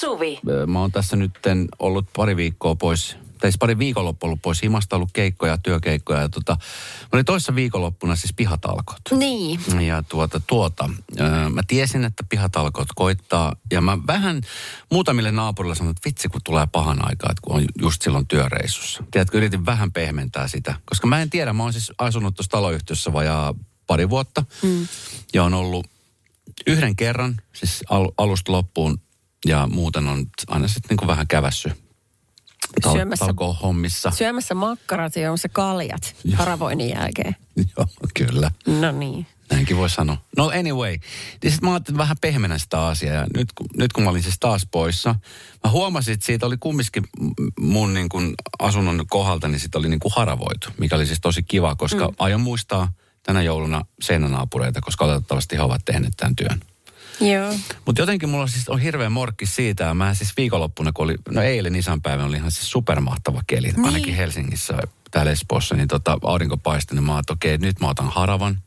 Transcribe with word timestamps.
Suvi. 0.00 0.40
Mä 0.66 0.80
oon 0.80 0.92
tässä 0.92 1.16
nyt 1.16 1.32
ollut 1.78 2.06
pari 2.16 2.36
viikkoa 2.36 2.74
pois, 2.74 3.16
tai 3.40 3.50
siis 3.50 3.58
pari 3.58 3.78
viikonloppua 3.78 4.26
ollut 4.26 4.42
pois 4.42 4.62
himasta, 4.62 4.96
ollut 4.96 5.10
keikkoja, 5.12 5.58
työkeikkoja. 5.58 6.20
Ja 6.20 6.28
tota, 6.28 6.52
mä 7.02 7.08
olin 7.12 7.24
toissa 7.24 7.54
viikonloppuna 7.54 8.16
siis 8.16 8.32
pihatalkot. 8.32 9.00
Niin. 9.10 9.86
Ja 9.86 10.02
tuota, 10.02 10.40
tuota, 10.46 10.90
ää, 11.18 11.48
mä 11.48 11.62
tiesin, 11.66 12.04
että 12.04 12.24
pihatalkot 12.28 12.88
koittaa. 12.94 13.56
Ja 13.70 13.80
mä 13.80 13.98
vähän 14.06 14.40
muutamille 14.92 15.32
naapurille 15.32 15.74
sanoin, 15.74 15.90
että 15.96 16.08
vitsi 16.08 16.28
kun 16.28 16.40
tulee 16.44 16.66
pahan 16.72 17.08
aikaa, 17.08 17.30
että 17.30 17.42
kun 17.42 17.56
on 17.56 17.64
just 17.80 18.02
silloin 18.02 18.26
työreissussa. 18.26 19.04
Tiedätkö, 19.10 19.38
yritin 19.38 19.66
vähän 19.66 19.92
pehmentää 19.92 20.48
sitä. 20.48 20.74
Koska 20.84 21.06
mä 21.06 21.22
en 21.22 21.30
tiedä, 21.30 21.52
mä 21.52 21.62
oon 21.62 21.72
siis 21.72 21.92
asunut 21.98 22.34
tuossa 22.34 22.50
taloyhtiössä 22.50 23.12
vajaa 23.12 23.54
pari 23.86 24.10
vuotta. 24.10 24.44
Mm. 24.62 24.86
Ja 25.34 25.44
on 25.44 25.54
ollut 25.54 25.86
yhden 26.66 26.96
kerran, 26.96 27.36
siis 27.52 27.82
al- 27.88 28.12
alusta 28.18 28.52
loppuun 28.52 29.00
ja 29.46 29.66
muuten 29.72 30.08
on 30.08 30.26
aina 30.48 30.68
sitten 30.68 30.96
niin 30.96 31.08
vähän 31.08 31.26
kävässy 31.26 31.72
tal- 32.86 32.92
Syömässä- 32.92 33.26
talkohommissa. 33.26 34.10
Syömässä 34.10 34.54
makkarat 34.54 35.16
ja 35.16 35.22
juomassa 35.22 35.48
kaljat 35.48 36.14
Joo. 36.24 36.36
haravoinnin 36.38 36.88
jälkeen. 36.90 37.36
Joo, 37.76 37.86
kyllä. 38.14 38.50
No 38.66 38.92
niin. 38.92 39.26
Näinkin 39.50 39.76
voi 39.76 39.90
sanoa. 39.90 40.16
No 40.36 40.46
anyway, 40.48 40.90
niin 41.42 41.52
sitten 41.52 41.68
mä 41.68 41.70
ajattelin 41.72 41.98
vähän 41.98 42.16
pehmenä 42.20 42.58
sitä 42.58 42.86
asiaa. 42.86 43.14
Ja 43.14 43.26
nyt, 43.36 43.52
kun- 43.54 43.66
nyt 43.76 43.92
kun 43.92 44.04
mä 44.04 44.10
olin 44.10 44.22
siis 44.22 44.36
taas 44.40 44.66
poissa, 44.70 45.14
mä 45.64 45.70
huomasin, 45.70 46.14
että 46.14 46.26
siitä 46.26 46.46
oli 46.46 46.56
kumminkin 46.56 47.02
mun 47.60 47.94
niin 47.94 48.08
kuin 48.08 48.34
asunnon 48.58 49.04
kohdalta, 49.08 49.48
niin 49.48 49.60
siitä 49.60 49.78
oli 49.78 49.88
niin 49.88 50.00
kuin 50.00 50.12
haravoitu, 50.16 50.68
mikä 50.78 50.96
oli 50.96 51.06
siis 51.06 51.20
tosi 51.20 51.42
kiva, 51.42 51.76
koska 51.76 52.08
mm. 52.08 52.14
aion 52.18 52.40
muistaa 52.40 52.92
tänä 53.22 53.42
jouluna 53.42 53.84
seinänaapureita, 54.02 54.80
koska 54.80 55.04
oletettavasti 55.04 55.56
he 55.56 55.62
ovat 55.62 55.84
tehneet 55.84 56.12
tämän 56.16 56.36
työn. 56.36 56.60
Joo. 57.20 57.54
Mutta 57.86 58.02
jotenkin 58.02 58.28
mulla 58.28 58.46
siis 58.46 58.68
on 58.68 58.78
hirveä 58.80 59.10
morkki 59.10 59.46
siitä. 59.46 59.84
ja 59.84 59.94
Mä 59.94 60.14
siis 60.14 60.36
viikonloppuna, 60.36 60.92
kun 60.92 61.04
oli, 61.04 61.14
no 61.30 61.42
eilen 61.42 61.76
isänpäivä 61.76 62.24
oli 62.24 62.36
ihan 62.36 62.50
siis 62.50 62.70
supermahtava 62.70 63.40
keli. 63.46 63.68
Niin. 63.68 63.84
Ainakin 63.84 64.14
Helsingissä, 64.14 64.78
täällä 65.10 65.32
Espoossa, 65.32 65.74
niin 65.74 65.88
tota, 65.88 66.18
aurinko 66.22 66.56
paistoi, 66.56 66.94
niin 66.94 67.04
mä 67.04 67.14
ajattelin, 67.14 67.36
okei, 67.36 67.58
nyt 67.58 67.80
mä 67.80 67.88
otan 67.88 68.08
haravan. 68.08 68.58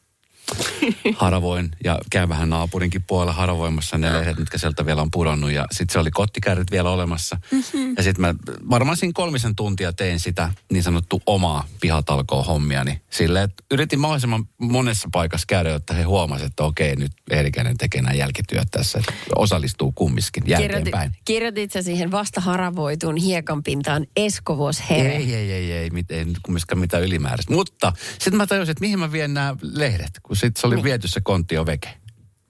haravoin 1.15 1.71
ja 1.83 1.99
käyn 2.11 2.29
vähän 2.29 2.49
naapurinkin 2.49 3.03
puolella 3.07 3.33
haravoimassa 3.33 3.97
ne 3.97 4.13
lehdet, 4.13 4.37
mitkä 4.39 4.57
sieltä 4.57 4.85
vielä 4.85 5.01
on 5.01 5.11
pudonnut. 5.11 5.51
Ja 5.51 5.65
sitten 5.71 5.93
se 5.93 5.99
oli 5.99 6.11
kottikärryt 6.11 6.71
vielä 6.71 6.89
olemassa. 6.89 7.37
Mm-hmm. 7.51 7.93
Ja 7.97 8.03
sitten 8.03 8.21
mä 8.21 8.35
varmaan 8.69 8.97
siinä 8.97 9.11
kolmisen 9.15 9.55
tuntia 9.55 9.93
tein 9.93 10.19
sitä 10.19 10.49
niin 10.71 10.83
sanottu 10.83 11.21
omaa 11.25 11.67
pihatalkoa 11.81 12.43
hommiani. 12.43 13.01
Silleen, 13.09 13.45
että 13.45 13.63
yritin 13.71 13.99
mahdollisimman 13.99 14.47
monessa 14.57 15.09
paikassa 15.11 15.45
käydä, 15.47 15.69
jotta 15.69 15.93
he 15.93 16.03
huomasivat, 16.03 16.51
että 16.51 16.63
okei, 16.63 16.95
nyt 16.95 17.11
Eerikäinen 17.29 17.77
tekee 17.77 18.01
nämä 18.01 18.13
jälkityöt 18.13 18.67
tässä. 18.71 18.99
Että 18.99 19.13
osallistuu 19.35 19.91
kumminkin 19.91 20.43
jälkeenpäin. 20.45 20.83
Kirjoitit, 20.83 21.21
kirjoitit 21.25 21.71
sä 21.71 21.81
siihen 21.81 22.11
vasta 22.11 22.41
haravoituun 22.41 23.17
hiekanpintaan 23.17 24.07
Eskovos 24.15 24.89
here. 24.89 25.15
Ei, 25.15 25.35
ei, 25.35 25.51
ei, 25.51 25.71
ei, 25.71 25.89
ei 26.09 26.25
nyt 26.25 26.39
kumminkaan 26.43 26.79
mitään 26.79 27.03
ylimääräistä. 27.03 27.53
Mutta 27.53 27.93
sitten 28.19 28.35
mä 28.35 28.47
tajusin, 28.47 28.71
että 28.71 28.81
mihin 28.81 28.99
mä 28.99 29.11
vien 29.11 29.33
nämä 29.33 29.55
lehdet, 29.61 30.11
kun 30.23 30.32
sitten 30.35 30.61
se 30.61 30.67
oli 30.67 30.75
niin. 30.75 30.83
viety 30.83 31.07
se 31.07 31.21
konttio 31.21 31.65
veke, 31.65 31.89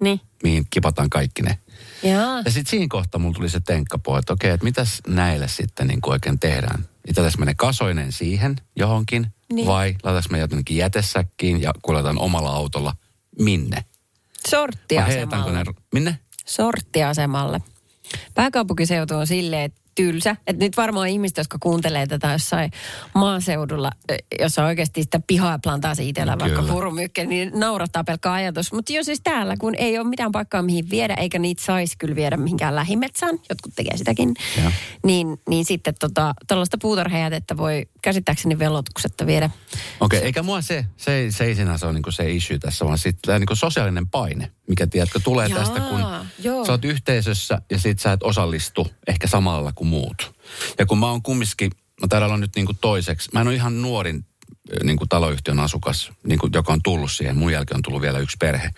Niin. 0.02 0.22
mihin 0.44 0.66
kipataan 0.70 1.10
kaikki 1.10 1.42
ne. 1.42 1.58
Jaa. 2.04 2.42
Ja 2.46 2.52
sitten 2.52 2.70
siinä 2.72 2.86
kohtaa 2.90 3.20
mulla 3.22 3.34
tuli 3.36 3.50
se 3.50 3.60
tenkkapo, 3.60 4.18
että 4.18 4.34
okei, 4.34 4.52
että 4.52 4.64
mitäs 4.64 5.02
näille 5.08 5.48
sitten 5.48 5.88
niin 5.88 6.00
oikein 6.06 6.40
tehdään. 6.40 6.86
Pitäis 7.08 7.38
me 7.38 7.46
ne 7.46 7.54
kasoinen 7.54 8.12
siihen 8.12 8.56
johonkin, 8.76 9.28
Niin. 9.54 9.68
vai 9.68 9.96
laitaanko 10.04 10.28
me 10.32 10.40
jotenkin 10.40 10.78
jätesäkkiin 10.78 11.62
ja 11.62 11.74
kuljetaan 11.82 12.20
omalla 12.20 12.50
autolla 12.50 12.96
minne? 13.42 13.86
Sorttiasemalle. 14.50 15.52
ne, 15.58 15.64
minne? 15.94 16.20
Sorttiasemalle. 16.46 17.62
Pääkaupunkiseutu 18.34 19.16
on 19.16 19.28
silleen, 19.28 19.62
että 19.64 19.82
tylsä. 19.96 20.36
Että 20.48 20.66
nyt 20.66 20.78
varmaan 20.78 21.08
ihmiset, 21.08 21.38
jotka 21.38 21.58
kuuntelee 21.60 22.08
tätä 22.08 22.32
jossain 22.32 22.72
maaseudulla, 23.16 23.92
jossa 24.40 24.66
oikeasti 24.66 25.04
sitä 25.04 25.20
pihaa 25.28 25.60
plantaa 25.64 25.94
itsellä 26.00 26.40
vaikka 26.40 26.60
Kyllä. 26.62 26.74
purumykkä, 26.74 27.26
niin 27.26 27.52
naurattaa 27.56 28.04
pelkkä 28.04 28.32
ajatus. 28.32 28.74
Mutta 28.74 28.94
jos 28.94 29.06
siis 29.06 29.22
täällä, 29.24 29.56
kun 29.60 29.76
ei 29.76 30.00
ole 30.00 30.08
mitään 30.08 30.32
paikkaa 30.32 30.62
mihin 30.62 30.90
viedä, 30.90 31.14
eikä 31.14 31.40
niitä 31.40 31.64
saisi 31.64 31.98
kyllä 31.98 32.16
viedä 32.16 32.38
mihinkään 32.38 32.76
lähimetsään, 32.76 33.40
jotkut 33.50 33.76
tekee 33.76 33.98
sitäkin, 33.98 34.34
niin, 35.04 35.38
niin 35.50 35.66
sitten 35.66 35.94
tota, 36.00 36.34
tällaista 36.48 36.78
puutarhajätettä 36.82 37.58
voi 37.58 37.86
käsittääkseni 38.02 38.60
velotuksetta 38.60 39.26
viedä. 39.26 39.50
Okei, 40.00 40.18
okay, 40.18 40.26
eikä 40.26 40.44
mua 40.44 40.62
se, 40.62 40.86
se, 40.98 41.16
ei- 41.16 41.32
se 41.32 41.44
ei 41.44 41.56
sinänsä 41.56 41.86
ole 41.86 41.94
niinku 41.94 42.12
se 42.12 42.32
issue 42.32 42.60
tässä, 42.60 42.86
vaan 42.86 42.98
sitten 42.98 43.40
niinku 43.40 43.56
sosiaalinen 43.56 44.08
paine, 44.08 44.52
mikä 44.68 44.88
tiedätkö, 44.88 45.20
tulee 45.24 45.48
Jaa, 45.48 45.60
tästä, 45.60 45.80
kun 45.80 46.00
joo. 46.40 46.66
sä 46.66 46.72
oot 46.72 46.86
yhteisössä 46.86 47.62
ja 47.72 47.80
sit 47.80 48.00
sä 48.00 48.12
et 48.12 48.24
osallistu 48.24 48.88
ehkä 49.08 49.28
samalla 49.28 49.72
kuin 49.76 49.88
muut. 49.88 50.36
Ja 50.80 50.86
kun 50.86 50.98
mä 50.98 51.10
oon 51.10 51.22
kumminkin, 51.22 51.72
mä 52.02 52.08
täällä 52.08 52.34
on 52.34 52.40
nyt 52.40 52.56
niinku 52.56 52.74
toiseksi, 52.74 53.30
mä 53.34 53.42
en 53.42 53.48
ole 53.48 53.56
ihan 53.56 53.82
nuorin 53.82 54.26
niinku 54.84 55.06
taloyhtiön 55.06 55.60
asukas, 55.60 56.12
niinku, 56.24 56.50
joka 56.54 56.74
on 56.74 56.82
tullut 56.84 57.12
siihen, 57.12 57.38
mun 57.38 57.52
jälkeen 57.52 57.78
on 57.78 57.82
tullut 57.82 58.02
vielä 58.02 58.20
yksi 58.20 58.38
perhe. 58.40 58.70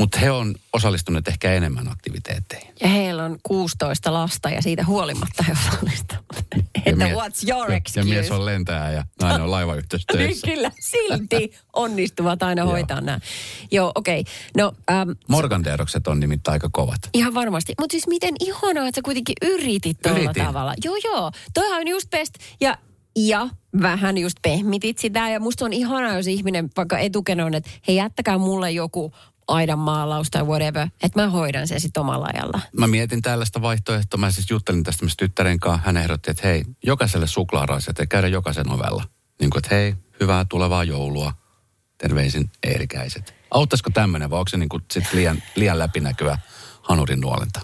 Mutta 0.00 0.18
he 0.18 0.30
on 0.30 0.54
osallistuneet 0.72 1.28
ehkä 1.28 1.52
enemmän 1.52 1.88
aktiviteetteihin. 1.88 2.74
Ja 2.80 2.88
heillä 2.88 3.24
on 3.24 3.38
16 3.42 4.12
lasta 4.12 4.50
ja 4.50 4.62
siitä 4.62 4.84
huolimatta 4.84 5.42
he 5.42 5.52
osallistuvat. 5.52 6.24
Että 6.86 7.04
mie- 7.04 7.14
what's 7.14 7.50
your 7.50 7.72
excuse? 7.72 8.00
ja 8.00 8.04
mies 8.04 8.30
on 8.30 8.46
lentäjä 8.46 8.90
ja 8.90 9.04
nainen 9.22 9.42
on 9.42 9.50
laivayhteystöissä. 9.50 10.46
Niin 10.46 10.56
kyllä, 10.56 10.70
silti 10.80 11.52
onnistuvat 11.72 12.42
aina 12.42 12.64
hoitaa 12.64 13.00
nämä. 13.00 13.20
Joo, 13.70 13.92
okei. 13.94 14.20
Okay. 14.20 14.32
No, 14.56 14.72
ähm, 14.90 15.10
on 16.06 16.20
nimittäin 16.20 16.52
aika 16.52 16.68
kovat. 16.72 17.00
ihan 17.14 17.34
varmasti. 17.34 17.74
Mutta 17.80 17.92
siis 17.92 18.06
miten 18.06 18.34
ihanaa, 18.40 18.88
että 18.88 18.98
sä 18.98 19.02
kuitenkin 19.04 19.36
yritit 19.42 19.98
tuolla 20.02 20.34
tavalla. 20.34 20.74
Joo, 20.84 20.96
joo. 21.04 21.30
Toihan 21.54 21.80
on 21.80 21.88
just 21.88 22.10
best. 22.10 22.34
Ja, 22.60 22.78
ja 23.16 23.48
vähän 23.82 24.18
just 24.18 24.36
pehmitit 24.42 24.98
sitä. 24.98 25.28
Ja 25.28 25.40
musta 25.40 25.64
on 25.64 25.72
ihanaa, 25.72 26.16
jos 26.16 26.26
ihminen 26.26 26.70
vaikka 26.76 26.98
etukenon, 26.98 27.54
että 27.54 27.70
hei 27.88 27.96
jättäkää 27.96 28.38
mulle 28.38 28.70
joku 28.70 29.12
aidan 29.50 29.78
maalaus 29.78 30.30
tai 30.30 30.42
whatever, 30.42 30.88
että 31.02 31.22
mä 31.22 31.28
hoidan 31.28 31.68
sen 31.68 31.80
sitten 31.80 32.00
omalla 32.00 32.28
ajalla. 32.34 32.60
Mä 32.72 32.86
mietin 32.86 33.22
tällaista 33.22 33.62
vaihtoehtoa. 33.62 34.20
Mä 34.20 34.30
siis 34.30 34.50
juttelin 34.50 34.82
tästä 34.82 35.04
myös 35.04 35.16
tyttären 35.16 35.60
kanssa. 35.60 35.86
Hän 35.86 35.96
ehdotti, 35.96 36.30
että 36.30 36.48
hei, 36.48 36.64
jokaiselle 36.84 37.26
suklaaraiset 37.26 37.98
ja 37.98 38.06
käydä 38.06 38.28
jokaisen 38.28 38.70
ovella. 38.70 39.04
Niin 39.40 39.50
kuin, 39.50 39.58
että 39.58 39.74
hei, 39.74 39.94
hyvää 40.20 40.44
tulevaa 40.48 40.84
joulua. 40.84 41.32
Terveisin 41.98 42.50
Eerikäiset. 42.62 43.34
Auttaisiko 43.50 43.90
tämmöinen 43.90 44.30
vai 44.30 44.38
onko 44.38 44.48
se 44.48 44.56
niin 44.56 44.68
kuin 44.68 44.82
sit 44.90 45.12
liian, 45.12 45.42
liian 45.54 45.78
läpinäkyvä 45.78 46.38
hanurin 46.82 47.20
nuolenta? 47.20 47.60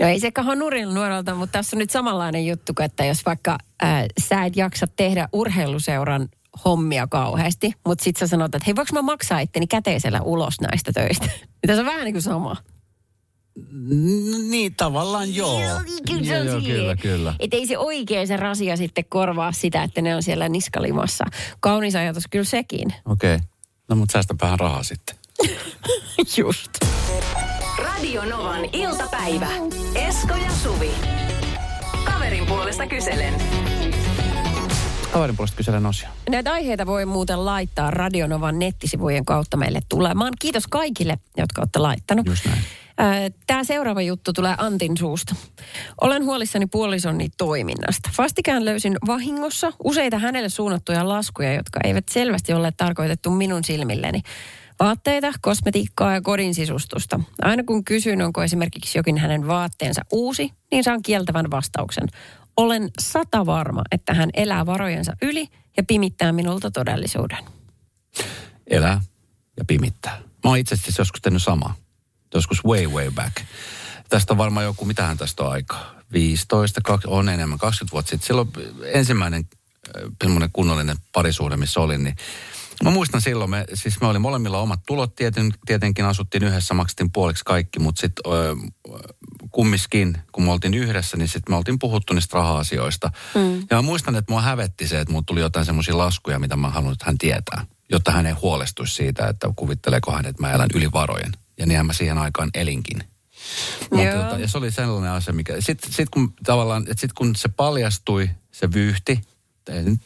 No 0.00 0.06
ei 0.06 0.20
sekä 0.20 0.42
hanurin 0.42 0.94
nuorelta, 0.94 1.34
mutta 1.34 1.52
tässä 1.52 1.76
on 1.76 1.78
nyt 1.78 1.90
samanlainen 1.90 2.46
juttu, 2.46 2.72
että 2.80 3.04
jos 3.04 3.26
vaikka 3.26 3.58
äh, 3.84 4.04
sä 4.28 4.44
et 4.44 4.56
jaksa 4.56 4.86
tehdä 4.86 5.28
urheiluseuran 5.32 6.28
hommia 6.64 7.06
kauheasti, 7.06 7.72
mutta 7.86 8.04
sit 8.04 8.16
sä 8.16 8.26
sanot, 8.26 8.54
että 8.54 8.66
hei 8.66 8.76
voiko 8.76 8.90
mä 8.92 9.02
maksaa 9.02 9.40
itteni 9.40 9.66
käteisellä 9.66 10.20
ulos 10.20 10.60
näistä 10.60 10.92
töistä? 10.92 11.26
Tässä 11.66 11.80
on 11.80 11.86
vähän 11.86 12.04
niin 12.04 12.14
kuin 12.14 12.22
sama. 12.22 12.56
N- 13.72 14.50
niin, 14.50 14.74
tavallaan 14.74 15.34
joo. 15.34 15.60
Kyllä 16.06 16.24
se 16.24 16.34
joo, 16.34 16.40
on 16.40 16.46
joo, 16.46 16.60
silleen, 16.60 16.98
kyllä, 16.98 17.16
kyllä. 17.16 17.34
Että 17.38 17.56
ei 17.56 17.66
se 17.66 17.78
oikein 17.78 18.26
se 18.26 18.36
rasia 18.36 18.76
sitten 18.76 19.04
korvaa 19.08 19.52
sitä, 19.52 19.82
että 19.82 20.02
ne 20.02 20.16
on 20.16 20.22
siellä 20.22 20.48
niskalimassa. 20.48 21.24
Kaunis 21.60 21.94
ajatus 21.94 22.24
kyllä 22.30 22.44
sekin. 22.44 22.94
Okei. 23.04 23.34
Okay. 23.34 23.46
No 23.88 23.96
mutta 23.96 24.12
säästäpähän 24.12 24.60
rahaa 24.60 24.82
sitten. 24.82 25.16
Just. 26.36 26.70
Radio 27.78 28.24
Novan 28.24 28.64
iltapäivä. 28.72 29.48
Esko 29.94 30.34
ja 30.34 30.50
Suvi. 30.62 30.90
Kaverin 32.04 32.46
puolesta 32.46 32.86
kyselen. 32.86 33.34
Kaverin 35.16 35.36
puolesta 35.36 35.56
kyselen 35.56 35.86
osia. 35.86 36.08
Näitä 36.30 36.52
aiheita 36.52 36.86
voi 36.86 37.06
muuten 37.06 37.44
laittaa 37.44 37.90
Radionovan 37.90 38.58
nettisivujen 38.58 39.24
kautta 39.24 39.56
meille 39.56 39.80
tulemaan. 39.88 40.32
Kiitos 40.38 40.66
kaikille, 40.66 41.18
jotka 41.36 41.60
olette 41.60 41.78
laittanut. 41.78 42.26
Just 42.26 42.46
näin. 42.46 43.34
Tämä 43.46 43.64
seuraava 43.64 44.02
juttu 44.02 44.32
tulee 44.32 44.54
Antin 44.58 44.96
suusta. 44.96 45.34
Olen 46.00 46.24
huolissani 46.24 46.66
puolisoni 46.66 47.28
toiminnasta. 47.38 48.10
Vastikään 48.18 48.64
löysin 48.64 48.96
vahingossa 49.06 49.72
useita 49.84 50.18
hänelle 50.18 50.48
suunnattuja 50.48 51.08
laskuja, 51.08 51.54
jotka 51.54 51.80
eivät 51.84 52.04
selvästi 52.10 52.52
ole 52.52 52.72
tarkoitettu 52.76 53.30
minun 53.30 53.64
silmilleni. 53.64 54.20
Vaatteita, 54.80 55.32
kosmetiikkaa 55.40 56.14
ja 56.14 56.20
kodin 56.20 56.54
sisustusta. 56.54 57.20
Aina 57.42 57.64
kun 57.64 57.84
kysyn, 57.84 58.22
onko 58.22 58.42
esimerkiksi 58.42 58.98
jokin 58.98 59.18
hänen 59.18 59.46
vaatteensa 59.46 60.02
uusi, 60.12 60.52
niin 60.70 60.84
saan 60.84 61.02
kieltävän 61.02 61.50
vastauksen. 61.50 62.08
Olen 62.56 62.90
sata 63.00 63.46
varma, 63.46 63.82
että 63.90 64.14
hän 64.14 64.30
elää 64.34 64.66
varojensa 64.66 65.12
yli 65.22 65.48
ja 65.76 65.82
pimittää 65.82 66.32
minulta 66.32 66.70
todellisuuden. 66.70 67.38
Elää 68.66 69.00
ja 69.56 69.64
pimittää. 69.64 70.18
Mä 70.18 70.50
oon 70.50 70.58
itse 70.58 70.74
asiassa 70.74 71.00
joskus 71.00 71.20
tehnyt 71.20 71.42
samaa. 71.42 71.74
Joskus 72.34 72.64
way, 72.64 72.86
way 72.86 73.10
back. 73.10 73.36
Tästä 74.08 74.32
on 74.32 74.38
varmaan 74.38 74.66
joku, 74.66 74.84
mitähän 74.84 75.16
tästä 75.16 75.42
on 75.42 75.52
aikaa? 75.52 75.94
15, 76.12 76.80
20, 76.84 77.18
on 77.18 77.28
enemmän, 77.28 77.58
20 77.58 77.92
vuotta 77.92 78.10
sitten. 78.10 78.26
Silloin 78.26 78.50
ensimmäinen 78.84 79.44
äh, 80.24 80.50
kunnollinen 80.52 80.96
parisuhde, 81.12 81.56
missä 81.56 81.80
olin, 81.80 82.04
niin 82.04 82.16
Mä 82.84 82.90
muistan 82.90 83.20
silloin, 83.20 83.50
me, 83.50 83.64
siis 83.74 84.00
me 84.00 84.06
oli 84.06 84.18
molemmilla 84.18 84.58
omat 84.58 84.80
tulot, 84.86 85.14
tieten, 85.14 85.52
tietenkin 85.66 86.04
asuttiin 86.04 86.44
yhdessä, 86.44 86.74
maksettiin 86.74 87.12
puoliksi 87.12 87.44
kaikki, 87.44 87.78
mutta 87.78 88.00
sitten 88.00 88.24
kummiskin, 89.50 90.18
kun 90.32 90.44
me 90.44 90.52
oltiin 90.52 90.74
yhdessä, 90.74 91.16
niin 91.16 91.28
sitten 91.28 91.52
me 91.52 91.56
oltiin 91.56 91.78
puhuttu 91.78 92.14
niistä 92.14 92.38
raha-asioista. 92.38 93.10
Mm. 93.34 93.60
Ja 93.60 93.76
mä 93.76 93.82
muistan, 93.82 94.16
että 94.16 94.32
mua 94.32 94.42
hävetti 94.42 94.88
se, 94.88 95.00
että 95.00 95.12
mulla 95.12 95.24
tuli 95.26 95.40
jotain 95.40 95.66
semmoisia 95.66 95.98
laskuja, 95.98 96.38
mitä 96.38 96.56
mä 96.56 96.70
haluan, 96.70 96.92
että 96.92 97.04
hän 97.06 97.18
tietää. 97.18 97.66
Jotta 97.92 98.12
hän 98.12 98.26
ei 98.26 98.32
huolestuisi 98.32 98.94
siitä, 98.94 99.28
että 99.28 99.48
kuvitteleeko 99.56 100.12
hän, 100.12 100.26
että 100.26 100.42
mä 100.42 100.52
elän 100.52 100.68
yli 100.74 100.92
varojen. 100.92 101.32
Ja 101.58 101.66
niinhän 101.66 101.86
mä 101.86 101.92
siihen 101.92 102.18
aikaan 102.18 102.50
elinkin. 102.54 102.98
Mutta 103.90 104.22
tota, 104.22 104.38
ja 104.38 104.48
se 104.48 104.58
oli 104.58 104.70
sellainen 104.70 105.10
asia, 105.10 105.34
mikä... 105.34 105.56
Sitten 105.60 105.92
sit 105.92 106.08
kun 106.10 106.34
tavallaan, 106.44 106.82
että 106.82 107.00
sit 107.00 107.12
kun 107.12 107.36
se 107.36 107.48
paljastui, 107.48 108.30
se 108.52 108.72
vyyhti, 108.72 109.20
ei 109.68 109.82
nyt 109.82 110.00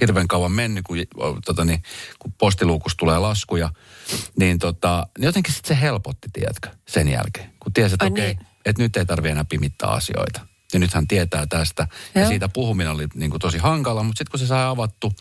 hirveän 0.00 0.28
kauan 0.28 0.52
mennyt, 0.52 0.84
kun, 0.84 0.96
tota, 1.44 1.64
niin, 1.64 1.82
kun 2.18 2.32
postiluukus 2.32 2.96
tulee 2.96 3.18
laskuja, 3.18 3.70
niin, 4.38 4.58
tota, 4.58 5.06
niin 5.18 5.26
jotenkin 5.26 5.54
sitten 5.54 5.76
se 5.76 5.82
helpotti, 5.82 6.28
tiedätkö, 6.32 6.68
sen 6.88 7.08
jälkeen. 7.08 7.50
Kun 7.60 7.72
tiesi, 7.72 7.94
että 7.94 8.06
okei, 8.06 8.30
okay, 8.30 8.44
niin. 8.44 8.46
että 8.64 8.82
nyt 8.82 8.96
ei 8.96 9.06
tarvitse 9.06 9.32
enää 9.32 9.44
pimittää 9.44 9.88
asioita. 9.88 10.40
Ja 10.72 10.78
nyt 10.78 10.94
hän 10.94 11.08
tietää 11.08 11.46
tästä. 11.46 11.88
Joo. 12.14 12.22
Ja 12.22 12.28
siitä 12.28 12.48
puhuminen 12.48 12.92
oli 12.92 13.06
niin 13.14 13.30
kuin 13.30 13.40
tosi 13.40 13.58
hankala, 13.58 14.02
mutta 14.02 14.18
sitten 14.18 14.30
kun 14.30 14.40
se 14.40 14.46
sai 14.46 14.64
avattu 14.64 15.12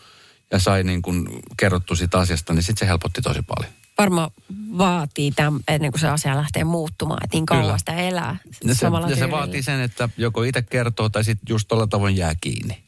ja 0.51 0.59
sai 0.59 0.83
niin 0.83 1.01
kuin 1.01 1.29
kerrottu 1.57 1.95
siitä 1.95 2.19
asiasta, 2.19 2.53
niin 2.53 2.63
sitten 2.63 2.87
se 2.87 2.89
helpotti 2.89 3.21
tosi 3.21 3.41
paljon 3.41 3.73
varmaan 3.97 4.31
vaatii 4.77 5.31
tämän, 5.31 5.59
ennen 5.67 5.91
kuin 5.91 6.01
se 6.01 6.07
asia 6.07 6.35
lähtee 6.35 6.63
muuttumaan, 6.63 7.23
että 7.23 7.37
niin 7.37 7.45
kauan 7.45 7.79
sitä 7.79 7.95
elää. 7.95 8.37
Ja 8.63 8.75
se, 8.75 8.87
ja 9.09 9.15
se 9.15 9.31
vaatii 9.31 9.63
sen, 9.63 9.81
että 9.81 10.09
joko 10.17 10.43
itse 10.43 10.61
kertoo 10.61 11.09
tai 11.09 11.23
sitten 11.23 11.53
just 11.53 11.67
tuolla 11.67 11.87
tavoin 11.87 12.17
jää 12.17 12.35
kiinni. 12.41 12.84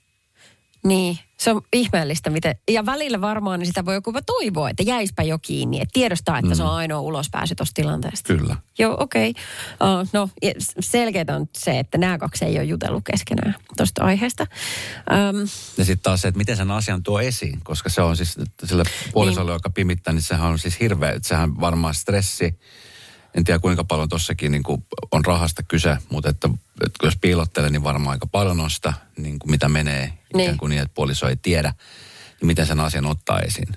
Niin, 0.83 1.19
se 1.37 1.51
on 1.51 1.61
ihmeellistä. 1.73 2.29
Miten, 2.29 2.55
ja 2.69 2.85
välillä 2.85 3.21
varmaan 3.21 3.59
niin 3.59 3.67
sitä 3.67 3.85
voi 3.85 3.95
joku 3.95 4.13
toivoa, 4.25 4.69
että 4.69 4.83
jäispä 4.83 5.23
jo 5.23 5.39
kiinni. 5.39 5.81
Että 5.81 5.93
tiedostaa, 5.93 6.39
että 6.39 6.51
mm. 6.51 6.55
se 6.55 6.63
on 6.63 6.69
mm. 6.69 6.75
ainoa 6.75 7.01
ulospääsy 7.01 7.55
tuosta 7.55 7.73
tilanteesta. 7.73 8.33
Kyllä. 8.33 8.55
Joo, 8.79 8.97
okei. 8.99 9.29
Okay. 9.29 10.01
Uh, 10.01 10.07
no, 10.13 10.29
selkeää 10.79 11.25
on 11.35 11.49
se, 11.57 11.79
että 11.79 11.97
nämä 11.97 12.17
kaksi 12.17 12.45
ei 12.45 12.57
ole 12.57 12.63
jutellut 12.63 13.03
keskenään 13.11 13.55
tuosta 13.77 14.03
aiheesta. 14.03 14.47
Um, 15.11 15.39
ja 15.77 15.85
sitten 15.85 16.03
taas 16.03 16.21
se, 16.21 16.27
että 16.27 16.37
miten 16.37 16.57
sen 16.57 16.71
asian 16.71 17.03
tuo 17.03 17.19
esiin. 17.19 17.59
Koska 17.63 17.89
se 17.89 18.01
on 18.01 18.17
siis 18.17 18.37
sille 18.63 18.83
puolisolle, 19.13 19.51
niin. 19.51 19.55
joka 19.55 19.69
pimittää, 19.69 20.13
niin 20.13 20.21
sehän 20.21 20.47
on 20.47 20.59
siis 20.59 20.79
hirveä. 20.79 21.19
Sehän 21.21 21.59
varmaan 21.59 21.93
stressi 21.93 22.59
en 23.37 23.43
tiedä 23.43 23.59
kuinka 23.59 23.83
paljon 23.83 24.09
tossakin 24.09 24.51
niin 24.51 24.63
kuin 24.63 24.85
on 25.11 25.25
rahasta 25.25 25.63
kyse, 25.63 25.97
mutta 26.09 26.29
että, 26.29 26.49
että 26.85 27.07
jos 27.07 27.17
piilottelee, 27.21 27.69
niin 27.69 27.83
varmaan 27.83 28.13
aika 28.13 28.27
paljon 28.27 28.59
on 28.59 28.71
sitä, 28.71 28.93
niin 29.17 29.39
kuin 29.39 29.51
mitä 29.51 29.69
menee 29.69 30.13
niin. 30.33 30.43
ikään 30.43 30.57
kuin 30.57 30.69
niin, 30.69 30.81
että 30.81 30.95
puoliso 30.95 31.27
ei 31.27 31.35
tiedä, 31.35 31.73
niin 32.41 32.47
miten 32.47 32.65
sen 32.65 32.79
asian 32.79 33.05
ottaa 33.05 33.39
esiin. 33.39 33.67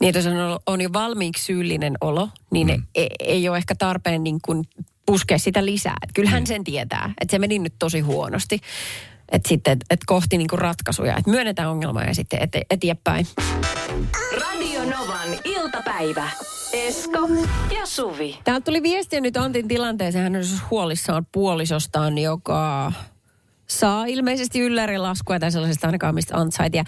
Niin, 0.00 0.14
jos 0.14 0.26
on, 0.26 0.60
on 0.66 0.80
jo 0.80 0.92
valmiiksi 0.92 1.44
syyllinen 1.44 1.94
olo, 2.00 2.28
niin 2.50 2.66
mm. 2.66 2.82
ei, 2.94 3.08
ei 3.20 3.48
ole 3.48 3.58
ehkä 3.58 3.74
tarpeen 3.74 4.24
niin 4.24 4.38
kuin 4.42 4.64
puskea 5.06 5.38
sitä 5.38 5.64
lisää. 5.64 5.96
Et 6.02 6.10
kyllähän 6.14 6.42
mm. 6.42 6.46
sen 6.46 6.64
tietää, 6.64 7.14
että 7.20 7.30
se 7.30 7.38
meni 7.38 7.58
nyt 7.58 7.74
tosi 7.78 8.00
huonosti. 8.00 8.60
Että 9.32 9.48
sitten, 9.48 9.72
et, 9.72 9.84
et 9.90 10.00
kohti 10.06 10.38
niinku 10.38 10.56
ratkaisuja. 10.56 11.16
Että 11.16 11.30
myönnetään 11.30 11.70
ongelma 11.70 12.02
ja 12.02 12.14
sitten 12.14 12.42
et, 12.42 12.50
eteenpäin. 12.70 13.26
Radio 14.40 14.84
Novan 14.84 15.28
iltapäivä. 15.44 16.30
Esko 16.76 17.28
ja 17.74 17.86
Suvi. 17.86 18.38
Täältä 18.44 18.64
tuli 18.64 18.82
viestiä 18.82 19.20
nyt 19.20 19.36
Antin 19.36 19.68
tilanteeseen. 19.68 20.22
Hän 20.22 20.36
on 20.36 20.44
siis 20.44 20.60
huolissaan 20.70 21.26
puolisostaan, 21.32 22.18
joka 22.18 22.92
saa 23.66 24.06
ilmeisesti 24.06 24.60
yllärilaskua 24.60 25.38
tai 25.38 25.52
sellaisesta 25.52 25.88
ainakaan, 25.88 26.14
mistä 26.14 26.36
ansaitia. 26.36 26.84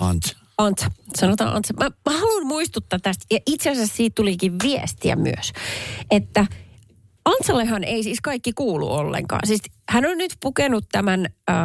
Ant. 0.00 0.22
Ant. 0.58 0.86
Sanotaan 1.16 1.56
Ant. 1.56 1.66
Mä, 1.78 1.90
mä 2.10 2.18
haluan 2.18 2.46
muistuttaa 2.46 2.98
tästä, 2.98 3.26
ja 3.30 3.38
itse 3.46 3.70
asiassa 3.70 3.96
siitä 3.96 4.14
tulikin 4.14 4.52
viestiä 4.62 5.16
myös, 5.16 5.52
että 6.10 6.46
Antsallehan 7.24 7.84
ei 7.84 8.02
siis 8.02 8.20
kaikki 8.20 8.52
kuulu 8.52 8.92
ollenkaan. 8.92 9.40
Siis 9.46 9.60
hän 9.88 10.06
on 10.06 10.18
nyt 10.18 10.32
pukenut 10.40 10.84
tämän 10.92 11.26
äh, 11.50 11.56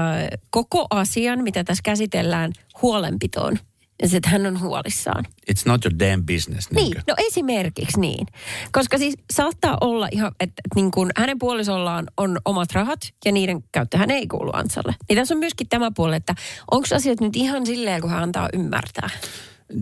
koko 0.50 0.88
asian, 0.90 1.44
mitä 1.44 1.63
tässä 1.63 1.81
käsitellään, 1.84 2.51
huolenpitoon. 2.81 3.60
Ja 4.01 4.09
sitten 4.09 4.31
hän 4.31 4.45
on 4.45 4.59
huolissaan. 4.59 5.25
It's 5.51 5.62
not 5.65 5.86
your 5.86 6.00
damn 6.00 6.25
business. 6.25 6.71
Niin, 6.71 6.83
niinkö? 6.83 7.01
no 7.07 7.15
esimerkiksi 7.18 8.00
niin. 8.00 8.27
Koska 8.71 8.97
siis 8.97 9.15
saattaa 9.33 9.77
olla 9.81 10.07
ihan, 10.12 10.27
että, 10.27 10.44
että 10.44 10.75
niin 10.75 10.92
kuin 10.92 11.09
hänen 11.18 11.39
puolisollaan 11.39 12.07
on 12.18 12.38
omat 12.45 12.71
rahat 12.71 13.00
ja 13.25 13.31
niiden 13.31 13.63
käyttö 13.71 13.97
hän 13.97 14.12
ei 14.12 14.27
kuulu 14.27 14.51
Antsalle. 14.53 14.95
Niin 15.09 15.18
tässä 15.18 15.33
on 15.33 15.39
myöskin 15.39 15.68
tämä 15.69 15.92
puoli, 15.95 16.15
että 16.15 16.36
onko 16.71 16.88
asiat 16.95 17.19
nyt 17.21 17.36
ihan 17.36 17.65
silleen, 17.65 18.01
kun 18.01 18.09
hän 18.09 18.24
antaa 18.24 18.50
ymmärtää? 18.53 19.09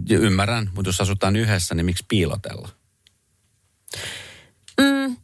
Ymmärrän, 0.10 0.70
mutta 0.76 0.90
jos 0.90 1.02
asutaan 1.02 1.36
yhdessä, 1.36 1.76
niin 1.76 1.86
miksi 1.86 2.06
piilotella? 2.08 2.70
Mm, 4.82 5.16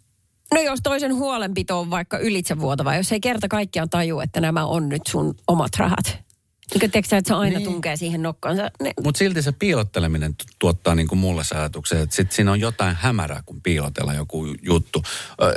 No 0.54 0.62
jos 0.62 0.80
toisen 0.84 1.16
huolenpito 1.16 1.80
on 1.80 1.90
vaikka 1.90 2.18
ylitsevuotava, 2.18 2.96
jos 2.96 3.12
ei 3.12 3.20
kerta 3.20 3.48
kaikkiaan 3.48 3.90
taju, 3.90 4.20
että 4.20 4.42
nämä 4.42 4.66
on 4.66 4.90
nyt 4.90 5.02
sun 5.08 5.36
omat 5.48 5.72
rahat. 5.78 6.20
Tiedätkö, 6.70 7.00
että 7.00 7.30
se 7.30 7.34
aina 7.34 7.58
niin. 7.58 7.70
tunkee 7.70 7.96
siihen 7.96 8.24
nokkaansa. 8.24 8.72
Ne... 8.84 8.94
Mutta 9.04 9.18
silti 9.18 9.42
se 9.42 9.52
piilotteleminen 9.52 10.36
tuottaa 10.60 10.96
niin 10.96 11.08
kuin 11.08 11.20
mulle 11.20 11.44
se 11.44 11.56
ajatuksen, 11.56 12.02
että 12.02 12.16
sit 12.16 12.32
siinä 12.32 12.52
on 12.52 12.60
jotain 12.60 12.96
hämärää, 12.96 13.44
kun 13.46 13.62
piilotella 13.62 14.14
joku 14.14 14.46
juttu. 14.62 15.04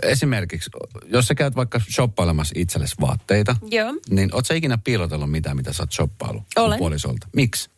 Esimerkiksi, 0.02 0.70
jos 1.06 1.26
sä 1.26 1.34
käyt 1.34 1.56
vaikka 1.56 1.80
shoppailemassa 1.94 2.54
itsellesi 2.56 2.94
vaatteita, 3.00 3.56
Joo. 3.70 3.94
niin 4.10 4.34
oot 4.34 4.46
sä 4.46 4.54
ikinä 4.54 4.78
piilotellut 4.78 5.30
mitään, 5.30 5.56
mitä 5.56 5.72
sä 5.72 5.82
oot 5.82 5.92
shoppailu 5.92 6.42
Olen. 6.56 6.78
puolisolta? 6.78 7.26
Miksi? 7.32 7.70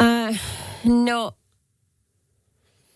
Äh, 0.00 0.40
no, 0.84 1.32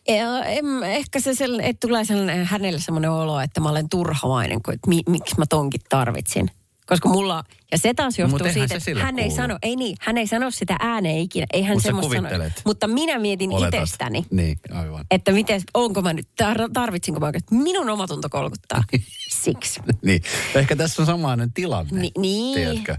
ja, 0.08 0.44
en, 0.44 0.64
ehkä 0.82 1.20
se 1.20 1.34
sellainen, 1.34 1.70
että 1.70 1.86
tulee 1.86 2.04
sellainen, 2.04 2.46
hänelle 2.46 2.80
sellainen 2.80 3.10
olo, 3.10 3.40
että 3.40 3.60
mä 3.60 3.68
olen 3.68 3.88
turhamainen, 3.88 4.62
kun, 4.62 4.74
että 4.74 4.88
mi, 4.88 5.02
miksi 5.08 5.34
mä 5.38 5.46
tonkin 5.46 5.80
tarvitsin. 5.88 6.50
Koska 6.86 7.08
mulla, 7.08 7.44
ja 7.72 7.78
se 7.78 7.94
taas 7.94 8.18
johtuu 8.18 8.38
no, 8.38 8.52
siitä, 8.52 8.74
että 8.74 9.04
hän 9.04 9.14
kuulu. 9.14 9.30
ei 9.30 9.36
sano, 9.36 9.58
ei 9.62 9.76
niin, 9.76 9.96
hän 10.00 10.18
ei 10.18 10.26
sano 10.26 10.50
sitä 10.50 10.76
ääneen 10.80 11.18
ikinä, 11.18 11.46
ei 11.52 11.62
hän 11.62 11.80
semmoista 11.80 12.14
sano. 12.14 12.44
Mutta 12.64 12.86
minä 12.86 13.18
mietin 13.18 13.50
Oletat. 13.52 13.74
itsestäni, 13.74 14.26
niin, 14.30 14.58
aivan. 14.70 15.04
että 15.10 15.32
miten, 15.32 15.60
onko 15.74 16.02
mä 16.02 16.12
nyt, 16.12 16.28
tarvitsinko 16.72 17.20
mä 17.20 17.26
oikein, 17.26 17.42
minun 17.50 17.90
omatunto 17.90 18.28
kolkuttaa, 18.28 18.84
siksi. 19.42 19.80
niin, 20.02 20.22
ehkä 20.54 20.76
tässä 20.76 21.02
on 21.02 21.06
samainen 21.06 21.52
tilanne, 21.52 22.00
Ni, 22.00 22.10
niin. 22.18 22.54
tiedätkö? 22.54 22.96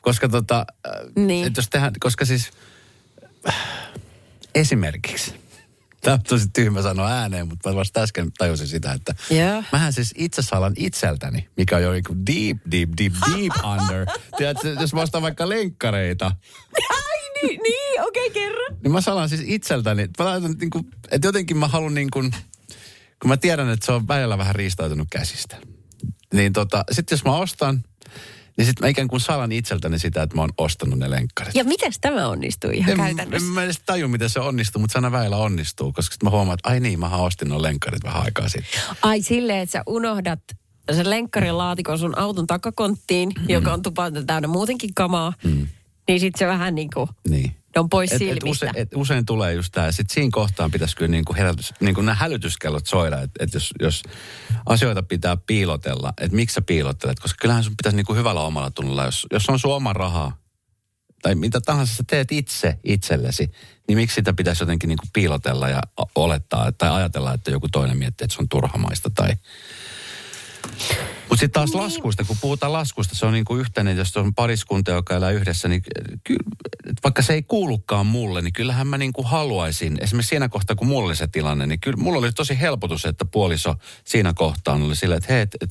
Koska 0.00 0.28
tota, 0.28 0.66
niin. 1.16 1.52
jos 1.56 1.68
tehdään, 1.70 1.92
koska 2.00 2.24
siis 2.24 2.50
äh, 3.48 3.56
esimerkiksi, 4.54 5.34
Tämä 6.02 6.14
on 6.14 6.22
tosi 6.22 6.46
tyhmä 6.52 6.82
sanoa 6.82 7.08
ääneen, 7.08 7.48
mutta 7.48 7.68
mä 7.68 7.76
vasta 7.76 8.00
äsken 8.00 8.32
tajusin 8.38 8.68
sitä, 8.68 8.92
että 8.92 9.14
yeah. 9.30 9.66
mähän 9.72 9.92
siis 9.92 10.14
itse 10.16 10.42
salan 10.42 10.72
itseltäni, 10.76 11.48
mikä 11.56 11.76
on 11.76 11.82
jo 11.82 11.92
niin 11.92 12.04
deep, 12.26 12.58
deep, 12.70 12.90
deep, 12.98 13.12
deep 13.36 13.64
under. 13.80 14.06
Tiedätkö, 14.36 14.76
jos 14.80 14.94
mä 14.94 15.00
ostan 15.00 15.22
vaikka 15.22 15.48
lenkkareita. 15.48 16.32
Ai 16.90 17.22
niin, 17.42 17.60
niin 17.62 18.02
okei, 18.02 18.26
okay, 18.26 18.42
kerro. 18.42 18.76
Niin 18.82 18.92
mä 18.92 19.00
salan 19.00 19.28
siis 19.28 19.42
itseltäni, 19.44 20.08
mä 20.18 20.24
laitan, 20.24 20.54
niin 20.60 20.70
kuin, 20.70 20.84
että 21.10 21.28
jotenkin 21.28 21.56
mä 21.56 21.68
haluan 21.68 21.94
niin 21.94 22.10
kuin, 22.10 22.30
kun 23.22 23.28
mä 23.28 23.36
tiedän, 23.36 23.68
että 23.68 23.86
se 23.86 23.92
on 23.92 24.08
välillä 24.08 24.38
vähän 24.38 24.54
riistautunut 24.54 25.08
käsistä. 25.10 25.56
Niin 26.34 26.52
tota, 26.52 26.84
sitten 26.92 27.16
jos 27.16 27.24
mä 27.24 27.36
ostan, 27.36 27.84
niin 28.56 28.66
sitten 28.66 28.84
mä 28.84 28.88
ikään 28.88 29.08
kuin 29.08 29.20
salan 29.20 29.52
itseltäni 29.52 29.98
sitä, 29.98 30.22
että 30.22 30.36
mä 30.36 30.42
oon 30.42 30.50
ostanut 30.58 30.98
ne 30.98 31.10
lenkkarit. 31.10 31.54
Ja 31.54 31.64
miten 31.64 31.92
tämä 32.00 32.28
onnistuu 32.28 32.70
ihan 32.70 32.90
en, 32.90 32.96
käytännössä? 32.96 33.48
En 33.48 33.52
mä 33.52 33.64
edes 33.64 33.80
taju, 33.86 34.08
miten 34.08 34.30
se 34.30 34.40
onnistuu, 34.40 34.80
mutta 34.80 34.92
sana 34.92 35.12
väillä 35.12 35.36
onnistuu. 35.36 35.92
Koska 35.92 36.12
sitten 36.12 36.26
mä 36.26 36.30
huomaan, 36.30 36.54
että 36.54 36.68
ai 36.68 36.80
niin, 36.80 37.00
mä 37.00 37.16
ostin 37.16 37.48
nuo 37.48 37.62
lenkkarit 37.62 38.04
vähän 38.04 38.22
aikaa 38.22 38.48
sitten. 38.48 38.80
Ai 39.02 39.22
silleen, 39.22 39.58
että 39.58 39.72
sä 39.72 39.82
unohdat 39.86 40.40
sen 40.92 41.10
lenkkarilaatikon 41.10 41.98
sun 41.98 42.18
auton 42.18 42.46
takakonttiin, 42.46 43.32
mm. 43.38 43.48
joka 43.48 43.72
on 43.72 43.82
tupanta 43.82 44.22
täynnä 44.22 44.48
muutenkin 44.48 44.94
kamaa. 44.94 45.32
Mm. 45.44 45.66
Niin 46.08 46.20
sitten 46.20 46.38
se 46.38 46.46
vähän 46.46 46.74
niin 46.74 46.90
kuin... 46.94 47.08
Niin 47.28 47.61
ne 47.74 47.80
on 47.80 47.88
pois 47.88 48.12
et, 48.12 48.18
silmistä. 48.18 48.46
Et 48.46 48.50
usein, 48.50 48.72
et 48.76 48.88
usein 48.94 49.26
tulee 49.26 49.54
just 49.54 49.72
tämä. 49.72 49.92
Sitten 49.92 50.14
siinä 50.14 50.28
kohtaan 50.32 50.70
pitäisi 50.70 50.96
kyllä 50.96 51.10
niin 51.10 51.24
kuin 51.24 51.36
herätys, 51.36 51.74
niin 51.80 51.94
kuin 51.94 52.06
nämä 52.06 52.16
hälytyskellot 52.16 52.86
soida, 52.86 53.20
että 53.22 53.44
et 53.44 53.54
jos, 53.54 53.70
jos 53.80 54.02
asioita 54.66 55.02
pitää 55.02 55.36
piilotella, 55.36 56.12
että 56.20 56.36
miksi 56.36 56.54
sä 56.54 56.62
piilottelet, 56.62 57.20
koska 57.20 57.38
kyllähän 57.40 57.64
sun 57.64 57.76
pitäisi 57.76 57.96
niin 57.96 58.06
kuin 58.06 58.18
hyvällä 58.18 58.40
omalla 58.40 58.70
tunnolla, 58.70 59.04
jos, 59.04 59.26
jos 59.32 59.48
on 59.48 59.58
sun 59.58 59.74
oma 59.74 59.92
raha, 59.92 60.32
tai 61.22 61.34
mitä 61.34 61.60
tahansa 61.60 61.96
sä 61.96 62.04
teet 62.06 62.32
itse 62.32 62.78
itsellesi, 62.84 63.50
niin 63.88 63.98
miksi 63.98 64.14
sitä 64.14 64.32
pitäisi 64.32 64.62
jotenkin 64.62 64.88
niin 64.88 64.98
kuin 64.98 65.10
piilotella 65.12 65.68
ja 65.68 65.82
olettaa 66.14 66.72
tai 66.72 66.90
ajatella, 66.90 67.34
että 67.34 67.50
joku 67.50 67.68
toinen 67.68 67.96
miettii, 67.96 68.24
että 68.24 68.34
se 68.36 68.42
on 68.42 68.48
turhamaista 68.48 69.10
tai 69.14 69.30
mutta 71.28 71.40
sitten 71.40 71.50
taas 71.50 71.70
niin. 71.70 71.82
laskuista, 71.82 72.24
kun 72.24 72.36
puhutaan 72.40 72.72
laskuista, 72.72 73.14
se 73.14 73.26
on 73.26 73.32
niin 73.32 73.44
kuin 73.44 73.60
yhteinen, 73.60 73.96
jos 73.96 74.16
on 74.16 74.34
pariskunta, 74.34 74.90
joka 74.90 75.14
elää 75.14 75.30
yhdessä, 75.30 75.68
niin 75.68 75.82
kyllä, 76.24 76.42
vaikka 77.04 77.22
se 77.22 77.32
ei 77.32 77.42
kuulukaan 77.42 78.06
mulle, 78.06 78.42
niin 78.42 78.52
kyllähän 78.52 78.86
mä 78.86 78.98
niin 78.98 79.12
kuin 79.12 79.26
haluaisin, 79.26 79.98
esimerkiksi 80.00 80.28
siinä 80.28 80.48
kohtaa, 80.48 80.76
kun 80.76 80.88
mulla 80.88 81.06
oli 81.06 81.16
se 81.16 81.26
tilanne, 81.26 81.66
niin 81.66 81.80
kyllä 81.80 81.96
mulla 81.96 82.18
oli 82.18 82.32
tosi 82.32 82.60
helpotus, 82.60 83.04
että 83.04 83.24
puoliso 83.24 83.74
siinä 84.04 84.32
kohtaan 84.34 84.82
oli 84.82 84.96
silleen, 84.96 85.18
että 85.18 85.32
hei, 85.32 85.42
et, 85.42 85.54
et, 85.60 85.70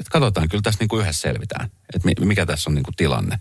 et 0.00 0.08
katsotaan, 0.10 0.48
kyllä 0.48 0.62
tässä 0.62 0.80
niin 0.80 0.88
kuin 0.88 1.02
yhdessä 1.02 1.20
selvitään, 1.20 1.70
että 1.94 2.24
mikä 2.24 2.46
tässä 2.46 2.70
on 2.70 2.74
niin 2.74 2.84
kuin 2.84 2.96
tilanne. 2.96 3.38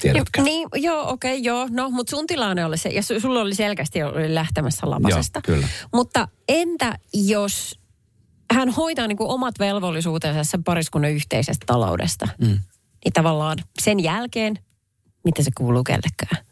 Tiedätkö? 0.00 0.42
Niin, 0.42 0.68
joo, 0.74 1.10
okei, 1.10 1.32
okay, 1.32 1.44
joo. 1.44 1.68
No, 1.70 1.90
mutta 1.90 2.10
sun 2.10 2.26
tilanne 2.26 2.64
oli 2.64 2.78
se, 2.78 2.88
ja 2.88 3.02
sulla 3.02 3.40
oli 3.40 3.54
selkeästi 3.54 4.02
oli 4.02 4.34
lähtemässä 4.34 4.90
lapasesta. 4.90 5.40
Joo, 5.48 5.54
kyllä. 5.54 5.68
Mutta 5.94 6.28
entä 6.48 6.98
jos 7.12 7.80
hän 8.54 8.68
hoitaa 8.70 9.06
niin 9.06 9.16
kuin 9.18 9.30
omat 9.30 9.58
velvollisuutensa 9.58 10.44
sen 10.44 10.64
pariskunnan 10.64 11.10
yhteisestä 11.10 11.66
taloudesta. 11.66 12.28
Mm. 12.40 12.58
Niin 13.04 13.12
tavallaan 13.14 13.58
sen 13.80 14.00
jälkeen, 14.02 14.58
mitä 15.24 15.42
se 15.42 15.50
kuuluu 15.58 15.84
kellekään. 15.84 16.44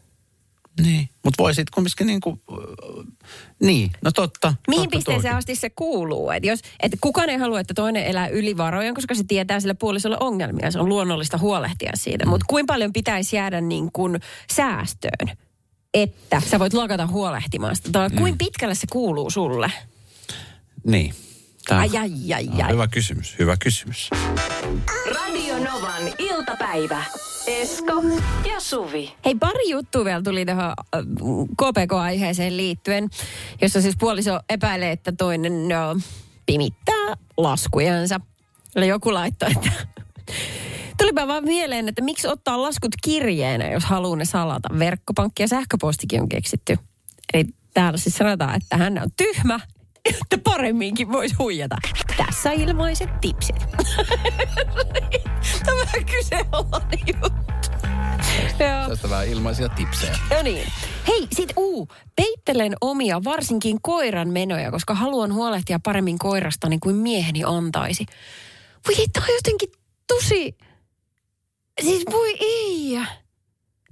Niin, 0.83 1.09
mutta 1.23 1.43
voisit 1.43 1.69
kumminkin 1.69 2.07
niin 2.07 2.21
kuin, 2.21 2.41
niin, 3.61 3.91
no 4.01 4.11
totta. 4.11 4.53
Mihin 4.67 4.83
totta 4.83 4.97
pisteeseen 4.97 5.31
toki. 5.33 5.37
asti 5.37 5.55
se 5.55 5.69
kuuluu? 5.69 6.31
Et 6.31 6.45
jos, 6.45 6.59
et 6.79 6.91
kukaan 7.01 7.29
ei 7.29 7.37
halua, 7.37 7.59
että 7.59 7.73
toinen 7.73 8.05
elää 8.05 8.27
yli 8.27 8.57
varojen, 8.57 8.95
koska 8.95 9.15
se 9.15 9.23
tietää 9.27 9.59
sille 9.59 9.73
puolisolle 9.73 10.17
ongelmia. 10.19 10.71
Se 10.71 10.79
on 10.79 10.89
luonnollista 10.89 11.37
huolehtia 11.37 11.91
siitä. 11.95 12.25
Mm. 12.25 12.29
Mutta 12.29 12.45
kuinka 12.49 12.73
paljon 12.73 12.93
pitäisi 12.93 13.35
jäädä 13.35 13.61
niin 13.61 13.91
kuin 13.93 14.19
säästöön, 14.53 15.37
että 15.93 16.41
sä 16.49 16.59
voit 16.59 16.73
lakata 16.73 17.07
huolehtimaan 17.07 17.75
sitä? 17.75 17.89
Tai 17.91 18.09
Mm. 18.09 18.17
kuinka 18.17 18.37
pitkälle 18.45 18.75
se 18.75 18.87
kuuluu 18.91 19.29
sulle? 19.29 19.71
Niin. 20.85 21.13
Tää, 21.67 21.79
Ai, 21.79 21.89
ai, 21.97 22.33
ai, 22.35 22.45
No, 22.45 22.65
ai. 22.65 22.71
hyvä 22.73 22.87
kysymys, 22.87 23.35
hyvä 23.39 23.57
kysymys. 23.63 24.09
Radio 25.15 25.55
Novan 25.59 26.03
iltapäivä. 26.19 27.03
Esko 27.47 28.03
ja 28.53 28.59
Suvi. 28.59 29.13
Hei, 29.25 29.35
pari 29.35 29.69
juttua 29.69 30.05
vielä 30.05 30.21
tuli 30.21 30.45
tähän 30.45 30.65
äh, 30.69 31.01
KPK-aiheeseen 31.61 32.57
liittyen, 32.57 33.09
jossa 33.61 33.81
siis 33.81 33.95
puoliso 33.99 34.39
epäilee, 34.49 34.91
että 34.91 35.11
toinen 35.17 35.67
no, 35.67 35.99
pimittää 36.45 37.15
laskujansa. 37.37 38.19
Ja 38.75 38.85
joku 38.85 39.13
laittoi, 39.13 39.51
että 39.51 39.71
Tulipa 40.97 41.27
vaan 41.27 41.43
mieleen, 41.43 41.89
että 41.89 42.01
miksi 42.01 42.27
ottaa 42.27 42.61
laskut 42.61 42.91
kirjeenä, 43.03 43.71
jos 43.71 43.85
haluaa 43.85 44.15
ne 44.17 44.25
salata. 44.25 44.69
Verkkopankki 44.79 45.43
ja 45.43 45.47
sähköpostikin 45.47 46.21
on 46.21 46.29
keksitty. 46.29 46.77
Eli 47.33 47.45
täällä 47.73 47.97
siis 47.97 48.15
sanotaan, 48.15 48.55
että 48.55 48.77
hän 48.77 49.01
on 49.03 49.09
tyhmä, 49.17 49.59
että 50.09 50.37
paremminkin 50.43 51.11
voisi 51.11 51.35
huijata. 51.35 51.75
Tässä 52.17 52.51
ilmaiset 52.51 53.09
tipsit. 53.21 53.55
Tämä 55.65 55.79
on 55.79 55.85
vähän 55.85 56.05
kyseenalainen 56.05 56.99
juttu. 57.07 57.47
Tästä 58.89 59.09
vähän 59.09 59.27
ilmaisia 59.27 59.69
tipsejä. 59.69 60.17
No 60.29 60.41
niin. 60.43 60.67
Hei, 61.07 61.27
sit 61.35 61.53
uu, 61.57 61.87
peittelen 62.15 62.75
omia, 62.81 63.23
varsinkin 63.23 63.81
koiran 63.81 64.29
menoja, 64.29 64.71
koska 64.71 64.95
haluan 64.95 65.33
huolehtia 65.33 65.79
paremmin 65.83 66.19
koirastani 66.19 66.79
kuin 66.79 66.95
mieheni 66.95 67.43
antaisi. 67.45 68.05
Voi 68.87 68.95
ei, 68.99 69.07
tää 69.13 69.23
on 69.23 69.35
jotenkin 69.35 69.69
tosi... 70.07 70.57
Siis 71.81 72.03
voi 72.11 72.37
ei. 72.39 72.99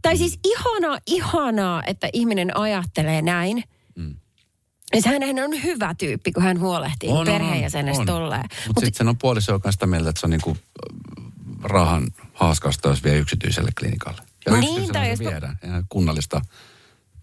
Tai 0.02 0.18
siis 0.18 0.40
ihanaa, 0.44 1.00
ihanaa, 1.08 1.84
että 1.88 2.10
ihminen 2.14 2.58
ajattelee 2.58 3.22
näin. 3.22 3.64
Mm. 3.96 4.16
Ja 4.96 5.02
hänhän 5.12 5.40
on 5.46 5.64
hyvä 5.64 5.94
tyyppi, 5.98 6.32
kun 6.32 6.44
hän 6.44 6.60
huolehtii 6.60 7.10
On, 7.10 7.18
on, 7.18 7.26
perheenjäsenestä 7.26 8.02
on. 8.02 8.06
tolleen. 8.08 8.42
Mutta 8.42 8.68
Mut 8.68 8.78
sitten 8.86 8.98
sen 8.98 9.08
on 9.08 9.18
puoliso, 9.18 9.52
joka 9.52 9.70
on 9.70 9.74
sitä 9.74 9.88
mieltä, 9.88 10.10
että 10.10 10.20
se 10.20 10.26
on 10.26 10.30
niinku 10.30 10.58
äh, 10.58 11.26
rahan 11.64 12.08
haaskasta, 12.34 12.90
jos 12.90 13.04
vie 13.04 13.18
yksityiselle 13.18 13.70
klinikalle. 13.80 14.22
Ja 14.46 14.52
Niin, 14.52 14.62
yksityiselle 14.64 14.94
tai 14.94 15.10
jos- 15.10 15.20
viedään. 15.20 15.60
Eihän 15.64 15.86
kunnallista 15.90 16.42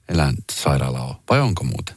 eläinsairaalaa 0.08 1.04
ole. 1.06 1.16
Vai 1.30 1.40
onko 1.40 1.64
muuten? 1.64 1.94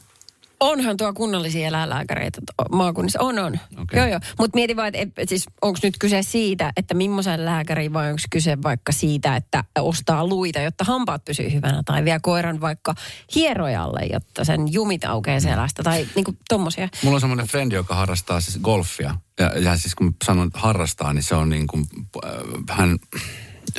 Onhan 0.60 0.96
tuo 0.96 1.12
kunnallisia 1.12 1.68
eläinlääkäreitä 1.68 2.40
maakunnissa. 2.72 3.20
On, 3.20 3.38
on. 3.38 3.60
Okei. 3.78 3.98
Joo, 4.00 4.06
joo. 4.06 4.20
Mutta 4.38 4.54
mieti 4.54 4.76
vaan, 4.76 4.90
että 4.94 5.22
et, 5.22 5.28
siis 5.28 5.46
onko 5.62 5.78
nyt 5.82 5.94
kyse 5.98 6.22
siitä, 6.22 6.72
että 6.76 6.94
millaisen 6.94 7.44
lääkäri 7.44 7.92
vai 7.92 8.10
onko 8.10 8.22
kyse 8.30 8.58
vaikka 8.62 8.92
siitä, 8.92 9.36
että 9.36 9.64
ostaa 9.78 10.26
luita, 10.26 10.60
jotta 10.60 10.84
hampaat 10.84 11.24
pysyy 11.24 11.52
hyvänä. 11.52 11.82
Tai 11.84 12.04
vie 12.04 12.18
koiran 12.22 12.60
vaikka 12.60 12.94
hierojalle, 13.34 14.00
jotta 14.12 14.44
sen 14.44 14.72
jumit 14.72 15.04
aukeaa 15.04 15.40
selästä. 15.40 15.82
Tai 15.82 16.06
niinku 16.14 16.34
tommosia. 16.48 16.88
Mulla 17.02 17.14
on 17.14 17.20
semmoinen 17.20 17.46
frendi, 17.46 17.74
joka 17.74 17.94
harrastaa 17.94 18.40
siis 18.40 18.58
golfia. 18.58 19.14
Ja, 19.40 19.58
ja 19.58 19.76
siis 19.76 19.94
kun 19.94 20.14
sanon 20.24 20.50
harrastaa, 20.54 21.12
niin 21.12 21.22
se 21.22 21.34
on 21.34 21.50
niin 21.50 21.66
kuin, 21.66 21.86
äh, 22.24 22.30
hän 22.70 22.98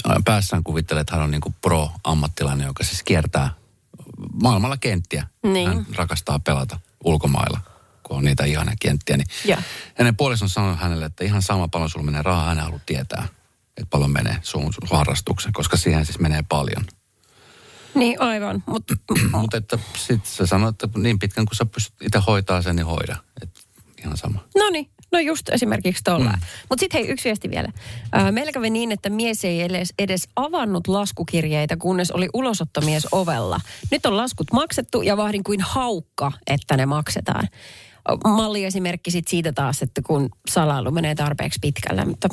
äh, 0.10 0.16
päässään 0.26 0.64
kuvittelee, 0.64 1.02
että 1.02 1.16
hän 1.16 1.24
on 1.24 1.32
niin 1.32 1.42
kuin 1.42 1.56
pro-ammattilainen, 1.62 2.68
joka 2.68 2.84
siis 2.84 3.04
kiertää 3.04 3.50
maailmalla 4.44 4.78
kenttiä. 4.78 5.28
Niin. 5.44 5.68
Hän 5.68 5.86
rakastaa 5.96 6.40
pelata 6.40 6.80
ulkomailla, 7.04 7.60
kun 8.04 8.18
on 8.18 8.24
niitä 8.24 8.46
ihania 8.46 8.76
kenttiä. 8.82 9.18
Niin 9.18 9.28
Joo. 9.46 9.60
hänen 9.96 10.16
puolison 10.16 10.46
on 10.46 10.50
sanonut 10.50 10.80
hänelle, 10.80 11.06
että 11.06 11.24
ihan 11.24 11.42
sama 11.42 11.68
paljon 11.68 11.90
sulla 11.90 12.06
menee 12.06 12.22
rahaa, 12.22 12.46
hän 12.46 12.60
haluaa 12.60 12.82
tietää, 12.86 13.28
että 13.78 13.90
paljon 13.90 14.12
menee 14.12 14.38
sun, 14.42 14.74
sun 14.74 14.98
harrastuksen, 14.98 15.54
koska 15.54 15.78
siihen 15.78 16.06
siis 16.06 16.20
menee 16.20 16.44
paljon. 16.50 16.86
Niin 17.96 18.22
aivan. 18.22 18.64
Mutta 18.66 18.96
Mutta 19.42 19.58
että 19.58 19.80
sitten 19.98 20.32
se 20.32 20.48
sanoo, 20.48 20.70
että 20.70 20.90
niin 20.98 21.20
pitkän 21.20 21.46
kuin 21.46 21.56
sä 21.56 21.66
pystyt 21.66 22.02
itse 22.02 22.20
hoitaa 22.28 22.62
sen, 22.62 22.76
niin 22.76 22.86
hoida. 22.86 23.16
Et 23.42 23.50
ihan 24.00 24.18
sama. 24.18 24.40
no 24.56 24.70
niin. 24.70 24.90
No 25.12 25.20
just 25.20 25.50
esimerkiksi 25.50 26.04
tuolla. 26.04 26.30
Mm. 26.32 26.42
Mutta 26.70 26.80
sitten 26.80 27.02
hei, 27.02 27.10
yksi 27.10 27.26
viesti 27.26 27.50
vielä. 27.50 27.68
Meillä 28.32 28.52
kävi 28.52 28.70
niin, 28.70 28.92
että 28.92 29.10
mies 29.10 29.46
ei 29.46 29.62
edes, 29.62 29.94
edes 30.00 30.28
avannut 30.36 30.88
laskukirjeitä, 30.88 31.78
kunnes 31.78 32.12
oli 32.12 32.30
ulosottomies 32.34 33.08
ovella. 33.12 33.60
Nyt 33.92 34.06
on 34.06 34.18
laskut 34.18 34.48
maksettu 34.54 35.02
ja 35.02 35.18
vahdin 35.18 35.44
kuin 35.44 35.62
haukka, 35.62 36.32
että 36.48 36.78
ne 36.78 36.86
maksetaan. 36.86 37.48
Malliesimerkki 38.28 39.12
sit 39.12 39.28
siitä 39.28 39.54
taas, 39.54 39.82
että 39.82 40.02
kun 40.02 40.30
salailu 40.50 40.92
menee 40.92 41.16
tarpeeksi 41.16 41.60
pitkälle. 41.62 42.06
Mutta 42.06 42.28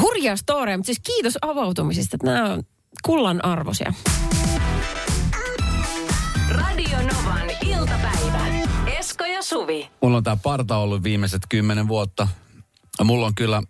hurjaa 0.00 0.36
storia, 0.36 0.76
mutta 0.76 0.86
siis 0.86 1.00
kiitos 1.00 1.38
avautumisesta. 1.42 2.16
että 2.16 2.26
Nämä 2.26 2.52
on 2.52 2.62
kullan 3.04 3.44
arvoisia. 3.44 3.92
Radio 6.50 6.98
Novan 6.98 7.50
iltapäivä. 7.66 8.69
Esko 9.20 9.32
ja 9.34 9.42
Suvi. 9.42 9.90
Mulla 10.02 10.16
on 10.16 10.22
tää 10.22 10.36
parta 10.36 10.76
ollut 10.76 11.02
viimeiset 11.02 11.42
kymmenen 11.48 11.88
vuotta. 11.88 12.28
Ja 12.98 13.04
mulla 13.04 13.26
on 13.26 13.34
kyllä 13.34 13.62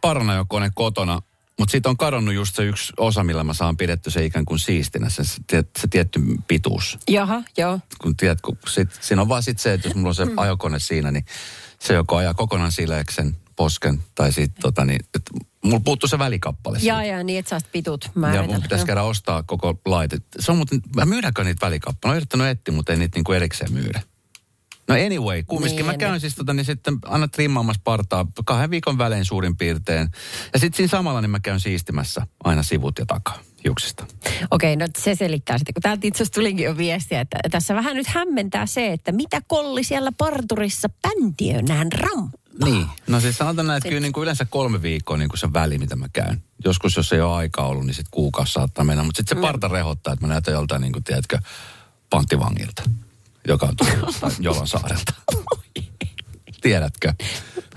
parnajokone 0.00 0.70
kotona, 0.74 1.22
mutta 1.58 1.72
siitä 1.72 1.88
on 1.88 1.96
kadonnut 1.96 2.34
just 2.34 2.54
se 2.56 2.64
yksi 2.64 2.92
osa, 2.96 3.24
millä 3.24 3.44
mä 3.44 3.54
saan 3.54 3.76
pidetty 3.76 4.10
se 4.10 4.24
ikään 4.24 4.44
kuin 4.44 4.58
siistinä, 4.58 5.08
se, 5.08 5.24
se, 5.24 5.38
se 5.50 5.88
tietty 5.90 6.20
pituus. 6.48 6.98
Jaha, 7.10 7.42
joo. 7.56 7.80
Kun 8.02 8.16
tiedät, 8.16 8.40
kun 8.40 8.58
sit, 8.68 8.88
siinä 9.00 9.22
on 9.22 9.28
vaan 9.28 9.42
sit 9.42 9.58
se, 9.58 9.72
että 9.72 9.88
jos 9.88 9.94
mulla 9.94 10.08
on 10.08 10.14
se 10.14 10.24
mm. 10.24 10.38
ajokone 10.38 10.78
siinä, 10.78 11.10
niin 11.10 11.24
se 11.78 11.94
joko 11.94 12.16
ajaa 12.16 12.34
kokonaan 12.34 12.72
sileeksen 12.72 13.36
posken, 13.56 14.02
tai 14.14 14.32
sitten 14.32 14.62
tota 14.62 14.84
niin, 14.84 15.00
että 15.14 15.30
mulla 15.64 15.80
puuttuu 15.84 16.08
se 16.08 16.18
välikappale. 16.18 16.78
siitä. 16.78 16.94
Ja, 16.94 17.04
ja 17.04 17.24
niin, 17.24 17.38
että 17.38 17.48
sä 17.48 17.60
saat 17.60 17.72
pitut 17.72 18.04
Ja 18.04 18.10
määritellä. 18.14 18.52
mun 18.52 18.62
pitäisi 18.62 18.86
käydä 18.86 19.02
ostaa 19.02 19.42
koko 19.42 19.80
laite. 19.86 20.18
Se 20.40 20.52
on 20.52 20.56
muuten, 20.58 20.80
mä 20.96 21.06
myydäänkö 21.06 21.44
niitä 21.44 21.66
välikappaleita? 21.66 22.08
Mä 22.08 22.12
oon 22.12 22.16
yrittänyt 22.16 22.46
etsiä, 22.46 22.74
mutta 22.74 22.92
ei 22.92 22.98
niitä 22.98 23.18
niinku 23.18 23.32
erikseen 23.32 23.72
myydä. 23.72 24.02
No 24.88 24.94
anyway, 24.94 25.42
kumminkin 25.46 25.76
Niin, 25.76 25.86
mä 25.86 25.96
käyn 25.96 26.12
niin. 26.12 26.20
siis 26.20 26.34
tota, 26.34 26.52
niin 26.54 26.64
sitten 26.64 26.98
aina 27.04 27.28
trimmaamassa 27.28 27.80
partaa 27.84 28.26
kahden 28.44 28.70
viikon 28.70 28.98
välein 28.98 29.24
suurin 29.24 29.56
piirtein. 29.56 30.08
Ja 30.52 30.58
sitten 30.58 30.76
siinä 30.76 30.90
samalla 30.90 31.20
niin 31.20 31.30
mä 31.30 31.40
käyn 31.40 31.60
siistimässä 31.60 32.26
aina 32.44 32.62
sivut 32.62 32.98
ja 32.98 33.06
takaa 33.06 33.38
hiuksista. 33.64 34.06
Okei, 34.50 34.76
no 34.76 34.86
se 34.98 35.14
selittää 35.14 35.58
sitten, 35.58 35.74
kun 35.74 35.82
täältä 35.82 36.06
itse 36.06 36.22
asiassa 36.22 36.34
tulikin 36.34 36.64
jo 36.64 36.76
viestiä, 36.76 37.20
että 37.20 37.38
tässä 37.50 37.74
vähän 37.74 37.96
nyt 37.96 38.06
hämmentää 38.06 38.66
se, 38.66 38.92
että 38.92 39.12
mitä 39.12 39.42
kolli 39.46 39.84
siellä 39.84 40.12
parturissa 40.18 40.88
päntiönään 41.02 41.92
ram. 41.92 42.30
Niin, 42.64 42.86
no 43.06 43.20
siis 43.20 43.38
sanotaan 43.38 43.66
näin, 43.66 43.76
että 43.76 43.88
kyllä 43.88 44.00
niin 44.00 44.12
kuin 44.12 44.22
yleensä 44.22 44.44
kolme 44.44 44.82
viikkoa 44.82 45.16
niin 45.16 45.28
kuin 45.28 45.38
se 45.38 45.52
väli, 45.52 45.78
mitä 45.78 45.96
mä 45.96 46.06
käyn. 46.12 46.42
Joskus, 46.64 46.96
jos 46.96 47.12
ei 47.12 47.20
ole 47.20 47.34
aikaa 47.36 47.66
ollut, 47.66 47.86
niin 47.86 47.94
sitten 47.94 48.10
kuukausi 48.10 48.52
saattaa 48.52 48.84
mennä. 48.84 49.04
Mutta 49.04 49.16
sitten 49.16 49.38
se 49.38 49.42
parta 49.42 49.68
rehottaa, 49.68 50.12
että 50.12 50.26
mä 50.26 50.32
näytän 50.32 50.54
joltain, 50.54 50.82
niin 50.82 50.92
kuin, 50.92 51.04
tiedätkö, 51.04 51.38
panttivangilta, 52.10 52.82
joka 53.48 53.66
on 53.66 53.76
tullut 53.76 54.16
Jolon 54.38 54.68
saarelta. 54.68 55.12
Tiedätkö? 56.60 57.14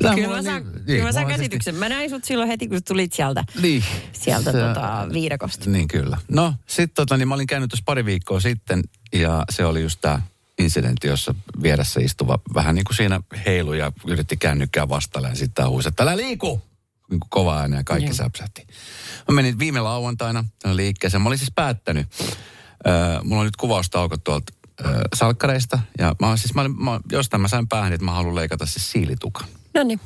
Tää 0.02 0.16
Kyllä 0.16 0.36
mä 0.36 0.42
saan, 0.44 0.64
niin- 0.64 0.74
kyllä 0.86 0.98
mä 1.00 1.04
niin, 1.04 1.14
saan 1.14 1.28
käsityksen. 1.28 1.76
Mä 1.76 1.90
näin 1.90 2.10
sut 2.10 2.24
silloin 2.26 2.48
heti, 2.50 2.68
kun 2.68 2.84
tulit 2.88 3.14
sieltä, 3.14 3.44
Niin. 3.62 3.84
sieltä 4.12 4.52
Se- 4.52 4.58
tota, 4.58 5.08
viidakosta. 5.14 5.70
Niin 5.70 5.88
kyllä. 5.88 6.18
No, 6.30 6.54
sitten 6.68 6.96
tota, 6.96 7.18
niin 7.18 7.28
mä 7.28 7.34
olin 7.36 7.48
käynyt 7.48 7.70
tuossa 7.70 7.84
pari 7.86 8.06
viikkoa 8.06 8.40
sitten 8.40 8.84
ja 9.14 9.44
se 9.50 9.66
oli 9.66 9.82
just 9.82 10.02
tämä 10.02 10.22
incidentti, 10.60 11.08
jossa 11.08 11.36
vieressä 11.62 12.00
istuva 12.00 12.40
vähän 12.54 12.76
niin 12.76 12.86
kuin 12.86 12.96
siinä 12.96 13.22
heilu 13.46 13.74
ja 13.74 13.92
yritti 14.08 14.38
kännykkää 14.38 14.90
vastailla 14.90 15.30
ja 15.30 15.36
sitten 15.36 15.70
huusi, 15.70 15.88
että 15.88 16.04
älä 16.04 16.18
liiku! 16.18 16.62
Niin 17.10 17.20
kuin 17.20 17.30
kova 17.30 17.60
ääni 17.60 17.76
ja 17.76 17.84
kaikki 17.84 18.06
Joo. 18.10 18.14
säpsähti. 18.16 18.68
Mä 19.28 19.36
menin 19.36 19.60
viime 19.60 19.82
lauantaina 19.82 20.46
liikkeeseen. 20.74 21.22
Mä 21.22 21.30
olin 21.30 21.38
siis 21.40 21.52
päättänyt, 21.56 22.08
äh, 22.22 23.24
mulla 23.24 23.42
on 23.42 23.46
nyt 23.48 23.56
kuvaustauko 23.56 24.18
tuolta 24.18 24.54
salkkareista 25.16 25.80
ja 26.00 26.16
mä, 26.22 26.38
siis, 26.38 26.54
mä, 26.54 26.62
olin, 26.62 26.84
mä, 26.84 27.00
jostain 27.12 27.42
mä 27.42 27.48
sain 27.48 27.68
päähän, 27.68 27.94
että 27.94 28.06
mä 28.06 28.12
haluan 28.12 28.36
leikata 28.36 28.66
siis 28.66 28.92
siilitukan. 28.92 29.48
No 29.74 29.84
niin. 29.84 30.00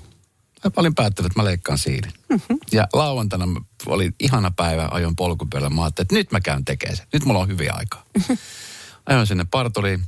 Mä 0.64 0.72
olin 0.76 0.96
päättänyt, 0.96 1.32
että 1.32 1.40
mä 1.40 1.46
leikkaan 1.46 1.78
siilin. 1.78 2.14
Mm-hmm. 2.30 2.58
Ja 2.72 2.88
lauantaina 2.94 3.46
oli 3.86 4.12
ihana 4.20 4.52
päivä, 4.52 4.88
ajoin 4.92 5.16
polkupyörällä. 5.16 5.76
Mä 5.76 5.84
ajattelin, 5.84 6.06
että 6.06 6.16
nyt 6.16 6.32
mä 6.32 6.42
käyn 6.42 6.66
tekemään 6.66 6.98
sen. 6.98 7.08
Nyt 7.14 7.26
mulla 7.26 7.40
on 7.40 7.48
hyviä 7.48 7.74
aikaa. 7.74 8.04
Ajoin 9.06 9.28
sinne 9.28 9.46
parturiin, 9.52 10.04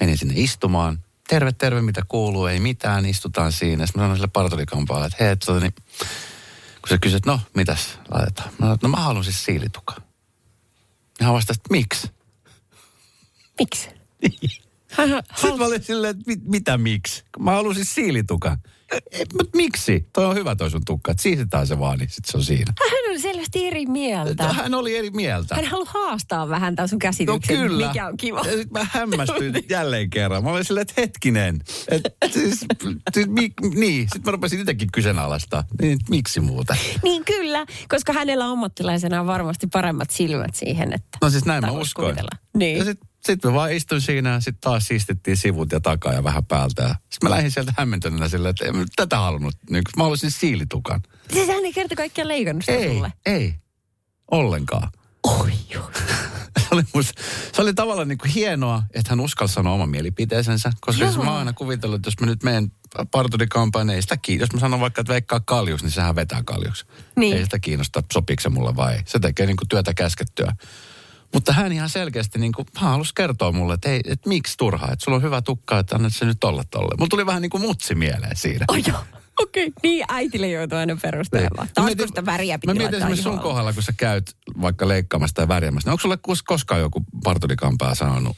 menin 0.00 0.18
sinne 0.18 0.34
istumaan. 0.36 0.98
Terve, 1.28 1.52
terve, 1.52 1.82
mitä 1.82 2.02
kuuluu, 2.08 2.46
ei 2.46 2.60
mitään, 2.60 3.06
istutaan 3.06 3.52
siinä. 3.52 3.86
Sitten 3.86 4.00
mä 4.00 4.04
sanoin 4.04 4.16
sille 4.16 4.30
parturikampaalle, 4.32 5.06
että 5.06 5.24
hei, 5.24 5.36
tota, 5.36 5.60
niin, 5.60 5.74
kun 6.80 6.88
se 6.88 6.98
kysyi, 6.98 7.16
että 7.16 7.30
no, 7.30 7.40
mitäs 7.54 7.98
laitetaan? 8.10 8.48
Mä 8.50 8.56
sanoin, 8.58 8.78
no 8.82 8.88
mä 8.88 8.96
haluan 8.96 9.24
siis 9.24 9.44
siilitukan. 9.44 10.02
Ja 11.20 11.26
hän 11.26 11.34
vastasi, 11.34 11.60
että 11.60 11.74
miksi? 11.74 12.10
Miksi? 13.58 13.88
Hän, 14.90 15.08
Sitten 15.34 15.58
mä 15.58 15.64
olin 15.66 15.82
silleen, 15.82 16.10
että 16.10 16.22
mit, 16.26 16.40
mitä 16.44 16.78
miksi? 16.78 17.24
Mä 17.38 17.50
halusin 17.50 17.84
siilitukan. 17.84 18.58
E, 18.92 19.18
mutta 19.38 19.56
miksi? 19.56 20.08
Toi 20.12 20.24
on 20.26 20.34
hyvä 20.36 20.56
toi 20.56 20.70
sun 20.70 20.84
tukka, 20.84 21.10
että 21.10 21.22
siistetään 21.22 21.66
se 21.66 21.78
vaan, 21.78 21.98
niin 21.98 22.08
sit 22.10 22.24
se 22.24 22.36
on 22.36 22.44
siinä. 22.44 22.72
hän 22.90 23.10
oli 23.10 23.20
selvästi 23.20 23.66
eri 23.66 23.86
mieltä. 23.86 24.52
Hän 24.52 24.74
oli 24.74 24.96
eri 24.96 25.10
mieltä. 25.10 25.54
Hän 25.54 25.64
haluaa 25.64 25.90
haastaa 25.92 26.48
vähän 26.48 26.76
tämän 26.76 26.88
sun 26.88 26.96
No 26.96 27.00
käsityksen, 27.00 27.56
kyllä. 27.56 27.88
mikä 27.88 28.06
on 28.06 28.16
kiva. 28.16 28.42
Ja 28.46 28.52
sit 28.52 28.70
mä 28.70 28.86
hämmästyin 28.90 29.54
jälleen 29.70 30.10
kerran. 30.10 30.44
Mä 30.44 30.50
olin 30.50 30.64
silleen, 30.64 30.82
että 30.82 31.00
hetkinen. 31.00 31.60
Et, 31.88 32.02
siis, 32.32 32.66
siis, 33.14 33.26
mi, 33.28 33.52
niin, 33.74 34.02
sitten 34.02 34.22
mä 34.24 34.30
rupesin 34.30 34.60
itsekin 34.60 34.88
kyseenalaistaa. 34.92 35.64
Niin, 35.82 35.98
miksi 36.10 36.40
muuta? 36.40 36.76
Niin 37.02 37.24
kyllä, 37.24 37.66
koska 37.88 38.12
hänellä 38.12 38.50
ammattilaisena 38.50 39.20
on 39.20 39.26
varmasti 39.26 39.66
paremmat 39.66 40.10
silmät 40.10 40.54
siihen, 40.54 40.92
että... 40.92 41.18
No 41.22 41.30
siis 41.30 41.44
näin 41.44 41.64
mä 41.64 41.70
uskoin. 41.70 42.06
kuvitella. 42.06 42.30
Niin. 42.56 42.78
Ja 42.78 42.84
sitten 43.18 43.34
sit 43.36 43.44
mä 43.44 43.52
vaan 43.52 43.72
istuin 43.72 44.00
siinä 44.00 44.30
ja 44.30 44.40
sitten 44.40 44.60
taas 44.60 44.86
siistettiin 44.86 45.36
sivut 45.36 45.72
ja 45.72 45.80
takaa 45.80 46.12
ja 46.12 46.24
vähän 46.24 46.44
päältä. 46.44 46.82
Sitten 46.88 47.08
mä 47.22 47.30
lähdin 47.30 47.50
sieltä 47.50 47.74
hämmentyneenä 47.76 48.28
silleen, 48.28 48.50
että 48.50 48.64
en 48.64 48.86
tätä 48.96 49.18
halunnut. 49.18 49.54
Niin, 49.70 49.82
mä 49.96 50.02
haluaisin 50.02 50.30
siilitukan. 50.30 51.00
Siis 51.32 51.48
hän 51.48 51.64
ei 51.64 51.72
kerta 51.72 51.94
kaikkiaan 51.96 52.28
leikannut 52.28 52.64
sitä 52.64 52.78
Ei, 52.78 52.88
sulle. 52.88 53.12
ei. 53.26 53.54
Ollenkaan. 54.30 54.92
Oi, 55.24 55.52
oi. 55.76 55.92
se, 56.60 56.66
oli 56.70 56.82
musta, 56.94 57.22
se 57.52 57.62
oli 57.62 57.74
tavallaan 57.74 58.08
niin 58.08 58.18
kuin 58.18 58.30
hienoa, 58.30 58.82
että 58.94 59.10
hän 59.10 59.20
uskalsi 59.20 59.54
sanoa 59.54 59.72
oman 59.74 59.88
mielipiteensä. 59.90 60.72
Koska 60.80 61.02
Joo. 61.02 61.10
jos 61.10 61.18
mä 61.18 61.30
oon 61.30 61.38
aina 61.38 61.52
kuvitellut, 61.52 61.96
että 61.96 62.08
jos 62.08 62.20
mä 62.20 62.26
nyt 62.26 62.42
menen 62.42 62.72
parturikampaan, 63.10 63.90
ei 63.90 64.02
sitä 64.02 64.16
kiinnosta. 64.16 64.54
Jos 64.54 64.60
mä 64.60 64.66
sanon 64.66 64.80
vaikka, 64.80 65.00
että 65.00 65.12
veikkaa 65.12 65.40
kaljuksi, 65.40 65.84
niin 65.84 65.92
sehän 65.92 66.14
vetää 66.16 66.42
kaljuksi. 66.42 66.84
Niin. 67.16 67.36
Ei 67.36 67.44
sitä 67.44 67.58
kiinnosta, 67.58 68.02
sopiiko 68.12 68.40
se 68.40 68.48
mulle 68.48 68.76
vai 68.76 68.94
ei. 68.94 69.02
Se 69.06 69.18
tekee 69.18 69.46
niin 69.46 69.56
kuin 69.56 69.68
työtä 69.68 69.94
käskettyä. 69.94 70.56
Mutta 71.34 71.52
hän 71.52 71.72
ihan 71.72 71.88
selkeästi 71.88 72.38
niin 72.38 72.52
kuin, 72.52 72.68
hän 72.76 72.90
halusi 72.90 73.14
kertoa 73.14 73.52
mulle, 73.52 73.74
että, 73.74 73.88
ei, 73.88 74.00
että 74.04 74.28
miksi 74.28 74.56
turhaa, 74.56 74.92
että 74.92 75.04
sulla 75.04 75.16
on 75.16 75.22
hyvä 75.22 75.42
tukka, 75.42 75.78
että 75.78 75.96
annat 75.96 76.14
se 76.14 76.24
nyt 76.24 76.44
olla 76.44 76.64
tolle. 76.70 76.94
Mulla 76.98 77.08
tuli 77.08 77.26
vähän 77.26 77.42
niin 77.42 77.50
kuin 77.50 77.60
mutsi 77.60 77.94
mieleen 77.94 78.36
siinä. 78.36 78.64
Oi 78.68 78.82
joo. 78.86 78.98
Okei, 79.38 79.66
okay. 79.66 79.80
niin 79.82 80.04
äitille 80.08 80.48
joutuu 80.48 80.78
aina 80.78 80.96
perustelemaan. 81.02 81.68
Kun 81.76 82.06
sitä 82.06 82.26
väriä 82.26 82.58
piti 82.58 82.66
Mä 82.66 82.74
mietin 82.74 82.96
esimerkiksi 82.98 83.22
sun 83.22 83.40
kohdalla, 83.40 83.72
kun 83.72 83.82
sä 83.82 83.92
käyt 83.96 84.36
vaikka 84.60 84.88
leikkaamassa 84.88 85.34
tai 85.34 85.48
värjäämässä. 85.48 85.88
Niin 85.88 85.92
onko 85.92 86.00
sulle 86.00 86.18
kos- 86.28 86.42
koskaan 86.46 86.80
joku 86.80 87.04
parturikanpää 87.24 87.94
sanonut, 87.94 88.36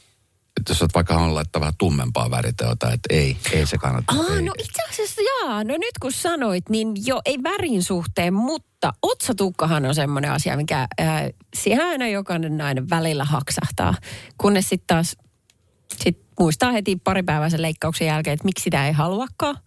että 0.61 0.71
jos 0.71 0.81
olet 0.81 0.93
vaikka 0.93 1.13
halunnut 1.13 1.35
laittaa 1.35 1.59
vähän 1.59 1.73
tummempaa 1.77 2.29
jotain, 2.61 2.93
että 2.93 3.15
ei, 3.15 3.37
ei 3.51 3.65
se 3.65 3.77
kannata. 3.77 4.13
Aa, 4.13 4.35
ei. 4.35 4.41
no 4.41 4.53
itse 4.59 4.81
asiassa 4.89 5.21
jaa. 5.21 5.63
No 5.63 5.73
nyt 5.73 5.97
kun 6.01 6.11
sanoit, 6.11 6.69
niin 6.69 6.93
jo 7.05 7.21
ei 7.25 7.37
värin 7.43 7.83
suhteen, 7.83 8.33
mutta 8.33 8.93
otsatukkahan 9.01 9.85
on 9.85 9.95
semmoinen 9.95 10.31
asia, 10.31 10.57
mikä 10.57 10.87
äh, 11.01 11.23
siihen 11.55 11.85
aina 11.85 12.07
jokainen 12.07 12.57
nainen 12.57 12.89
välillä 12.89 13.23
haksahtaa. 13.23 13.95
Kunnes 14.37 14.69
sitten 14.69 14.87
taas 14.87 15.17
sit 16.03 16.20
muistaa 16.39 16.71
heti 16.71 16.95
paripäiväisen 16.95 17.61
leikkauksen 17.61 18.07
jälkeen, 18.07 18.33
että 18.33 18.45
miksi 18.45 18.63
sitä 18.63 18.87
ei 18.87 18.93
haluakaan. 18.93 19.57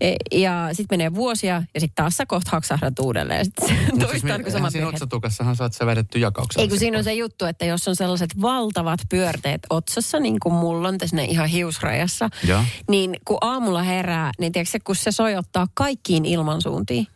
E, 0.00 0.14
ja 0.32 0.68
sitten 0.72 0.98
menee 0.98 1.14
vuosia 1.14 1.62
ja 1.74 1.80
sitten 1.80 1.94
taas 1.94 2.16
sä 2.16 2.26
kohta 2.26 2.50
haksahdat 2.52 2.98
uudelleen. 2.98 3.44
Sitten 3.44 3.68
Mutta 3.68 3.88
siis 3.90 4.10
toistaan, 4.10 4.20
kun 4.20 4.46
eihän 4.46 4.52
samat 4.52 4.72
siinä 4.72 4.88
otsatukassahan 4.88 5.56
saat 5.56 5.72
se 5.72 5.86
vedetty 5.86 6.18
jakauksella. 6.18 6.62
Ei 6.62 6.68
kun 6.68 6.78
siinä 6.78 6.98
on 6.98 7.04
se 7.04 7.14
juttu, 7.14 7.44
että 7.44 7.64
jos 7.64 7.88
on 7.88 7.96
sellaiset 7.96 8.40
valtavat 8.42 9.00
pyörteet 9.08 9.60
otsassa, 9.70 10.20
niin 10.20 10.36
kuin 10.42 10.54
mulla 10.54 10.88
on 10.88 10.98
tässä 10.98 11.22
ihan 11.22 11.48
hiusrajassa, 11.48 12.28
Joo. 12.46 12.64
niin 12.90 13.16
kun 13.24 13.38
aamulla 13.40 13.82
herää, 13.82 14.32
niin 14.38 14.52
tiedätkö 14.52 14.78
kun 14.84 14.96
se 14.96 15.12
sojottaa 15.12 15.66
kaikkiin 15.74 16.24
ilmansuuntiin. 16.24 17.06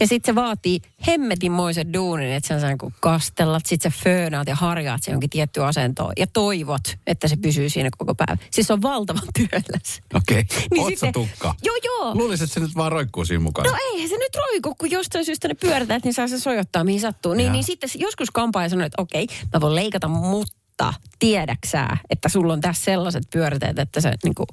Ja 0.00 0.06
sitten 0.06 0.32
se 0.32 0.34
vaatii 0.34 0.80
hemmetinmoisen 1.06 1.92
duunin, 1.92 2.32
että 2.32 2.48
sä 2.48 2.60
sä 2.60 2.76
kun 2.80 2.92
kastellat, 3.00 3.66
sit 3.66 3.82
sä 3.82 3.90
föönaat 4.04 4.48
ja 4.48 4.54
harjaat 4.54 5.02
se 5.02 5.10
jonkin 5.10 5.30
tiettyyn 5.30 5.66
asentoon 5.66 6.12
ja 6.16 6.26
toivot, 6.26 6.96
että 7.06 7.28
se 7.28 7.36
pysyy 7.36 7.68
siinä 7.68 7.90
koko 7.98 8.14
päivä. 8.14 8.35
Siis 8.50 8.66
se 8.66 8.72
on 8.72 8.82
valtavan 8.82 9.22
työläs. 9.38 10.00
Okei, 10.14 10.44
Niin 10.70 10.86
otsatukka. 10.86 11.50
sitten- 11.50 11.66
Joo, 11.66 11.76
joo. 11.84 12.14
Luulisin, 12.14 12.44
että 12.44 12.54
se 12.54 12.60
nyt 12.60 12.74
vaan 12.76 12.92
roikkuu 12.92 13.24
siinä 13.24 13.42
mukana. 13.42 13.70
No 13.70 13.76
eihän 13.92 14.08
se 14.08 14.16
nyt 14.16 14.36
roiku, 14.36 14.74
kun 14.74 14.90
jostain 14.90 15.24
syystä 15.24 15.48
ne 15.48 15.54
pyörätät, 15.54 16.04
niin 16.04 16.14
saa 16.14 16.28
se 16.28 16.40
sojottaa 16.40 16.84
mihin 16.84 17.00
sattuu. 17.00 17.34
Niin, 17.34 17.52
niin 17.52 17.64
sitten 17.64 17.90
joskus 17.94 18.30
kampaaja 18.30 18.68
sanoi, 18.68 18.86
että 18.86 19.02
okei, 19.02 19.26
mä 19.54 19.60
voin 19.60 19.74
leikata, 19.74 20.08
mutta 20.08 20.94
tiedäksää, 21.18 21.96
että 22.10 22.28
sulla 22.28 22.52
on 22.52 22.60
tässä 22.60 22.84
sellaiset 22.84 23.22
pyöräteet, 23.32 23.78
että 23.78 24.00
se 24.00 24.12
niinku, 24.24 24.46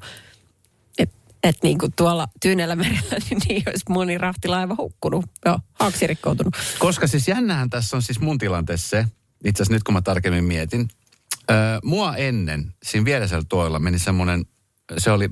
että 1.00 1.16
et 1.44 1.58
niinku 1.64 1.88
tuolla 1.96 2.28
Tyynellä 2.42 2.76
merellä 2.76 3.18
niin 3.30 3.42
niin 3.50 3.64
olisi 3.68 3.86
moni 3.90 4.18
rahtilaiva 4.18 4.76
hukkunut. 4.78 5.26
Joo, 5.46 5.60
haaksi 5.74 6.08
rikkoutunut. 6.08 6.54
Koska 6.80 7.08
siis 7.08 7.28
jännähän 7.28 7.70
tässä 7.70 7.96
on 7.96 8.02
siis 8.02 8.20
mun 8.20 8.38
tilanteessa 8.38 8.90
se, 8.90 9.06
itse 9.46 9.64
asiassa 9.64 9.74
nyt 9.74 9.84
kun 9.84 9.94
mä 9.94 10.02
tarkemmin 10.02 10.44
mietin, 10.44 10.88
öö, 11.52 11.80
mua 11.84 12.16
ennen, 12.16 12.74
siinä 12.84 13.06
vieresellä 13.06 13.44
tuolla 13.50 13.80
meni 13.80 14.00
semmoinen, 14.00 14.46
se 14.98 15.12
oli 15.12 15.30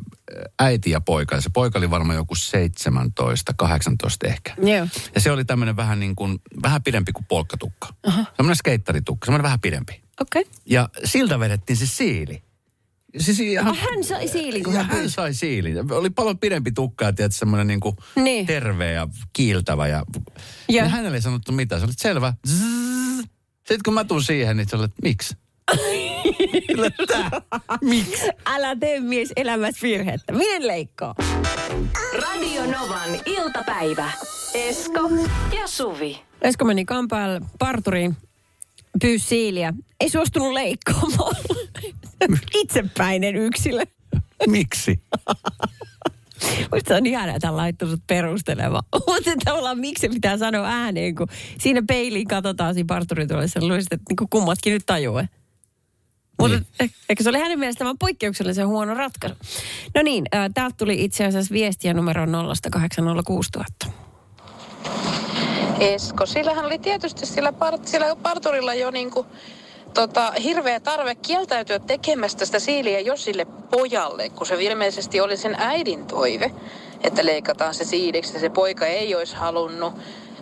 äiti 0.59 0.91
ja 0.91 1.01
poika, 1.01 1.35
ja 1.35 1.41
se 1.41 1.49
poika 1.53 1.79
oli 1.79 1.89
varmaan 1.89 2.15
joku 2.15 2.35
17, 2.35 3.53
18 3.57 4.27
ehkä. 4.27 4.53
Joo. 4.57 4.87
Ja 5.15 5.21
se 5.21 5.31
oli 5.31 5.45
tämmöinen 5.45 5.75
vähän 5.75 5.99
niin 5.99 6.15
kuin, 6.15 6.39
vähän 6.63 6.83
pidempi 6.83 7.11
kuin 7.11 7.25
polkkatukka. 7.25 7.87
Uh-huh. 8.07 8.25
Semmoinen 8.37 8.55
skeittaritukka, 8.55 9.25
semmoinen 9.25 9.43
vähän 9.43 9.59
pidempi. 9.59 10.01
Okei. 10.21 10.41
Okay. 10.41 10.53
Ja 10.65 10.89
siltä 11.03 11.39
vedettiin 11.39 11.77
se 11.77 11.85
siili. 11.87 12.43
Siis 13.17 13.39
ihan, 13.39 13.67
Ah, 13.67 13.77
hän 13.77 14.03
sai 14.03 14.27
siilin, 14.27 14.63
kun 14.63 14.73
hän 14.73 14.85
hän 14.85 15.09
sai 15.09 15.33
siilin. 15.33 15.93
Oli 15.93 16.09
paljon 16.09 16.39
pidempi 16.39 16.71
tukka 16.71 17.05
ja 17.05 17.13
tiedät, 17.13 17.35
semmoinen 17.35 17.67
niin 17.67 17.79
kuin 17.79 17.95
Niin. 18.15 18.45
terve 18.45 18.91
ja 18.91 19.07
kiiltävä. 19.33 19.87
Ja, 19.87 20.05
Ja. 20.69 20.83
ja. 20.83 20.89
hänelle 20.89 21.17
ei 21.17 21.21
sanottu 21.21 21.51
mitään. 21.51 21.81
Se 21.81 21.85
oli 21.85 21.93
selvä. 21.97 22.33
Zzz. 22.47 22.61
Sitten 23.57 23.79
kun 23.85 23.93
mä 23.93 24.03
tuun 24.03 24.23
siihen, 24.23 24.57
niin 24.57 24.69
se 24.69 24.75
oli, 24.75 24.85
että 24.85 25.01
miksi? 25.03 25.35
Kyllä, 26.67 26.89
tää. 27.07 27.31
Miksi? 27.81 28.29
Älä 28.45 28.75
tee 28.75 28.99
mies 28.99 29.29
elämässä 29.35 29.79
virhettä. 29.87 30.33
Minen 30.33 30.67
leikkaa? 30.67 31.15
Radio 32.13 32.65
Novan 32.65 33.09
iltapäivä. 33.25 34.11
Esko 34.53 35.09
ja 35.55 35.67
Suvi. 35.67 36.21
Esko 36.41 36.65
meni 36.65 36.85
kampaalle 36.85 37.41
parturiin, 37.59 38.17
pyysi 39.01 39.27
siiliä. 39.27 39.73
Ei 39.99 40.09
suostunut 40.09 40.53
leikkaamaan. 40.53 41.35
Itsepäinen 42.61 43.35
yksilö. 43.35 43.83
Miksi? 44.47 44.99
Musta 46.71 46.87
se 46.87 46.95
on 46.95 47.05
ihanaa, 47.05 47.35
että 47.35 47.47
hän 47.47 47.57
laittoi 47.57 47.89
sut 47.89 48.01
perustelemaan. 48.07 48.83
Mutta 49.07 49.31
tavallaan 49.45 49.79
miksi 49.79 50.01
se 50.01 50.09
pitää 50.13 50.37
sanoa 50.37 50.67
ääneen, 50.67 51.15
kun 51.15 51.27
siinä 51.59 51.81
peiliin 51.87 52.27
katsotaan 52.27 52.73
siinä 52.73 52.87
parturituolessa. 52.87 53.59
Luulisit, 53.61 53.93
että 53.93 54.05
niinku 54.09 54.27
kummatkin 54.29 54.73
nyt 54.73 54.85
tajuaa. 54.85 55.27
Mutta 56.41 56.57
Niin. 56.57 56.67
niin. 56.79 56.91
ehkä 57.09 57.23
se 57.23 57.29
oli 57.29 57.39
hänen 57.39 57.59
mielestään 57.59 57.85
vaan 57.85 57.97
poikkeuksellisen 57.97 58.67
huono 58.67 58.93
ratkaisu. 58.93 59.35
No 59.95 60.01
niin, 60.01 60.25
äh, 60.35 60.49
täältä 60.53 60.75
tuli 60.77 61.03
itse 61.03 61.25
asiassa 61.25 61.53
viestiä 61.53 61.93
numero 61.93 62.25
0806000. 62.25 63.91
Esko. 65.79 66.25
Sillähän 66.25 66.65
oli 66.65 66.79
tietysti 66.79 67.25
sillä, 67.25 67.53
part, 67.53 67.87
sillä 67.87 68.15
parturilla 68.15 68.73
jo 68.73 68.91
niinku, 68.91 69.25
tota, 69.93 70.31
hirveä 70.43 70.79
tarve 70.79 71.15
kieltäytyä 71.15 71.79
tekemästä 71.79 72.45
sitä 72.45 72.59
siiliä 72.59 72.99
jo 72.99 73.17
sille 73.17 73.45
pojalle, 73.45 74.29
kun 74.29 74.47
se 74.47 74.63
ilmeisesti 74.63 75.21
oli 75.21 75.37
sen 75.37 75.55
äidin 75.59 76.05
toive, 76.05 76.51
että 77.03 77.25
leikataan 77.25 77.73
se 77.73 77.85
siiliksi 77.85 78.33
ja 78.33 78.39
se 78.39 78.49
poika 78.49 78.85
ei 78.85 79.15
olisi 79.15 79.35
halunnut. 79.35 79.93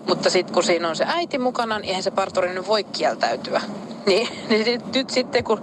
Mutta 0.07 0.29
sitten 0.29 0.53
kun 0.53 0.63
siinä 0.63 0.89
on 0.89 0.95
se 0.95 1.05
äiti 1.07 1.38
mukana, 1.38 1.79
niin 1.79 1.88
eihän 1.88 2.03
se 2.03 2.12
parturi 2.12 2.53
nyt 2.53 2.67
voi 2.67 2.83
kieltäytyä. 2.83 3.62
Niin, 4.05 4.27
niin 4.49 4.65
sit, 4.65 4.93
nyt 4.95 5.09
sitten 5.09 5.43
kun 5.43 5.62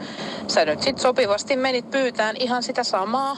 sä 0.49 0.65
nyt 0.65 0.83
sit 0.83 0.99
sopivasti 0.99 1.57
menit 1.57 1.91
pyytään 1.91 2.37
ihan 2.39 2.63
sitä 2.63 2.85
samaa, 2.85 3.37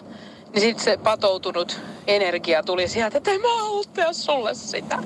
niin 0.53 0.61
sitten 0.61 0.85
se 0.85 0.97
patoutunut 0.97 1.81
energia 2.07 2.63
tuli 2.63 2.89
sieltä, 2.89 3.19
että 3.19 3.31
en 3.31 3.41
mä 3.41 3.49
halua 3.49 4.13
sulle 4.13 4.55
sitä. 4.55 4.99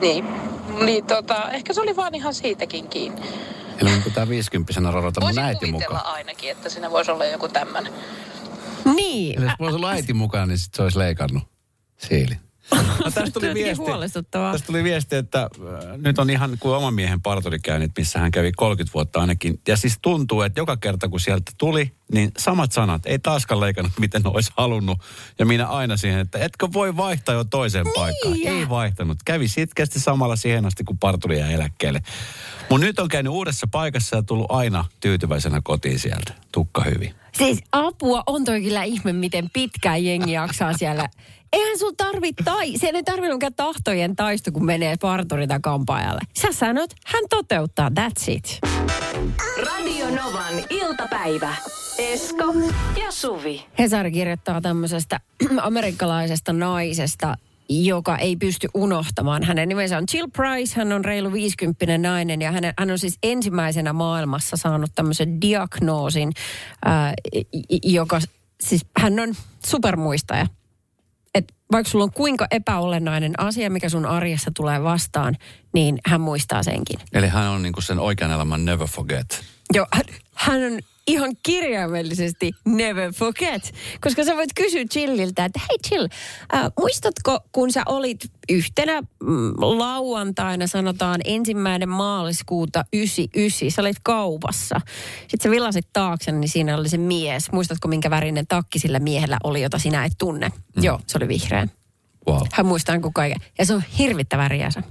Niin, 0.00 0.24
niin 0.84 1.04
tota, 1.04 1.50
ehkä 1.50 1.72
se 1.72 1.80
oli 1.80 1.96
vaan 1.96 2.14
ihan 2.14 2.34
siitäkin 2.34 2.88
kiinni. 2.88 3.22
Eli 3.80 3.90
mun 3.90 4.02
pitää 4.02 4.28
50 4.28 4.90
rorota 4.90 5.20
mun 5.20 5.38
äiti 5.38 5.72
mukaan. 5.72 6.06
ainakin, 6.06 6.50
että 6.50 6.68
siinä 6.68 6.90
voisi 6.90 7.10
olla 7.10 7.24
joku 7.24 7.48
tämmöinen. 7.48 7.92
Niin. 8.94 9.38
Eli 9.38 9.44
jos 9.44 9.54
voisi 9.60 9.76
olla 9.76 9.90
äiti 9.90 10.12
mukaan, 10.14 10.48
niin 10.48 10.58
sit 10.58 10.74
se 10.74 10.82
olisi 10.82 10.98
leikannut 10.98 11.42
siili. 11.96 12.36
No, 12.70 13.10
tästä 13.10 13.40
tuli 13.40 13.54
viesti, 13.54 13.84
tästä 14.30 14.66
tuli 14.66 14.84
viesti, 14.84 15.16
että 15.16 15.42
äh, 15.42 15.98
nyt 15.98 16.18
on 16.18 16.30
ihan 16.30 16.56
kuin 16.60 16.76
oman 16.76 16.94
miehen 16.94 17.22
parturikäynnit, 17.22 17.92
missä 17.98 18.18
hän 18.18 18.30
kävi 18.30 18.52
30 18.52 18.94
vuotta 18.94 19.20
ainakin. 19.20 19.60
Ja 19.68 19.76
siis 19.76 19.98
tuntuu, 20.02 20.42
että 20.42 20.60
joka 20.60 20.76
kerta 20.76 21.08
kun 21.08 21.20
sieltä 21.20 21.52
tuli, 21.58 21.92
niin 22.12 22.32
samat 22.38 22.72
sanat. 22.72 23.06
Ei 23.06 23.18
taaskaan 23.18 23.60
leikannut, 23.60 23.92
miten 24.00 24.22
olisi 24.26 24.52
halunnut. 24.56 24.98
Ja 25.38 25.46
minä 25.46 25.66
aina 25.66 25.96
siihen, 25.96 26.20
että 26.20 26.38
etkö 26.38 26.68
voi 26.72 26.96
vaihtaa 26.96 27.34
jo 27.34 27.44
toiseen 27.44 27.86
paikkaan. 27.94 28.34
Ei 28.44 28.68
vaihtanut. 28.68 29.18
Kävi 29.24 29.48
sitkeästi 29.48 30.00
samalla 30.00 30.36
siihen 30.36 30.66
asti, 30.66 30.84
kun 30.84 30.98
parturi 30.98 31.38
jäi 31.38 31.52
eläkkeelle. 31.52 32.02
Mutta 32.70 32.86
nyt 32.86 32.98
on 32.98 33.08
käynyt 33.08 33.32
uudessa 33.32 33.66
paikassa 33.70 34.16
ja 34.16 34.22
tullut 34.22 34.50
aina 34.50 34.84
tyytyväisenä 35.00 35.60
kotiin 35.64 35.98
sieltä. 35.98 36.34
Tukka 36.52 36.84
hyvin. 36.84 37.14
Siis 37.38 37.58
apua 37.72 38.22
on 38.26 38.44
toi 38.44 38.62
kyllä 38.62 38.82
ihme, 38.82 39.12
miten 39.12 39.50
pitkään 39.50 40.04
jengi 40.04 40.32
jaksaa 40.32 40.72
siellä. 40.72 41.08
Eihän 41.56 41.78
sun 41.78 41.96
tarvi 41.96 42.32
tai, 42.44 42.78
se 42.78 42.90
ei 42.94 43.02
tarvitse 43.02 43.34
mikään 43.34 43.54
tahtojen 43.54 44.16
taisto, 44.16 44.52
kun 44.52 44.64
menee 44.64 44.96
parturi 45.00 45.46
tai 45.46 45.58
kampaajalle. 45.62 46.20
Sä 46.40 46.48
sanot, 46.52 46.90
hän 47.06 47.24
toteuttaa, 47.30 47.88
that's 47.88 48.30
it. 48.30 48.58
Radio 49.66 50.06
Novan 50.06 50.54
iltapäivä. 50.70 51.54
Esko 51.98 52.54
ja 53.00 53.10
Suvi. 53.10 53.64
Hesari 53.78 54.12
kirjoittaa 54.12 54.60
tämmöisestä 54.60 55.20
amerikkalaisesta 55.62 56.52
naisesta, 56.52 57.36
joka 57.68 58.18
ei 58.18 58.36
pysty 58.36 58.68
unohtamaan. 58.74 59.42
Hänen 59.42 59.68
nimensä 59.68 59.98
on 59.98 60.04
Jill 60.14 60.28
Price, 60.36 60.76
hän 60.76 60.92
on 60.92 61.04
reilu 61.04 61.32
50 61.32 61.98
nainen 61.98 62.42
ja 62.42 62.52
hän, 62.52 62.64
hän 62.78 62.90
on 62.90 62.98
siis 62.98 63.18
ensimmäisenä 63.22 63.92
maailmassa 63.92 64.56
saanut 64.56 64.90
tämmöisen 64.94 65.40
diagnoosin, 65.40 66.32
ää, 66.84 67.14
joka 67.82 68.20
siis 68.60 68.86
hän 68.98 69.20
on 69.20 69.34
supermuistaja. 69.66 70.46
Et 71.36 71.54
vaikka 71.72 71.90
sulla 71.90 72.04
on 72.04 72.12
kuinka 72.12 72.46
epäolennainen 72.50 73.40
asia, 73.40 73.70
mikä 73.70 73.88
sun 73.88 74.06
arjessa 74.06 74.50
tulee 74.56 74.82
vastaan, 74.82 75.36
niin 75.74 75.98
hän 76.06 76.20
muistaa 76.20 76.62
senkin. 76.62 77.00
Eli 77.12 77.28
hän 77.28 77.48
on 77.48 77.62
niinku 77.62 77.80
sen 77.80 77.98
oikean 77.98 78.30
elämän 78.30 78.64
never 78.64 78.86
forget. 78.88 79.44
Joo, 79.74 79.86
hän, 79.92 80.04
hän 80.34 80.62
on 80.72 80.78
ihan 81.06 81.32
kirjaimellisesti 81.42 82.52
never 82.64 83.12
forget. 83.12 83.74
Koska 84.00 84.24
sä 84.24 84.36
voit 84.36 84.50
kysyä 84.54 84.84
Chilliltä, 84.84 85.44
että 85.44 85.60
hei 85.70 85.78
Chill, 85.86 86.08
äh, 86.54 86.72
muistatko 86.78 87.40
kun 87.52 87.72
sä 87.72 87.82
olit 87.86 88.20
yhtenä 88.48 89.00
mm, 89.00 89.52
lauantaina, 89.56 90.66
sanotaan 90.66 91.20
ensimmäinen 91.24 91.88
maaliskuuta 91.88 92.84
99, 92.92 93.70
sä 93.70 93.82
olit 93.82 93.96
kaupassa. 94.02 94.80
Sitten 95.20 95.42
sä 95.42 95.50
villasit 95.50 95.86
taakse, 95.92 96.32
niin 96.32 96.48
siinä 96.48 96.76
oli 96.76 96.88
se 96.88 96.98
mies. 96.98 97.52
Muistatko 97.52 97.88
minkä 97.88 98.10
värinen 98.10 98.46
takki 98.46 98.78
sillä 98.78 98.98
miehellä 98.98 99.36
oli, 99.44 99.62
jota 99.62 99.78
sinä 99.78 100.04
et 100.04 100.12
tunne? 100.18 100.48
Mm. 100.48 100.84
Joo, 100.84 101.00
se 101.06 101.18
oli 101.18 101.28
vihreä. 101.28 101.68
Wow. 102.28 102.46
Hän 102.52 102.66
muistaa 102.66 103.00
kuin 103.00 103.14
kaiken. 103.14 103.40
Ja 103.58 103.66
se 103.66 103.74
on 103.74 103.82
hirvittävä 103.98 104.48
riesa. 104.48 104.82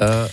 Öö, 0.00 0.28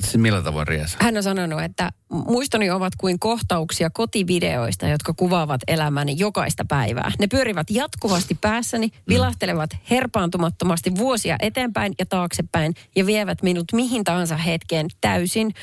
se 0.00 0.18
millä 0.18 0.42
tavoin 0.42 0.66
riesa? 0.66 0.98
Hän 1.00 1.16
on 1.16 1.22
sanonut, 1.22 1.62
että 1.62 1.90
muistoni 2.10 2.70
ovat 2.70 2.92
kuin 2.96 3.18
kohtauksia 3.18 3.90
kotivideoista, 3.90 4.88
jotka 4.88 5.14
kuvaavat 5.14 5.60
elämäni 5.68 6.14
jokaista 6.18 6.64
päivää. 6.64 7.12
Ne 7.18 7.26
pyörivät 7.26 7.70
jatkuvasti 7.70 8.38
päässäni, 8.40 8.90
vilahtelevat 9.08 9.70
herpaantumattomasti 9.90 10.96
vuosia 10.96 11.36
eteenpäin 11.40 11.94
ja 11.98 12.06
taaksepäin 12.06 12.74
ja 12.96 13.06
vievät 13.06 13.42
minut 13.42 13.64
mihin 13.72 14.04
tahansa 14.04 14.36
hetkeen 14.36 14.86
täysin 15.00 15.54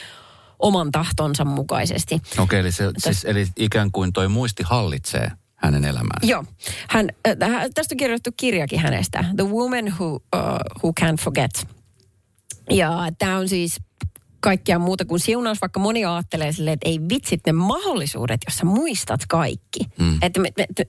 oman 0.59 0.91
tahtonsa 0.91 1.45
mukaisesti. 1.45 2.21
Okei, 2.37 2.59
eli, 2.59 2.71
se, 2.71 2.91
siis, 2.97 3.25
eli 3.25 3.47
ikään 3.57 3.91
kuin 3.91 4.13
toi 4.13 4.27
muisti 4.27 4.63
hallitsee 4.65 5.31
hänen 5.55 5.85
elämäänsä. 5.85 6.27
Joo. 6.27 6.43
Hän, 6.89 7.09
äh, 7.27 7.35
tästä 7.73 7.93
on 7.93 7.97
kirjoitettu 7.97 8.31
kirjakin 8.37 8.79
hänestä. 8.79 9.25
The 9.35 9.43
Woman 9.43 9.85
Who, 9.85 10.15
uh, 10.15 10.21
who 10.83 10.93
Can't 11.01 11.21
Forget. 11.21 11.67
Ja 12.69 13.07
tämä 13.17 13.37
on 13.37 13.49
siis 13.49 13.79
kaikkea 14.43 14.79
muuta 14.79 15.05
kuin 15.05 15.19
siunaus, 15.19 15.61
vaikka 15.61 15.79
moni 15.79 16.05
ajattelee 16.05 16.51
silleen, 16.51 16.73
että 16.73 16.89
ei 16.89 16.99
vitsit 17.09 17.41
ne 17.45 17.51
mahdollisuudet, 17.51 18.41
jos 18.47 18.57
sä 18.57 18.65
muistat 18.65 19.21
kaikki. 19.27 19.79
Mm. 19.99 20.17
Että 20.21 20.39
me, 20.39 20.49
me, 20.57 20.67
me, 20.79 20.85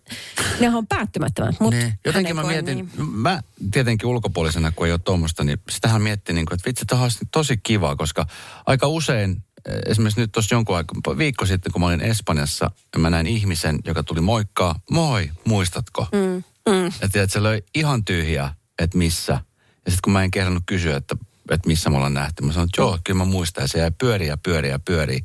ne 0.60 0.76
on 0.76 0.87
päättymättömät. 0.87 1.60
Mut 1.60 1.74
niin. 1.74 1.92
Jotenkin 2.04 2.37
mä 2.37 2.42
mietin, 2.42 2.76
niin. 2.76 3.10
mä 3.10 3.40
tietenkin 3.72 4.08
ulkopuolisena, 4.08 4.72
kun 4.72 4.87
ei 4.87 4.92
ole 4.92 5.00
tuommoista, 5.04 5.44
niin 5.44 5.58
sitähän 5.70 6.02
miettii, 6.02 6.34
niin 6.34 6.46
kuin, 6.46 6.54
että 6.54 6.68
vitsi, 6.68 6.84
tämä 6.87 7.02
on 7.02 7.10
tosi 7.32 7.56
kiva, 7.56 7.96
koska 7.96 8.26
aika 8.66 8.88
usein, 8.88 9.44
eh, 9.68 9.78
esimerkiksi 9.87 10.20
nyt 10.20 10.32
tuossa 10.32 10.54
jonkun 10.54 10.76
aikaa, 10.76 11.18
viikko 11.18 11.46
sitten, 11.46 11.72
kun 11.72 11.80
mä 11.80 11.87
olin 11.87 12.00
Espanjassa, 12.00 12.70
ja 12.92 12.98
mä 12.98 13.10
näin 13.10 13.26
ihmisen, 13.26 13.78
joka 13.84 14.02
tuli 14.02 14.20
moikkaa, 14.20 14.80
moi, 14.90 15.30
muistatko? 15.44 16.06
Mm. 16.12 16.44
Mm. 16.72 16.92
Ja 17.00 17.08
tiedät, 17.12 17.32
se 17.32 17.42
löi 17.42 17.62
ihan 17.74 18.04
tyhjää, 18.04 18.54
että 18.78 18.98
missä. 18.98 19.32
Ja 19.32 19.90
sitten 19.90 20.02
kun 20.04 20.12
mä 20.12 20.24
en 20.24 20.30
kehdannut 20.30 20.62
kysyä, 20.66 20.96
että 20.96 21.16
että 21.50 21.68
missä 21.68 21.90
me 21.90 21.96
ollaan 21.96 22.14
nähty. 22.14 22.44
Mä 22.44 22.52
sanoin, 22.52 22.68
että 22.68 22.80
joo, 22.80 22.98
kyllä 23.04 23.18
mä 23.18 23.24
muistan. 23.24 23.64
Ja 23.64 23.68
se 23.68 23.78
jäi 23.78 23.90
pyöriä 23.90 24.28
ja 24.28 24.37
pyöriä 24.37 24.70
ja 24.70 24.78
pyöriä. 24.78 25.20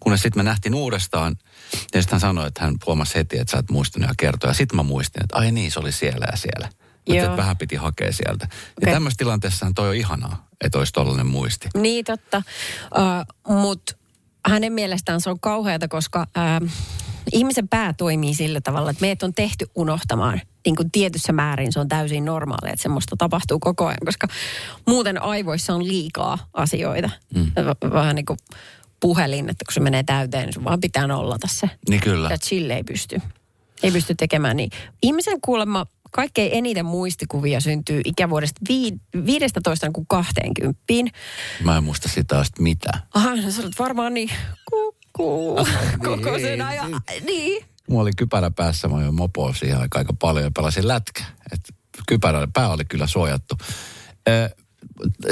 Kunnes 0.00 0.22
sitten 0.22 0.40
me 0.40 0.42
nähtiin 0.42 0.74
uudestaan. 0.74 1.36
Ja 1.72 2.02
sitten 2.02 2.12
hän 2.12 2.20
sanoi, 2.20 2.46
että 2.46 2.64
hän 2.64 2.74
huomasi 2.86 3.14
heti, 3.14 3.38
että 3.38 3.50
sä 3.50 3.58
et 3.58 3.70
muistanut 3.70 4.08
ja 4.08 4.14
kertoa. 4.18 4.50
Ja 4.50 4.54
sitten 4.54 4.76
mä 4.76 4.82
muistin, 4.82 5.24
että 5.24 5.36
ai 5.36 5.52
niin, 5.52 5.70
se 5.70 5.80
oli 5.80 5.92
siellä 5.92 6.26
ja 6.30 6.36
siellä. 6.36 6.68
Mutta 7.08 7.24
että 7.24 7.36
vähän 7.36 7.56
piti 7.56 7.76
hakea 7.76 8.12
sieltä. 8.12 8.44
Okay. 8.44 8.56
Ja 8.80 8.92
tämmöisessä 8.92 9.18
tilanteessahan 9.18 9.74
toi 9.74 9.88
on 9.88 9.94
ihanaa, 9.94 10.48
että 10.64 10.78
olisi 10.78 10.92
tollainen 10.92 11.26
muisti. 11.26 11.68
Niin 11.76 12.04
totta. 12.04 12.42
Uh, 12.98 13.54
Mutta 13.56 13.94
hänen 14.48 14.72
mielestään 14.72 15.20
se 15.20 15.30
on 15.30 15.40
kauheata, 15.40 15.88
koska 15.88 16.26
uh, 16.62 16.70
ihmisen 17.32 17.68
pää 17.68 17.92
toimii 17.92 18.34
sillä 18.34 18.60
tavalla, 18.60 18.90
että 18.90 19.00
meidät 19.00 19.22
on 19.22 19.34
tehty 19.34 19.66
unohtamaan. 19.74 20.40
Niin 20.66 20.76
kuin 20.76 20.90
tietyssä 20.90 21.32
määrin 21.32 21.72
se 21.72 21.80
on 21.80 21.88
täysin 21.88 22.24
normaalia, 22.24 22.72
että 22.72 22.82
semmoista 22.82 23.16
tapahtuu 23.16 23.58
koko 23.58 23.86
ajan, 23.86 23.98
koska 24.04 24.26
muuten 24.86 25.22
aivoissa 25.22 25.74
on 25.74 25.88
liikaa 25.88 26.38
asioita. 26.52 27.10
Mm. 27.34 27.52
Vähän 27.92 28.16
niin 28.16 28.26
kuin 28.26 28.38
puhelin, 29.00 29.50
että 29.50 29.64
kun 29.64 29.72
se 29.74 29.80
menee 29.80 30.02
täyteen, 30.02 30.48
niin 30.48 30.64
vaan 30.64 30.80
pitää 30.80 31.06
nollata 31.06 31.48
se. 31.50 31.70
Niin 31.88 32.00
kyllä. 32.00 32.28
Ja 32.30 32.38
chill 32.38 32.70
ei 32.70 32.84
pysty. 32.84 33.20
Ei 33.82 33.90
pysty 33.90 34.14
tekemään 34.14 34.56
niin. 34.56 34.70
Ihmisen 35.02 35.40
kuulemma 35.40 35.86
kaikkein 36.14 36.50
eniten 36.52 36.86
muistikuvia 36.86 37.60
syntyy 37.60 38.00
ikävuodesta 38.04 38.60
vi- 38.68 39.00
15 39.26 39.90
kuin 39.92 40.06
20. 40.06 40.82
Mä 41.64 41.76
en 41.76 41.84
muista 41.84 42.08
sitä 42.08 42.38
asti 42.38 42.62
mitään. 42.62 43.02
Aha, 43.14 43.30
sä 43.50 43.62
olet 43.62 43.78
varmaan 43.78 44.14
niin 44.14 44.30
kukkuu 44.70 45.54
koko 46.04 46.38
sen 46.38 46.62
ajan. 46.62 47.00
Niin. 47.26 47.64
Mulla 47.88 48.02
oli 48.02 48.10
kypärä 48.16 48.50
päässä, 48.50 48.88
mä 48.88 48.96
olin 48.96 49.14
mopoa 49.14 49.54
siihen 49.54 49.78
aika, 49.80 49.98
aika 49.98 50.12
paljon 50.12 50.44
ja 50.44 50.50
pelasin 50.50 50.88
lätkä. 50.88 51.24
Et 51.52 51.60
kypärä, 52.08 52.48
pää 52.52 52.68
oli 52.68 52.84
kyllä 52.84 53.06
suojattu. 53.06 53.54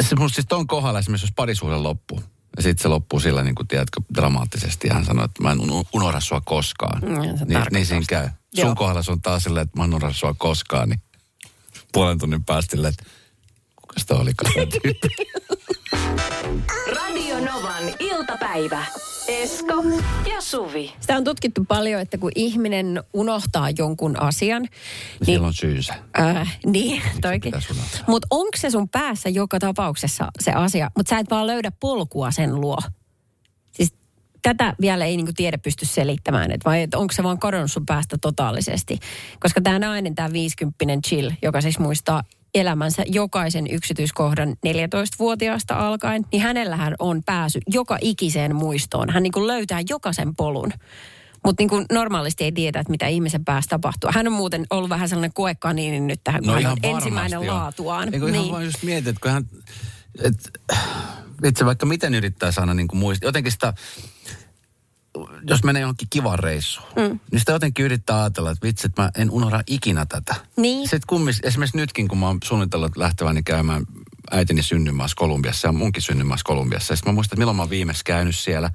se, 0.00 0.16
musta 0.16 0.34
siis 0.34 0.46
ton 0.48 0.66
kohdalla 0.66 0.98
esimerkiksi, 0.98 1.26
jos 1.26 1.32
parisuhde 1.36 1.76
loppuu, 1.76 2.22
ja 2.56 2.62
sitten 2.62 2.82
se 2.82 2.88
loppuu 2.88 3.20
sillä, 3.20 3.42
niin 3.42 3.54
kuin 3.54 3.68
tiedätkö, 3.68 4.00
dramaattisesti. 4.14 4.88
Ja 4.88 4.94
hän 4.94 5.04
sanoi, 5.04 5.24
että 5.24 5.42
mä 5.42 5.50
en 5.52 5.58
unohda 5.92 6.20
sua 6.20 6.40
koskaan. 6.44 7.02
Mm, 7.02 7.48
niin, 7.48 7.62
niin 7.72 7.86
siinä 7.86 8.04
käy. 8.08 8.28
Joo. 8.54 8.66
Sun 8.66 8.76
kohdalla 8.76 9.02
se 9.02 9.12
on 9.12 9.22
taas 9.22 9.42
silleen, 9.42 9.64
että 9.64 9.78
mä 9.78 9.84
en 9.84 9.94
unohda 9.94 10.12
sua 10.12 10.34
koskaan. 10.38 10.88
Niin 10.88 11.02
puolen 11.92 12.18
tunnin 12.18 12.44
päästä 12.44 12.76
että 12.88 13.04
kuka 13.76 13.94
sitä 14.00 14.14
oli 14.14 14.32
Radio 16.96 17.40
Novan 17.40 17.84
iltapäivä. 17.98 18.84
Esko 19.28 19.74
ja 20.34 20.40
Suvi. 20.40 20.92
Sitä 21.00 21.16
on 21.16 21.24
tutkittu 21.24 21.64
paljon, 21.64 22.00
että 22.00 22.18
kun 22.18 22.32
ihminen 22.34 23.02
unohtaa 23.12 23.70
jonkun 23.70 24.20
asian... 24.20 24.62
Niin, 24.62 24.70
Siellä 25.22 25.46
on 25.46 25.54
syynsä. 25.54 25.94
Äh, 26.20 26.58
niin, 26.66 27.02
toikin. 27.20 27.52
Mutta 28.06 28.26
onko 28.30 28.56
se 28.56 28.70
sun 28.70 28.88
päässä 28.88 29.28
joka 29.28 29.58
tapauksessa 29.58 30.28
se 30.40 30.52
asia, 30.52 30.90
mutta 30.96 31.10
sä 31.10 31.18
et 31.18 31.30
vaan 31.30 31.46
löydä 31.46 31.72
polkua 31.80 32.30
sen 32.30 32.60
luo? 32.60 32.78
Tätä 34.42 34.74
vielä 34.80 35.04
ei 35.04 35.16
niinku 35.16 35.32
tiede 35.36 35.56
pysty 35.58 35.86
selittämään, 35.86 36.50
että 36.50 36.70
vai 36.70 36.82
että 36.82 36.98
onko 36.98 37.12
se 37.12 37.22
vaan 37.22 37.38
kadonnut 37.38 37.72
sun 37.72 37.86
päästä 37.86 38.16
totaalisesti. 38.20 38.98
Koska 39.40 39.60
tämä 39.60 39.78
nainen, 39.78 40.14
tämä 40.14 40.32
50 40.32 41.08
chill, 41.08 41.30
joka 41.42 41.60
siis 41.60 41.78
muistaa 41.78 42.22
elämänsä 42.54 43.04
jokaisen 43.06 43.66
yksityiskohdan 43.70 44.48
14-vuotiaasta 44.48 45.74
alkaen, 45.74 46.24
niin 46.32 46.42
hänellähän 46.42 46.94
on 46.98 47.22
pääsy 47.26 47.60
joka 47.66 47.98
ikiseen 48.00 48.56
muistoon. 48.56 49.10
Hän 49.10 49.22
niin 49.22 49.32
kuin 49.32 49.46
löytää 49.46 49.80
jokaisen 49.88 50.36
polun. 50.36 50.72
Mutta 51.44 51.62
niin 51.62 51.86
normaalisti 51.92 52.44
ei 52.44 52.52
tiedä, 52.52 52.80
että 52.80 52.90
mitä 52.90 53.06
ihmisen 53.06 53.44
päässä 53.44 53.68
tapahtuu. 53.68 54.10
Hän 54.14 54.26
on 54.26 54.32
muuten 54.32 54.66
ollut 54.70 54.90
vähän 54.90 55.08
sellainen 55.08 55.32
koekaniini 55.34 56.00
nyt 56.00 56.20
tähän, 56.24 56.42
no 56.42 56.52
hän 56.52 56.66
on 56.66 56.76
ensimmäinen 56.82 57.42
jo. 57.42 57.54
laatuaan. 57.54 58.14
Eikö 58.14 58.26
niin. 58.26 58.34
ihan 58.34 58.50
vaan 58.50 58.64
just 58.64 58.82
mietit, 58.82 59.08
että 59.08 59.20
kun 59.20 59.30
hän, 59.30 59.46
et, 60.18 60.60
itse 61.44 61.64
vaikka 61.64 61.86
miten 61.86 62.14
yrittää 62.14 62.52
saada 62.52 62.74
niin 62.74 62.88
muistaa, 62.92 63.28
jotenkin 63.28 63.52
sitä 63.52 63.74
jos 65.46 65.64
menee 65.64 65.80
johonkin 65.80 66.08
kivan 66.10 66.38
reissuun, 66.38 66.88
mm. 66.96 67.20
niin 67.30 67.40
sitä 67.40 67.52
jotenkin 67.52 67.84
yrittää 67.84 68.20
ajatella, 68.20 68.50
että 68.50 68.66
vitsi, 68.66 68.86
että 68.86 69.02
mä 69.02 69.10
en 69.16 69.30
unohda 69.30 69.62
ikinä 69.66 70.06
tätä. 70.06 70.34
Niin. 70.56 70.82
Sitten 70.82 71.06
kummis, 71.06 71.40
esimerkiksi 71.42 71.76
nytkin, 71.76 72.08
kun 72.08 72.18
mä 72.18 72.26
oon 72.26 72.38
suunnitellut 72.44 72.96
lähteväni 72.96 73.42
käymään 73.42 73.86
äitini 74.30 74.62
synnymaassa 74.62 75.14
Kolumbiassa 75.16 75.68
ja 75.68 75.72
munkin 75.72 76.02
synnymaassa 76.02 76.44
Kolumbiassa. 76.44 76.96
Sitten 76.96 77.12
mä 77.12 77.14
muistan, 77.14 77.34
että 77.34 77.40
milloin 77.40 77.56
mä 77.56 77.62
oon 77.62 77.70
viimeksi 77.70 78.04
käynyt 78.04 78.36
siellä. 78.36 78.70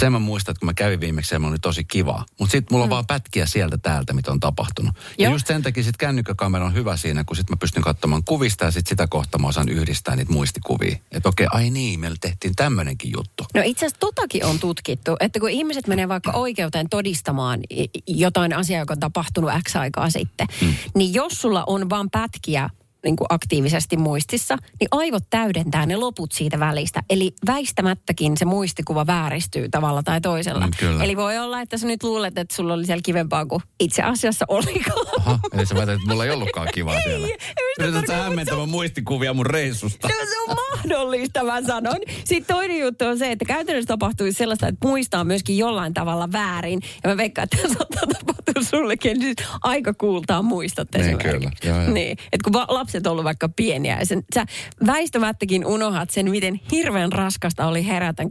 Sen 0.00 0.12
mä 0.12 0.18
muistan, 0.18 0.52
että 0.52 0.60
kun 0.60 0.66
mä 0.66 0.74
kävin 0.74 1.00
viimeksi, 1.00 1.28
se 1.28 1.36
oli 1.36 1.58
tosi 1.58 1.84
kivaa. 1.84 2.24
Mutta 2.38 2.52
sitten 2.52 2.74
mulla 2.74 2.82
on 2.82 2.88
mm. 2.88 2.90
vaan 2.90 3.06
pätkiä 3.06 3.46
sieltä 3.46 3.78
täältä, 3.78 4.12
mitä 4.12 4.30
on 4.30 4.40
tapahtunut. 4.40 4.94
Joo. 4.94 5.04
Ja 5.18 5.30
just 5.30 5.46
sen 5.46 5.62
takia 5.62 5.82
sitten 5.82 6.06
kännykkäkamera 6.06 6.66
on 6.66 6.74
hyvä 6.74 6.96
siinä, 6.96 7.24
kun 7.24 7.36
sitten 7.36 7.52
mä 7.52 7.56
pystyn 7.56 7.82
katsomaan 7.82 8.24
kuvista 8.24 8.64
ja 8.64 8.70
sitten 8.70 8.88
sitä 8.88 9.06
kohtaa 9.06 9.40
mä 9.40 9.48
osaan 9.48 9.68
yhdistää 9.68 10.16
niitä 10.16 10.32
muistikuvia. 10.32 10.96
Että 11.12 11.28
okei, 11.28 11.46
ai 11.50 11.70
niin, 11.70 12.00
meillä 12.00 12.16
tehtiin 12.20 12.56
tämmöinenkin 12.56 13.12
juttu. 13.16 13.44
No 13.54 13.62
itse 13.64 13.86
asiassa 13.86 14.00
totakin 14.00 14.44
on 14.44 14.58
tutkittu, 14.58 15.16
että 15.20 15.40
kun 15.40 15.50
ihmiset 15.50 15.86
menee 15.86 16.08
vaikka 16.08 16.32
oikeuteen 16.32 16.88
todistamaan 16.88 17.60
jotain 18.06 18.52
asiaa, 18.52 18.80
joka 18.80 18.94
on 18.94 19.00
tapahtunut 19.00 19.50
X 19.68 19.76
aikaa 19.76 20.10
sitten, 20.10 20.46
mm. 20.62 20.74
niin 20.94 21.14
jos 21.14 21.32
sulla 21.32 21.64
on 21.66 21.90
vaan 21.90 22.10
pätkiä 22.10 22.70
niin 23.06 23.16
kuin 23.16 23.26
aktiivisesti 23.30 23.96
muistissa, 23.96 24.56
niin 24.80 24.88
aivot 24.90 25.24
täydentää 25.30 25.86
ne 25.86 25.96
loput 25.96 26.32
siitä 26.32 26.60
välistä. 26.60 27.02
Eli 27.10 27.32
väistämättäkin 27.46 28.36
se 28.36 28.44
muistikuva 28.44 29.06
vääristyy 29.06 29.68
tavalla 29.68 30.02
tai 30.02 30.20
toisella. 30.20 30.66
Mm, 30.66 30.72
kyllä. 30.78 31.04
Eli 31.04 31.16
voi 31.16 31.38
olla, 31.38 31.60
että 31.60 31.78
sä 31.78 31.86
nyt 31.86 32.02
luulet, 32.02 32.38
että 32.38 32.56
sulla 32.56 32.74
oli 32.74 32.86
siellä 32.86 33.02
kivempaa 33.04 33.46
kuin 33.46 33.62
itse 33.80 34.02
asiassa 34.02 34.44
olikaan. 34.48 35.06
Aha, 35.18 35.38
eli 35.52 35.66
sä 35.66 35.74
väität, 35.74 35.94
että 35.94 36.08
mulla 36.08 36.24
ei 36.24 36.30
ollutkaan 36.30 36.68
kivaa 36.74 37.00
siellä. 37.06 37.26
mistä 37.26 37.84
Yrität 37.84 38.06
sä 38.06 38.16
hämmentämään 38.16 38.68
muistikuvia 38.68 39.34
mun 39.34 39.46
reissusta. 39.46 40.08
No 40.08 40.14
se 40.14 40.50
on 40.50 40.56
mahdollista, 40.76 41.44
mä 41.44 41.62
sanon. 41.62 41.96
Sitten 42.24 42.56
toinen 42.56 42.78
juttu 42.78 43.04
on 43.04 43.18
se, 43.18 43.32
että 43.32 43.44
käytännössä 43.44 43.86
tapahtuu 43.88 44.26
sellaista, 44.30 44.68
että 44.68 44.88
muistaa 44.88 45.24
myöskin 45.24 45.58
jollain 45.58 45.94
tavalla 45.94 46.32
väärin. 46.32 46.80
Ja 47.04 47.10
mä 47.10 47.16
veikkaan, 47.16 47.44
että 47.52 47.56
tämä 47.62 47.74
saattaa 47.74 48.02
tapahtua 48.18 48.62
sullekin. 48.70 49.18
Niin 49.18 49.34
siis 49.38 49.48
aika 49.62 49.94
kuultaa 49.94 50.42
muistat 50.42 50.88
Niin, 50.94 51.18
kyllä. 51.18 51.50
Joo, 51.64 51.82
joo. 51.82 51.90
Niin, 51.92 52.10
että 52.12 52.44
kun 52.44 52.52
va- 52.52 52.66
lapset 52.96 53.06
ollut 53.06 53.24
vaikka 53.24 53.48
pieniä, 53.48 53.98
ja 53.98 54.06
sen, 54.06 54.24
sä 54.34 54.46
väistämättäkin 54.86 55.66
unohat 55.66 56.10
sen, 56.10 56.30
miten 56.30 56.60
hirveän 56.72 57.12
raskasta 57.12 57.66
oli 57.66 57.86
herätä 57.86 58.22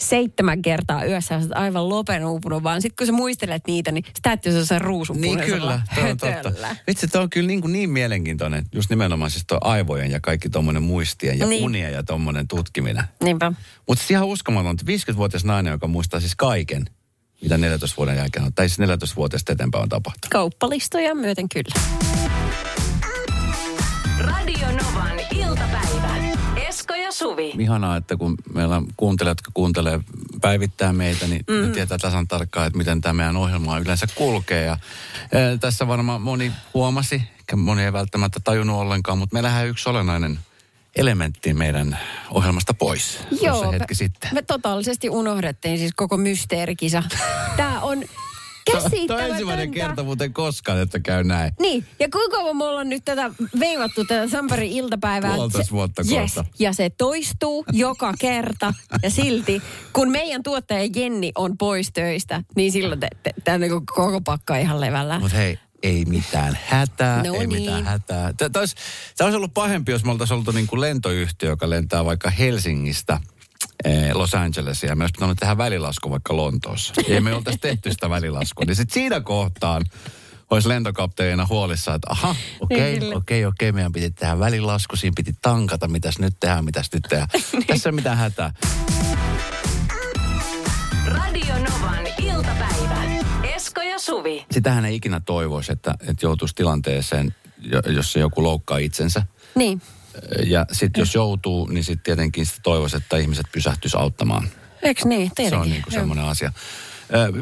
seitsemän 0.00 0.62
kertaa 0.62 1.04
yössä, 1.04 1.40
sä 1.40 1.48
aivan 1.54 1.88
lopen 1.88 2.24
uupunut, 2.26 2.62
vaan 2.62 2.82
sitten 2.82 2.96
kun 2.96 3.06
sä 3.06 3.12
muistelet 3.12 3.62
niitä, 3.66 3.92
niin 3.92 4.04
sitä 4.04 4.20
täytyy 4.22 4.64
se 4.64 4.78
ruusun 4.78 5.20
Niin 5.20 5.40
kyllä, 5.40 5.80
toi 5.94 6.10
on 6.10 6.16
totta. 6.16 6.52
Vitsi, 6.86 7.08
toi 7.08 7.22
on 7.22 7.30
kyllä 7.30 7.46
niin, 7.46 7.60
kuin 7.60 7.72
niin 7.72 7.90
mielenkiintoinen, 7.90 8.64
just 8.74 8.90
nimenomaan 8.90 9.30
siis 9.30 9.44
toi 9.46 9.58
aivojen 9.60 10.10
ja 10.10 10.20
kaikki 10.20 10.48
tommonen 10.48 10.82
muistien 10.82 11.38
ja 11.38 11.46
Niin. 11.46 11.64
unien 11.64 11.92
ja 11.92 12.02
tommonen 12.02 12.48
tutkiminen. 12.48 13.04
Niinpä. 13.22 13.52
Mutta 13.88 14.04
ihan 14.10 14.26
uskomatonta, 14.26 14.84
50-vuotias 14.86 15.44
nainen, 15.44 15.70
joka 15.70 15.86
muistaa 15.86 16.20
siis 16.20 16.34
kaiken, 16.36 16.84
mitä 17.42 17.58
14 17.58 17.96
vuoden 17.96 18.16
jälkeen 18.16 18.44
on, 18.44 18.54
tai 18.54 18.68
siis 18.68 18.88
14-vuotiaasta 18.90 19.52
eteenpäin 19.52 19.82
on 19.82 19.88
tapahtunut. 19.88 20.30
Kauppalistoja 20.32 21.14
myöten 21.14 21.48
kyllä. 21.48 21.74
Ja 27.12 27.16
Suvi. 27.16 27.52
Ihanaa, 27.58 27.96
että 27.96 28.16
kun 28.16 28.34
meillä 28.54 28.76
on 28.76 28.86
kuuntelijat, 28.96 29.38
jotka 29.38 29.50
kuuntelee 29.54 30.00
päivittää 30.40 30.92
meitä, 30.92 31.26
niin 31.26 31.44
mm. 31.50 31.54
ne 31.54 31.68
tietää 31.68 31.98
tasan 31.98 32.28
tarkkaan, 32.28 32.66
että 32.66 32.76
miten 32.76 33.00
tämä 33.00 33.12
meidän 33.12 33.36
ohjelma 33.36 33.78
yleensä 33.78 34.06
kulkee. 34.14 34.64
Ja, 34.64 34.78
e, 35.32 35.58
tässä 35.60 35.88
varmaan 35.88 36.22
moni 36.22 36.52
huomasi, 36.74 37.22
moni 37.56 37.84
ei 37.84 37.92
välttämättä 37.92 38.40
tajunnut 38.44 38.80
ollenkaan, 38.80 39.18
mutta 39.18 39.34
meillähän 39.34 39.68
yksi 39.68 39.88
olennainen 39.88 40.38
elementti 40.96 41.54
meidän 41.54 41.98
ohjelmasta 42.30 42.74
pois. 42.74 43.18
Joo, 43.42 43.72
hetki 43.72 43.94
me, 43.94 43.96
sitten. 43.96 44.30
me 44.34 44.42
totaalisesti 44.42 45.10
unohdettiin 45.10 45.78
siis 45.78 45.92
koko 45.96 46.16
mysteerikisa. 46.16 47.02
Tämä 47.56 47.80
on 47.80 48.04
Tämä 49.06 49.18
on 49.24 49.30
ensimmäinen 49.30 49.70
kerta 49.70 50.02
muuten 50.02 50.32
koskaan, 50.32 50.80
että 50.80 51.00
käy 51.00 51.24
näin. 51.24 51.52
Niin, 51.60 51.86
ja 52.00 52.08
kuinka 52.12 52.36
kauan 52.36 52.56
me 52.56 52.64
ollaan 52.64 52.88
nyt 52.88 53.04
tätä 53.04 53.30
veivattu 53.60 54.04
tätä 54.04 54.28
Samperin 54.28 54.72
iltapäivää? 54.72 55.34
Puolitoista 55.34 55.66
Se- 55.68 55.72
vuotta 55.72 56.02
yes, 56.10 56.34
kohta. 56.34 56.50
ja 56.58 56.72
se 56.72 56.90
toistuu 56.90 57.64
joka 57.72 58.14
kerta. 58.18 58.74
Ja 59.02 59.10
silti, 59.10 59.62
kun 59.92 60.10
meidän 60.10 60.42
tuottaja 60.42 60.88
Jenni 60.96 61.32
on 61.34 61.58
pois 61.58 61.90
töistä, 61.92 62.42
niin 62.56 62.72
silloin 62.72 63.00
tämä 63.44 63.58
niinku 63.58 63.82
koko 63.94 64.20
pakka 64.20 64.56
ihan 64.56 64.80
levällä. 64.80 65.20
Mutta 65.20 65.36
hei, 65.36 65.58
ei 65.82 66.04
mitään 66.04 66.58
hätää, 66.66 67.22
No 67.22 67.34
ei 67.34 67.46
niin. 67.46 67.62
mitään 67.62 67.84
hätää. 67.84 68.32
Tämä 68.32 68.50
olisi, 68.60 68.76
olisi 69.20 69.36
ollut 69.36 69.54
pahempi, 69.54 69.92
jos 69.92 70.04
me 70.04 70.10
oltaisiin 70.10 70.38
oltu 70.38 70.50
niin 70.52 70.66
kuin 70.66 70.80
lentoyhtiö, 70.80 71.50
joka 71.50 71.70
lentää 71.70 72.04
vaikka 72.04 72.30
Helsingistä 72.30 73.20
Los 74.14 74.34
Angelesia. 74.34 74.88
Ja 74.90 74.96
me 74.96 75.04
olisi 75.04 75.12
pitänyt 75.12 75.38
tehdä 75.38 75.58
välilasku 75.58 76.10
vaikka 76.10 76.36
Lontoossa. 76.36 76.94
Ja 77.08 77.20
me 77.20 77.34
oltaisi 77.34 77.58
tehty 77.58 77.90
sitä 77.92 78.10
välilaskua. 78.10 78.64
Niin 78.64 78.76
sitten 78.76 78.94
siinä 78.94 79.20
kohtaan 79.20 79.84
olisi 80.50 80.68
lentokapteenina 80.68 81.46
huolissa, 81.46 81.94
että 81.94 82.06
aha, 82.10 82.34
okei, 82.60 82.78
Niin, 82.78 82.88
okay, 82.88 82.98
kyllä. 83.00 83.16
okei, 83.16 83.44
okay, 83.44 83.48
okei, 83.48 83.68
okay, 83.68 83.72
meidän 83.74 83.92
piti 83.92 84.10
tehdä 84.10 84.38
välilasku, 84.38 84.96
siinä 84.96 85.12
piti 85.16 85.32
tankata, 85.42 85.88
mitäs 85.88 86.18
nyt 86.18 86.34
tehdään, 86.40 86.64
mitäs 86.64 86.90
nyt 86.92 87.02
tehdään. 87.08 87.28
Tässä 87.66 87.88
ei 87.88 87.92
mitään 87.92 88.16
hätää. 88.18 88.52
Radio 91.06 91.54
Novan 91.54 92.06
iltapäivä. 92.22 93.02
Esko 93.54 93.82
ja 93.82 93.98
Suvi. 93.98 94.46
Sitähän 94.50 94.84
ei 94.84 94.94
ikinä 94.94 95.20
toivoisi, 95.20 95.72
että, 95.72 95.94
että 96.08 96.26
joutuisi 96.26 96.54
tilanteeseen, 96.54 97.34
jo- 97.58 97.80
jossa 97.80 98.18
joku 98.18 98.42
loukkaa 98.42 98.78
itsensä. 98.78 99.22
Niin, 99.54 99.82
Ja 100.46 100.66
sitten 100.72 101.00
jos 101.00 101.14
joutuu, 101.14 101.66
niin 101.66 101.84
sitten 101.84 102.04
tietenkin 102.04 102.46
sitä 102.46 102.58
toivoisi, 102.62 102.96
että 102.96 103.16
ihmiset 103.16 103.46
pysähtyisi 103.52 103.96
auttamaan. 103.96 104.48
eikö 104.82 105.08
niin? 105.08 105.28
Se 105.28 105.34
Tietenkin. 105.34 105.60
on 105.60 105.70
niin 105.70 105.82
kuin 105.82 105.92
semmoinen 105.92 106.24
asia. 106.24 106.52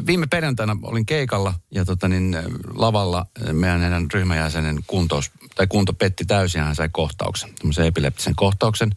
Viime 0.07 0.27
perjantaina 0.27 0.77
olin 0.83 1.05
keikalla 1.05 1.53
ja 1.71 1.85
tota 1.85 2.07
niin, 2.07 2.37
lavalla 2.75 3.25
meidän 3.51 3.81
heidän 3.81 4.07
ryhmäjäsenen 4.13 4.79
kuntous, 4.87 5.31
tai 5.55 5.67
kunto 5.67 5.93
petti 5.93 6.25
täysin 6.25 6.61
hän 6.61 6.75
sai 6.75 6.89
kohtauksen, 6.91 7.49
tämmöisen 7.59 7.85
epileptisen 7.85 8.35
kohtauksen. 8.35 8.91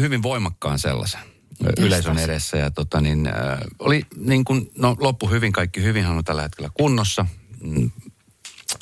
Hyvin 0.00 0.22
voimakkaan 0.22 0.78
sellaisen 0.78 1.20
yleisön 1.78 2.18
edessä 2.18 2.56
ja 2.56 2.70
tota 2.70 3.00
niin, 3.00 3.28
oli 3.78 4.02
niin 4.16 4.44
kuin, 4.44 4.70
no 4.78 4.96
loppu 5.00 5.30
hyvin, 5.30 5.52
kaikki 5.52 5.82
hyvin, 5.82 6.04
hän 6.04 6.16
on 6.16 6.24
tällä 6.24 6.42
hetkellä 6.42 6.70
kunnossa. 6.74 7.26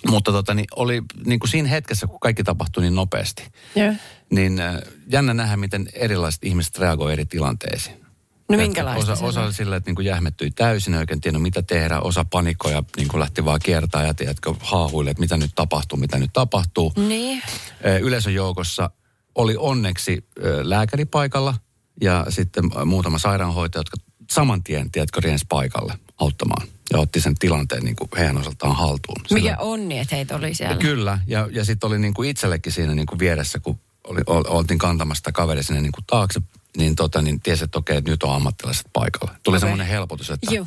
Mutta 0.08 0.32
tota, 0.32 0.54
niin 0.54 0.66
oli 0.76 1.02
niin 1.26 1.40
kuin 1.40 1.50
siinä 1.50 1.68
hetkessä, 1.68 2.06
kun 2.06 2.20
kaikki 2.20 2.44
tapahtui 2.44 2.82
niin 2.82 2.94
nopeasti, 2.94 3.44
Joo. 3.76 3.94
niin 4.30 4.60
äh, 4.60 4.76
jännä 5.12 5.34
nähdä, 5.34 5.56
miten 5.56 5.88
erilaiset 5.92 6.44
ihmiset 6.44 6.78
reagoivat 6.78 7.12
eri 7.12 7.26
tilanteisiin. 7.26 8.00
No 8.48 8.56
minkälaista 8.56 9.12
Osa, 9.12 9.24
osa 9.24 9.42
oli 9.42 9.52
sillä, 9.52 9.76
että 9.76 9.92
niin 9.92 10.04
jähmettyi 10.04 10.50
täysin, 10.50 10.94
ei 10.94 11.00
oikein 11.00 11.20
tiennyt 11.20 11.42
mitä 11.42 11.62
tehdä. 11.62 12.00
Osa 12.00 12.24
panikoi 12.24 12.72
ja 12.72 12.82
niin 12.96 13.08
lähti 13.14 13.44
vaan 13.44 13.60
kiertämään 13.62 14.08
ja 14.08 14.14
tiedätkö, 14.14 14.54
haahuille, 14.60 15.10
että 15.10 15.20
mitä 15.20 15.36
nyt 15.36 15.50
tapahtuu, 15.54 15.98
mitä 15.98 16.18
nyt 16.18 16.30
tapahtuu. 16.32 16.92
Niin. 16.96 17.42
Ö, 17.86 17.98
Yleisön 17.98 18.34
joukossa 18.34 18.90
oli 19.34 19.54
onneksi 19.58 20.28
lääkäri 20.62 21.04
paikalla 21.04 21.54
ja 22.00 22.26
sitten 22.28 22.64
muutama 22.84 23.18
sairaanhoitaja, 23.18 23.80
jotka 23.80 23.96
saman 24.30 24.62
tien, 24.62 24.90
tiedätkö, 24.90 25.20
riensi 25.20 25.46
paikalle 25.48 25.94
auttamaan. 26.18 26.68
Ja 26.92 26.98
otti 26.98 27.20
sen 27.20 27.34
tilanteen 27.34 27.82
niin 27.84 27.96
kuin 27.96 28.08
heidän 28.18 28.36
osaltaan 28.36 28.76
haltuun. 28.76 29.20
Mikä 29.30 29.50
Sillä- 29.50 29.56
onni, 29.58 29.98
että 29.98 30.16
heitä 30.16 30.36
oli 30.36 30.54
siellä. 30.54 30.76
Kyllä, 30.76 31.18
ja, 31.26 31.48
ja 31.52 31.64
sitten 31.64 31.86
oli 31.86 31.98
niin 31.98 32.14
kuin 32.14 32.28
itsellekin 32.30 32.72
siinä 32.72 32.94
niin 32.94 33.06
kuin 33.06 33.18
vieressä, 33.18 33.58
kun 33.58 33.78
oli, 34.04 34.20
ol, 34.26 34.44
oltiin 34.48 34.78
kantamassa 34.78 35.20
sitä 35.20 35.32
kaveri 35.32 35.62
sinne 35.62 35.80
niin 35.80 35.92
kuin 35.92 36.04
taakse, 36.06 36.40
niin, 36.76 36.96
tota, 36.96 37.22
niin 37.22 37.40
tiesi, 37.40 37.64
että 37.64 37.78
okei, 37.78 37.96
että 37.96 38.10
nyt 38.10 38.22
on 38.22 38.34
ammattilaiset 38.34 38.86
paikalla. 38.92 39.34
Tuli 39.42 39.56
Okei. 39.56 39.60
semmoinen 39.60 39.86
helpotus, 39.86 40.30
että 40.30 40.54
Joo. 40.54 40.66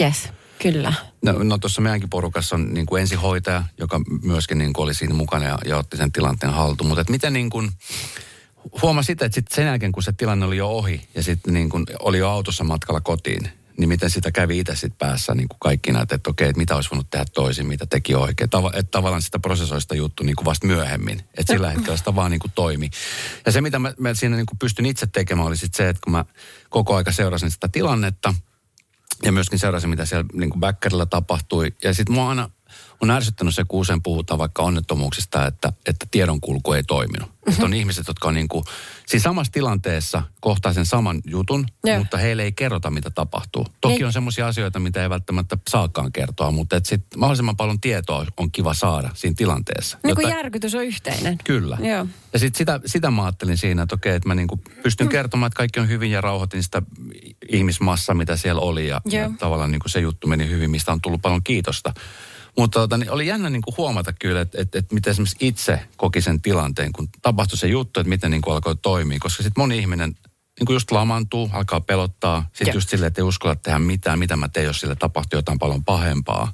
Yes, 0.00 0.28
kyllä. 0.62 0.92
no, 1.22 1.32
no 1.32 1.58
tuossa 1.58 1.80
meidänkin 1.80 2.10
porukassa 2.10 2.56
on 2.56 2.74
niin 2.74 2.86
kuin 2.86 3.00
ensihoitaja, 3.00 3.64
joka 3.78 4.00
myöskin 4.22 4.58
niin 4.58 4.72
kuin 4.72 4.84
oli 4.84 4.94
siinä 4.94 5.14
mukana 5.14 5.44
ja, 5.44 5.58
ja 5.64 5.76
otti 5.76 5.96
sen 5.96 6.12
tilanteen 6.12 6.52
haltuun. 6.52 6.88
Mutta 6.88 7.04
miten 7.10 7.32
niin 7.32 7.50
kuin, 7.50 7.70
huomasi 8.82 9.06
sitä, 9.06 9.24
että 9.24 9.34
sit 9.34 9.48
sen 9.48 9.66
jälkeen 9.66 9.92
kun 9.92 10.02
se 10.02 10.12
tilanne 10.12 10.46
oli 10.46 10.56
jo 10.56 10.68
ohi 10.68 11.08
ja 11.14 11.22
sitten 11.22 11.54
niin 11.54 11.70
oli 12.00 12.18
jo 12.18 12.30
autossa 12.30 12.64
matkalla 12.64 13.00
kotiin, 13.00 13.50
niin 13.78 13.88
miten 13.88 14.10
sitä 14.10 14.30
kävi 14.32 14.58
itse 14.58 14.74
sitten 14.74 14.98
päässä 14.98 15.34
niin 15.34 15.48
kuin 15.48 15.58
kaikki 15.60 15.92
näitä, 15.92 16.14
että 16.14 16.30
okei, 16.30 16.48
että 16.48 16.58
mitä 16.58 16.74
olisi 16.74 16.90
voinut 16.90 17.10
tehdä 17.10 17.24
toisin, 17.34 17.66
mitä 17.66 17.86
teki 17.86 18.14
oikein. 18.14 18.50
Tava, 18.50 18.72
että 18.74 18.90
tavallaan 18.90 19.22
sitä 19.22 19.38
prosessoista 19.38 19.94
juttu 19.94 20.24
niin 20.24 20.36
kuin 20.36 20.44
vasta 20.44 20.66
myöhemmin. 20.66 21.18
Että 21.18 21.52
sillä 21.52 21.70
hetkellä 21.70 21.96
sitä 21.96 22.14
vaan 22.14 22.30
niin 22.30 22.40
kuin 22.40 22.52
toimi. 22.54 22.90
Ja 23.46 23.52
se, 23.52 23.60
mitä 23.60 23.78
mä, 23.78 23.92
mä 23.98 24.14
siinä 24.14 24.36
niin 24.36 24.46
kuin 24.46 24.58
pystyn 24.58 24.86
itse 24.86 25.06
tekemään, 25.06 25.48
oli 25.48 25.56
sitten 25.56 25.76
se, 25.76 25.88
että 25.88 26.00
kun 26.04 26.12
mä 26.12 26.24
koko 26.68 26.96
aika 26.96 27.12
seurasin 27.12 27.50
sitä 27.50 27.68
tilannetta, 27.68 28.34
ja 29.22 29.32
myöskin 29.32 29.58
seurasin, 29.58 29.90
mitä 29.90 30.04
siellä 30.04 30.26
niin 30.32 30.50
kuin 30.50 30.60
backerilla 30.60 31.06
tapahtui. 31.06 31.74
Ja 31.84 31.94
sitten 31.94 32.14
mua 32.14 32.28
aina 32.28 32.50
on 33.00 33.10
ärsyttänyt 33.10 33.54
se, 33.54 33.64
kun 33.68 33.80
usein 33.80 34.02
puhutaan 34.02 34.38
vaikka 34.38 34.62
onnettomuuksista, 34.62 35.46
että, 35.46 35.72
että 35.86 36.06
tiedonkulku 36.10 36.72
ei 36.72 36.82
toiminut. 36.82 37.28
Mm-hmm. 37.28 37.52
Että 37.52 37.64
on 37.64 37.74
ihmiset, 37.74 38.08
jotka 38.08 38.28
on 38.28 38.34
niin 38.34 38.48
kuin, 38.48 38.64
siis 39.06 39.22
samassa 39.22 39.52
tilanteessa 39.52 40.22
kohtaa 40.40 40.72
sen 40.72 40.86
saman 40.86 41.20
jutun, 41.26 41.66
Joo. 41.84 41.98
mutta 41.98 42.16
heille 42.16 42.42
ei 42.42 42.52
kerrota, 42.52 42.90
mitä 42.90 43.10
tapahtuu. 43.10 43.66
Toki 43.80 43.94
Ei. 43.94 44.04
on 44.04 44.12
semmoisia 44.12 44.46
asioita, 44.46 44.78
mitä 44.78 45.02
ei 45.02 45.10
välttämättä 45.10 45.58
saakaan 45.68 46.12
kertoa, 46.12 46.50
mutta 46.50 46.76
et 46.76 46.86
sit 46.86 47.02
mahdollisimman 47.16 47.56
paljon 47.56 47.80
tietoa 47.80 48.26
on 48.36 48.52
kiva 48.52 48.74
saada 48.74 49.10
siinä 49.14 49.34
tilanteessa. 49.36 49.98
Niin 50.04 50.14
kuin 50.14 50.22
Jotta- 50.22 50.38
järkytys 50.38 50.74
on 50.74 50.84
yhteinen. 50.84 51.38
Kyllä. 51.44 51.78
Joo. 51.80 52.06
Ja 52.32 52.38
sit 52.38 52.54
sitä, 52.54 52.80
sitä 52.86 53.10
mä 53.10 53.24
ajattelin 53.24 53.58
siinä, 53.58 53.82
että 53.82 53.94
okei, 53.94 54.14
että 54.14 54.28
mä 54.28 54.34
niinku 54.34 54.60
pystyn 54.82 55.08
kertomaan, 55.08 55.46
että 55.46 55.56
kaikki 55.56 55.80
on 55.80 55.88
hyvin 55.88 56.10
ja 56.10 56.20
rauhoitin 56.20 56.62
sitä 56.62 56.82
ihmismassa, 57.48 58.14
mitä 58.14 58.36
siellä 58.36 58.60
oli. 58.60 58.88
Ja, 58.88 59.00
ja 59.04 59.30
tavallaan 59.38 59.70
niinku 59.70 59.88
se 59.88 60.00
juttu 60.00 60.26
meni 60.26 60.48
hyvin, 60.48 60.70
mistä 60.70 60.92
on 60.92 61.00
tullut 61.00 61.22
paljon 61.22 61.42
kiitosta. 61.44 61.94
Mutta 62.58 62.80
tota, 62.80 62.96
niin 62.96 63.10
oli 63.10 63.26
jännä 63.26 63.50
niinku 63.50 63.74
huomata 63.76 64.12
kyllä, 64.12 64.40
että, 64.40 64.60
että, 64.60 64.78
että 64.78 64.94
miten 64.94 65.10
esimerkiksi 65.10 65.36
itse 65.40 65.80
koki 65.96 66.20
sen 66.20 66.40
tilanteen, 66.40 66.92
kun 66.92 67.08
tapahtui 67.22 67.58
se 67.58 67.66
juttu, 67.66 68.00
että 68.00 68.08
miten 68.08 68.30
niinku 68.30 68.50
alkoi 68.50 68.76
toimia. 68.76 69.18
Koska 69.20 69.42
sitten 69.42 69.62
moni 69.62 69.78
ihminen 69.78 70.14
niinku 70.60 70.72
just 70.72 70.90
lamaantuu, 70.90 71.50
alkaa 71.52 71.80
pelottaa. 71.80 72.48
Sitten 72.52 72.74
just 72.74 72.88
silleen, 72.88 73.08
että 73.08 73.20
ei 73.20 73.28
uskalla 73.28 73.56
tehdä 73.56 73.78
mitään, 73.78 74.18
mitä 74.18 74.36
mä 74.36 74.48
teen, 74.48 74.66
jos 74.66 74.80
sille 74.80 74.94
tapahtuu 74.94 75.38
jotain 75.38 75.58
paljon 75.58 75.84
pahempaa. 75.84 76.52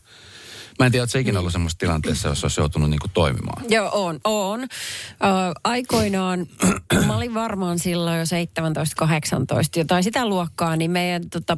Mä 0.78 0.86
en 0.86 0.92
tiedä, 0.92 1.04
että 1.04 1.12
se 1.12 1.20
ikinä 1.20 1.38
ollut 1.38 1.52
semmoisessa 1.52 1.78
tilanteessa, 1.78 2.28
jos 2.28 2.44
olisi 2.44 2.60
joutunut 2.60 2.90
niinku 2.90 3.08
toimimaan. 3.08 3.64
Joo, 3.68 3.90
on, 3.92 4.20
on. 4.24 4.62
Ö, 4.62 4.66
aikoinaan, 5.64 6.46
mä 7.06 7.16
olin 7.16 7.34
varmaan 7.34 7.78
silloin 7.78 8.18
jo 8.18 8.24
17-18, 8.24 8.26
jotain 9.76 10.04
sitä 10.04 10.28
luokkaa, 10.28 10.76
niin 10.76 10.90
meidän 10.90 11.30
tota, 11.30 11.56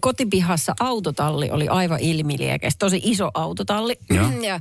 kotipihassa 0.00 0.74
autotalli 0.80 1.50
oli 1.50 1.68
aivan 1.68 2.00
ilmiliekeistä. 2.00 2.78
Tosi 2.78 3.00
iso 3.04 3.30
autotalli. 3.34 3.96
Joo. 4.10 4.26
ja 4.48 4.60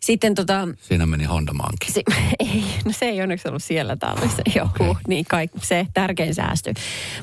Sitten 0.00 0.34
tota, 0.34 0.68
Siinä 0.80 1.06
meni 1.06 1.24
Honda 1.24 1.52
Mankin. 1.52 1.92
se, 1.92 2.02
ei, 2.40 2.64
no 2.84 2.92
se 2.92 3.04
ei 3.04 3.22
onneksi 3.22 3.48
ollut 3.48 3.62
siellä 3.62 3.96
tallissa. 3.96 4.42
Joku, 4.56 4.90
okay. 4.90 5.02
niin 5.08 5.24
kai, 5.28 5.48
se 5.62 5.86
tärkein 5.94 6.34
säästy. 6.34 6.74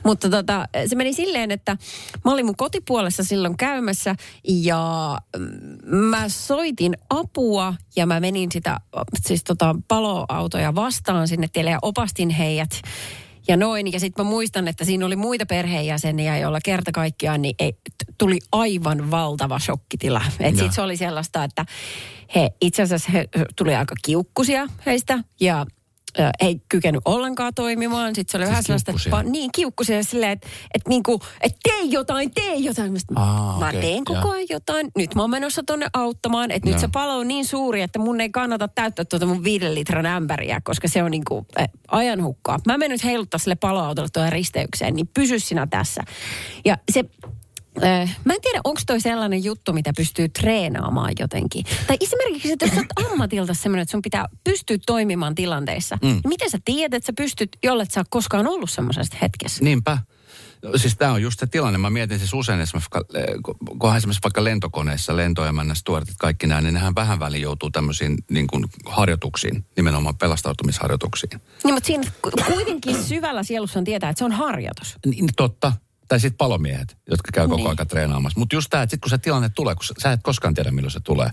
Mutta 0.04 0.30
tota, 0.30 0.68
se 0.88 0.96
meni 0.96 1.14
silleen, 1.14 1.52
että 1.52 1.78
mä 2.26 2.32
olin 2.32 2.46
mun 2.46 2.56
kotipuolessa 2.56 3.24
silloin 3.24 3.58
käymässä 3.58 4.16
ja 4.44 5.18
mm, 5.38 5.96
mä 5.96 6.30
soitin 6.30 6.98
apua 7.10 7.74
ja 7.96 8.06
mä 8.06 8.20
menin 8.20 8.52
sitä 8.52 8.80
siis 9.22 9.44
tota, 9.44 9.76
paloautoja 9.88 10.76
vastaan 10.76 11.28
sinne 11.28 11.48
tielle 11.54 11.72
ja 11.72 11.80
opastin 11.82 12.30
heidät 12.30 12.82
ja 13.50 13.58
noin. 13.58 13.92
Ja 13.92 14.00
sitten 14.00 14.26
mä 14.26 14.30
muistan, 14.30 14.68
että 14.68 14.86
siinä 14.86 15.06
oli 15.06 15.16
muita 15.16 15.46
perheenjäseniä, 15.46 16.38
joilla 16.38 16.60
kerta 16.66 16.92
kaikkiaan 16.92 17.42
niin 17.42 17.56
ei, 17.60 17.74
tuli 18.18 18.40
aivan 18.52 19.12
valtava 19.12 19.60
shokkitila. 19.60 20.22
Et 20.40 20.56
Joo. 20.56 20.64
sit 20.64 20.74
se 20.74 20.82
oli 20.82 20.98
sellaista, 20.98 21.44
että 21.44 21.66
he 22.36 22.50
itse 22.62 22.82
asiassa 22.82 23.12
he 23.12 23.30
tuli 23.56 23.76
aika 23.76 23.96
kiukkusia 24.06 24.68
heistä 24.86 25.24
ja 25.40 25.66
ei 26.40 26.62
kykenyt 26.70 27.02
ollenkaan 27.06 27.54
toimimaan. 27.54 28.16
Sitten 28.16 28.32
se 28.32 28.38
oli 28.38 28.46
Siis 28.46 28.50
vähän 28.50 28.64
sellaista, 28.64 28.92
että 28.92 29.04
kiukkusia? 29.04 29.32
niin 29.32 29.50
kiukkusia 29.56 30.04
silleen, 30.04 30.32
että, 30.32 30.48
että, 30.74 30.90
niinku, 30.90 31.20
että 31.42 31.58
tee 31.64 31.82
jotain, 31.84 32.32
tee 32.34 32.56
jotain. 32.56 32.98
Aa, 33.16 33.60
mä 33.60 33.68
okei, 33.68 33.82
teen 33.82 34.06
koko 34.06 34.30
ajan 34.30 34.48
jotain. 34.50 34.92
Nyt 34.98 35.16
mä 35.16 35.22
oon 35.22 35.30
menossa 35.30 35.64
tonne 35.66 35.88
auttamaan. 35.94 36.52
Että 36.52 36.70
nyt 36.70 36.80
se 36.80 36.88
palo 36.94 37.18
on 37.18 37.28
niin 37.28 37.46
suuri, 37.46 37.82
että 37.82 38.00
mun 38.00 38.22
ei 38.22 38.30
kannata 38.30 38.68
täyttää 38.68 39.06
tuota 39.06 39.26
mun 39.26 39.44
viiden 39.44 39.76
litran 39.76 40.06
ämpäriä, 40.06 40.62
koska 40.64 40.88
se 40.88 41.04
on 41.04 41.12
niinku 41.12 41.46
äh, 41.60 41.70
ajan 41.88 42.24
hukkaa. 42.24 42.60
Mä 42.68 42.78
menen 42.78 42.92
nyt 42.92 43.04
heiluttaa 43.04 43.38
sille 43.38 43.56
paloautolle 43.56 44.10
tuohon 44.14 44.32
risteykseen, 44.32 44.94
niin 44.94 45.08
pysy 45.08 45.40
sinä 45.40 45.68
tässä. 45.68 46.04
Ja 46.66 46.78
se 46.92 47.04
mä 48.26 48.34
en 48.34 48.42
tiedä, 48.42 48.62
onko 48.64 48.82
toi 48.88 49.02
sellainen 49.02 49.44
juttu, 49.44 49.74
mitä 49.74 49.92
pystyy 49.98 50.30
treenaamaan 50.30 51.14
jotenkin. 51.20 51.66
Tai 51.88 51.98
esimerkiksi, 52.02 52.52
että 52.52 52.66
jos 52.66 52.76
sä 52.76 52.82
oot 52.82 53.12
ammatilta 53.12 53.54
semmoinen, 53.54 53.82
että 53.82 53.92
sun 53.92 54.02
pitää 54.02 54.26
pystyä 54.44 54.78
toimimaan 54.86 55.36
tilanteissa. 55.36 55.98
Mm. 56.02 56.08
Niin 56.08 56.22
miten 56.26 56.50
sä 56.50 56.58
tiedät, 56.66 56.94
että 56.94 57.08
sä 57.08 57.14
pystyt, 57.18 57.50
jollet 57.64 57.92
sä 57.92 58.00
oot 58.00 58.08
koskaan 58.10 58.48
ollut 58.48 58.70
semmoisessa 58.70 59.18
hetkessä? 59.22 59.64
Niinpä. 59.64 59.98
No, 60.64 60.78
Siis 60.78 60.98
tämä 60.98 61.12
on 61.12 61.22
just 61.22 61.40
se 61.40 61.48
tilanne. 61.48 61.78
Mä 61.78 61.90
mietin 61.90 62.20
siis 62.20 62.34
usein 62.34 62.60
esimerkiksi, 62.62 62.90
vaikka, 62.94 63.20
eh, 63.20 63.26
kun- 63.44 63.80
kunhan 63.80 63.98
esimerkiksi 63.98 64.24
vaikka 64.24 64.44
lentokoneessa, 64.44 65.16
lentoemännä, 65.18 65.76
stuartit, 65.76 66.16
kaikki 66.20 66.48
nämä, 66.48 66.62
niin 66.62 66.74
nehän 66.74 66.96
vähän 66.96 67.20
väliin 67.20 67.42
joutuu 67.42 67.72
tämmöisiin 67.72 68.18
niin 68.30 68.48
kuin 68.48 68.66
harjoituksiin, 68.86 69.66
nimenomaan 69.76 70.18
pelastautumisharjoituksiin. 70.18 71.42
Niin, 71.64 71.74
mutta 71.74 71.88
siinä 71.88 72.04
ku- 72.22 72.32
kuitenkin 72.54 73.04
syvällä 73.04 73.44
sielussa 73.44 73.80
on 73.80 73.86
tietää, 73.86 74.10
että 74.10 74.18
se 74.18 74.26
on 74.26 74.32
harjoitus. 74.32 74.96
Niin, 75.06 75.30
totta. 75.38 75.74
Tai 76.10 76.20
sitten 76.20 76.38
palomiehet, 76.38 76.98
jotka 77.10 77.30
käy 77.34 77.48
koko 77.48 77.58
Niin. 77.58 77.70
aika 77.70 77.86
treenaamassa. 77.86 78.40
Mutta 78.40 78.56
just 78.56 78.70
tämä, 78.70 78.84
että 78.84 78.92
sitten 78.92 79.10
kun 79.10 79.10
se 79.10 79.18
tilanne 79.18 79.50
tulee, 79.50 79.76
kun 79.76 79.84
sä, 80.02 80.12
et 80.12 80.20
koskaan 80.24 80.54
tiedä 80.54 80.72
milloin 80.72 80.92
se 80.92 81.00
tulee. 81.00 81.30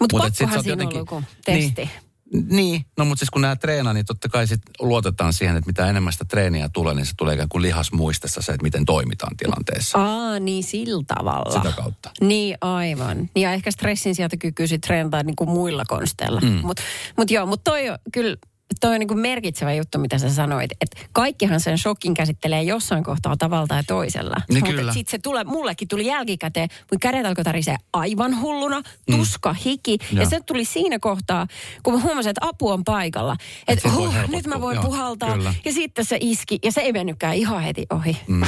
Mutta 0.00 0.16
Mut 0.16 0.22
pakkohan 0.22 0.62
siinä 0.62 0.84
on 0.84 0.94
joku 0.94 1.22
testi. 1.44 1.90
Niin, 2.32 2.46
niin, 2.48 2.84
no 2.98 3.04
mutta 3.04 3.18
siis 3.20 3.30
kun 3.30 3.42
nämä 3.42 3.56
treenaa, 3.56 3.92
niin 3.92 4.06
totta 4.06 4.28
kai 4.28 4.46
sit 4.46 4.60
luotetaan 4.80 5.32
siihen, 5.32 5.56
että 5.56 5.68
mitä 5.68 5.86
enemmän 5.86 6.12
sitä 6.12 6.24
treeniä 6.24 6.68
tulee, 6.72 6.94
niin 6.94 7.06
se 7.06 7.12
tulee 7.16 7.34
ikään 7.34 7.48
kuin 7.48 7.62
lihasmuistessa 7.62 8.42
se, 8.42 8.52
että 8.52 8.62
miten 8.62 8.84
toimitaan 8.84 9.36
tilanteessa. 9.36 9.98
Aa, 9.98 10.38
niin 10.38 10.64
sillä 10.64 11.04
tavalla. 11.06 11.52
Sitä 11.62 11.72
kautta. 11.76 12.10
Niin, 12.20 12.56
aivan. 12.60 13.16
Niin 13.18 13.42
Ja 13.42 13.52
ehkä 13.52 13.70
stressin 13.70 14.14
sieltä 14.14 14.36
kyky 14.36 14.66
sit 14.66 14.80
treenata 14.80 15.22
niin 15.22 15.36
kuin 15.36 15.50
muilla 15.50 15.84
konsteilla. 15.88 16.40
Mm. 16.40 16.60
Mutta 16.62 16.82
mut 17.16 17.30
joo, 17.30 17.46
mutta 17.46 17.70
toi 17.70 17.88
on 17.90 17.98
kyllä 18.12 18.36
toi 18.82 18.94
on 18.94 18.98
niin 18.98 19.08
kuin 19.08 19.20
merkitsevä 19.20 19.74
juttu, 19.74 19.98
mitä 19.98 20.18
sä 20.18 20.30
sanoit. 20.30 20.70
Että 20.80 21.00
kaikkihan 21.12 21.60
sen 21.60 21.78
shokin 21.78 22.14
käsittelee 22.14 22.62
jossain 22.62 23.04
kohtaa 23.04 23.36
tavalla 23.36 23.66
tai 23.66 23.84
toisella. 23.84 24.36
Niin 24.48 24.58
Mutta 24.58 24.76
kyllä. 24.76 24.92
sitten 24.92 25.10
se 25.10 25.18
tulee, 25.18 25.44
mullekin 25.44 25.88
tuli 25.88 26.06
jälkikäteen, 26.06 26.68
mun 26.92 27.00
kädet 27.00 27.26
alkoi 27.26 27.44
tarisee 27.44 27.76
aivan 27.92 28.40
hulluna, 28.40 28.82
tuska, 29.10 29.52
hiki. 29.52 29.98
Ja 30.12 30.22
Joo. 30.22 30.30
se 30.30 30.40
tuli 30.40 30.64
siinä 30.64 30.98
kohtaa, 30.98 31.46
kun 31.82 31.94
mä 31.94 32.00
huomasin, 32.00 32.30
että 32.30 32.46
apu 32.48 32.68
on 32.68 32.84
paikalla. 32.84 33.36
Että 33.68 33.88
voi 33.94 34.06
huh, 34.06 34.14
nyt 34.28 34.46
mä 34.46 34.60
voin 34.60 34.74
Joo, 34.74 34.84
puhaltaa. 34.84 35.34
kyllä. 35.34 35.54
Ja 35.64 35.72
sitten 35.72 36.04
se 36.04 36.16
iski, 36.20 36.58
ja 36.64 36.72
se 36.72 36.80
ei 36.80 36.92
mennytkään 36.92 37.34
ihan 37.34 37.62
heti 37.62 37.86
ohi. 37.90 38.16
Mm. 38.26 38.42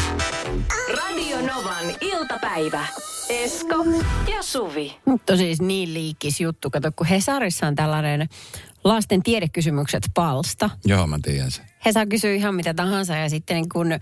Radio 0.97 1.37
Novan 1.41 1.85
iltapäivä. 2.01 2.87
Esko 3.29 3.85
ja 4.37 4.43
Suvi. 4.43 4.97
Nyt 5.07 5.31
on 5.31 5.39
siis 5.39 5.61
niin 5.61 5.95
liikkis 5.95 6.41
juttu. 6.41 6.71
Kato, 6.71 6.93
kun 6.97 7.07
Hesarissa 7.07 7.67
on 7.67 7.75
tällainen 7.75 8.29
lasten 8.85 9.23
tiedekysymykset 9.23 10.03
palsta. 10.15 10.71
Joo, 10.85 11.07
mä 11.07 11.19
tiedän 11.23 11.51
sen. 11.51 11.65
He 11.85 11.93
saa 11.93 12.07
kysyä 12.07 12.35
ihan 12.35 12.55
mitä 12.55 12.75
tahansa 12.75 13.17
ja 13.17 13.31
sitten 13.31 13.69
kun 13.69 13.93
äh, 13.93 14.01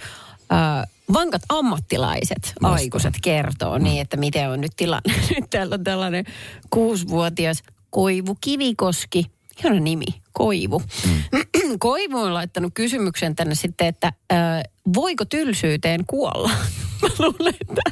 vankat 1.13 1.43
ammattilaiset 1.49 2.53
Vastaa. 2.63 2.73
aikuiset 2.75 3.15
kertoo 3.23 3.79
niin, 3.79 4.01
että 4.01 4.17
miten 4.17 4.51
on 4.51 4.61
nyt 4.61 4.73
tilanne. 4.77 5.15
Nyt 5.35 5.51
täällä 5.51 5.75
on 5.75 5.85
tällainen 5.85 6.25
kuusivuotias 6.71 7.63
Koivu 7.91 8.37
Kivikoski. 8.41 9.25
Hieno 9.63 9.79
nimi, 9.79 10.22
Koivu. 10.33 10.83
Mm. 11.07 11.79
Koivu 11.79 12.19
on 12.19 12.35
laittanut 12.35 12.73
kysymyksen 12.75 13.37
tänne 13.37 13.55
sitten, 13.55 13.87
että 13.87 14.13
äh, 14.33 14.63
voiko 14.95 15.25
tylsyyteen 15.25 16.07
kuolla? 16.07 16.51
Mä 17.03 17.09
luulen, 17.19 17.55
että 17.61 17.83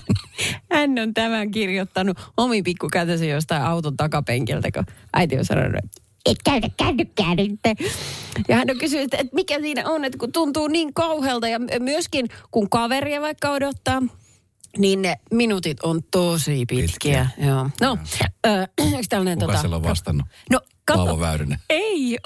hän 0.72 0.98
on 0.98 1.14
tämän 1.14 1.50
kirjoittanut 1.50 2.18
omin 2.36 2.64
pikkukätösen 2.64 3.28
jostain 3.28 3.62
auton 3.62 3.96
takapenkiltä, 3.96 4.70
kun 4.72 4.86
äiti 5.12 5.38
on 5.38 5.44
sanonut, 5.44 5.74
että 5.84 6.00
et 6.26 6.38
käytä 6.44 6.68
kännykkää 6.76 7.34
nyt. 7.34 7.60
Ja 8.48 8.56
hän 8.56 8.70
on 8.70 8.78
kysynyt, 8.78 9.14
että 9.14 9.34
mikä 9.34 9.60
siinä 9.60 9.82
on, 9.88 10.04
että 10.04 10.18
kun 10.18 10.32
tuntuu 10.32 10.68
niin 10.68 10.94
kauhealta 10.94 11.48
ja 11.48 11.58
myöskin 11.80 12.26
kun 12.50 12.70
kaveria 12.70 13.20
vaikka 13.20 13.50
odottaa, 13.50 14.02
niin 14.78 15.02
ne 15.02 15.16
minuutit 15.30 15.80
on 15.82 16.00
tosi 16.10 16.66
pitkiä. 16.68 16.82
Pitkiä. 16.82 17.26
Joo. 17.48 17.70
No, 17.80 17.98
ö, 18.46 18.66
yksi 18.98 19.08
tällainen 19.08 19.38
Kuka 19.38 19.46
tota... 19.46 19.60
siellä 19.60 19.76
on 19.76 19.82
vastannut? 19.82 20.26
No, 20.50 20.60
Paavo 20.94 21.10
kato. 21.10 21.20
Väyrynen. 21.20 21.58
Ei. 21.70 22.18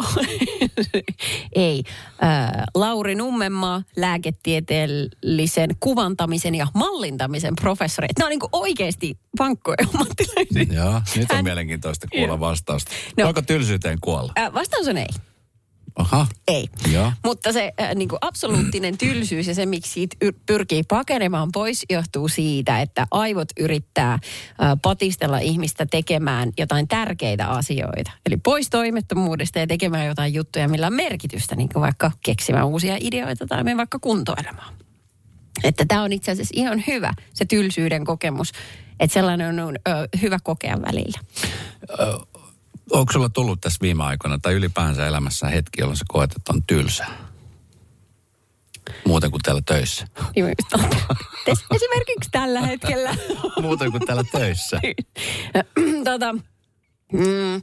Ei. 1.55 1.83
Äh, 2.22 2.50
Lauri 2.74 3.14
Nummenmaa, 3.14 3.83
lääketieteellisen 3.96 5.70
kuvantamisen 5.81 6.55
ja 6.55 6.66
mallintamisen 6.74 7.55
professori. 7.61 8.09
Nämä 8.18 8.27
on 8.27 8.31
niin 8.31 8.40
oikeasti 8.53 9.18
vankkoja 9.38 9.77
ammattilaisia. 9.94 10.74
Joo, 10.85 11.00
nyt 11.16 11.31
on 11.31 11.37
Hän- 11.37 11.44
mielenkiintoista 11.44 12.07
kuulla 12.14 12.40
vastausta. 12.40 12.90
No. 13.18 13.24
Voiko 13.24 13.42
tylsyyteen 13.42 13.98
kuolla? 14.00 14.33
Äh, 14.38 14.55
vastaus 14.55 14.88
on 14.88 14.96
ei. 14.96 15.07
Aha, 15.96 16.26
Ei. 16.48 16.68
joo. 16.92 17.12
Mutta 17.24 17.52
se 17.52 17.72
äh, 17.80 17.94
niin 17.94 18.09
kuin 18.09 18.18
absoluuttinen 18.20 18.98
tylsyys 18.98 19.46
ja 19.46 19.54
se, 19.54 19.66
miksi 19.66 19.92
siitä 19.92 20.16
yr- 20.24 20.38
pyrkii 20.46 20.83
pakenemaan 20.83 21.52
pois, 21.52 21.85
johtuu 21.90 22.28
siitä, 22.28 22.80
että 22.80 23.07
aivot 23.11 23.48
yrittää 23.61 24.12
äh, 24.12 24.20
patistella 24.83 25.38
ihmistä 25.38 25.87
tekemään 25.87 26.52
jotain 26.59 26.88
tärkeitä 26.88 27.46
asioita. 27.48 28.11
Eli 28.26 28.37
pois 28.37 28.70
toimettomuudesta 28.70 29.59
ja 29.59 29.66
tekemään 29.66 30.07
jotain 30.07 30.35
juttuja, 30.35 30.68
millä 30.68 30.87
on 30.87 30.94
merkitystä, 30.94 31.57
niin 31.57 31.68
kuin 31.68 31.80
vaikka 31.80 32.11
keksimään 32.24 32.66
uusia 32.66 32.96
ideoita 33.00 33.46
tai 33.46 33.64
mennä 33.64 33.76
vaikka 33.76 33.98
kuntoilemaan. 33.98 34.74
Että 35.64 35.85
tämä 35.88 36.02
on 36.02 36.12
itse 36.12 36.30
asiassa 36.30 36.54
ihan 36.57 36.85
hyvä, 36.87 37.12
se 37.35 37.44
tylsyyden 37.44 38.04
kokemus. 38.04 38.52
Että 39.00 39.14
sellainen 39.14 39.61
on 39.61 39.76
ö, 39.88 40.09
hyvä 40.22 40.38
kokea 40.42 40.83
välillä. 40.83 41.18
Onko 42.90 43.12
sulla 43.12 43.29
tullut 43.29 43.61
tässä 43.61 43.79
viime 43.83 44.05
aikoina 44.05 44.38
tai 44.38 44.53
ylipäänsä 44.55 45.07
elämässä 45.07 45.49
hetki, 45.49 45.81
jolloin 45.81 45.97
sä 45.97 46.05
koet, 46.09 46.33
että 46.37 46.53
on 46.53 46.62
tylsää? 46.66 47.35
Muuten 49.07 49.31
kuin 49.31 49.42
täällä 49.42 49.62
töissä. 49.66 50.07
Esimerkiksi 51.70 52.31
tällä 52.33 52.61
hetkellä. 52.61 53.16
Muuten 53.62 53.90
kuin 53.90 54.07
täällä 54.07 54.25
töissä. 54.33 54.81
tota, 56.05 56.33
mm, 57.12 57.62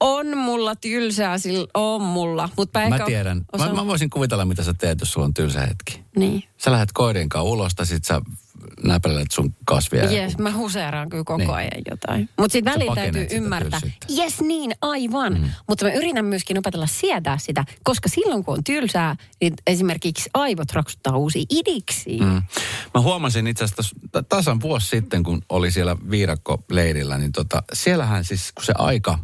on 0.00 0.36
mulla 0.38 0.76
tylsää, 0.76 1.38
sillä 1.38 1.66
on 1.74 2.02
mulla. 2.02 2.48
Mutta 2.56 2.88
Mä 2.88 2.98
tiedän. 2.98 3.44
Mä, 3.58 3.72
mä 3.72 3.86
voisin 3.86 4.10
kuvitella, 4.10 4.44
mitä 4.44 4.62
sä 4.62 4.74
teet, 4.74 5.00
jos 5.00 5.12
sulla 5.12 5.24
on 5.24 5.34
tylsä 5.34 5.60
hetki. 5.60 6.04
Niin. 6.16 6.42
Sä 6.58 6.72
lähdet 6.72 6.92
koirien 6.92 7.28
kanssa 7.28 7.42
ulos, 7.50 7.74
tai 7.74 7.86
sit 7.86 8.04
sä 8.04 8.20
näpäilet 8.84 9.30
sun 9.30 9.54
kasvia. 9.64 10.12
Jes, 10.12 10.38
mä 10.38 10.52
huseeraan 10.52 11.08
kyllä 11.08 11.24
koko 11.24 11.36
Niin. 11.38 11.50
ajan 11.50 11.82
jotain. 11.90 12.28
Mutta 12.38 12.52
sitten 12.52 12.72
Sä 12.72 12.78
välillä 12.78 12.94
täytyy 12.94 13.26
ymmärtää. 13.30 13.80
Jes, 14.08 14.40
niin, 14.40 14.74
aivan. 14.82 15.32
Mm. 15.40 15.50
Mutta 15.68 15.84
mä 15.84 15.92
yritän 15.92 16.24
myöskin 16.24 16.58
opetella 16.58 16.86
sietää 16.86 17.38
sitä, 17.38 17.64
koska 17.84 18.08
silloin 18.08 18.44
kun 18.44 18.54
on 18.56 18.64
tylsää, 18.64 19.16
niin 19.40 19.54
esimerkiksi 19.66 20.30
aivot 20.34 20.72
raksuttaa 20.72 21.16
uusia 21.16 21.44
idiksi. 21.50 22.18
Mm. 22.20 22.42
Mä 22.94 23.00
huomasin 23.00 23.46
itse 23.46 23.64
asiassa 23.64 23.96
tasan 24.28 24.60
vuosi 24.60 24.86
sitten, 24.86 25.22
kun 25.22 25.42
oli 25.48 25.70
siellä 25.70 25.96
viirakkoleirillä, 26.10 27.18
niin 27.18 27.32
tota, 27.32 27.62
siellähän 27.72 28.24
siis, 28.24 28.52
kun 28.52 28.64
se 28.64 28.72
aika 28.78 29.18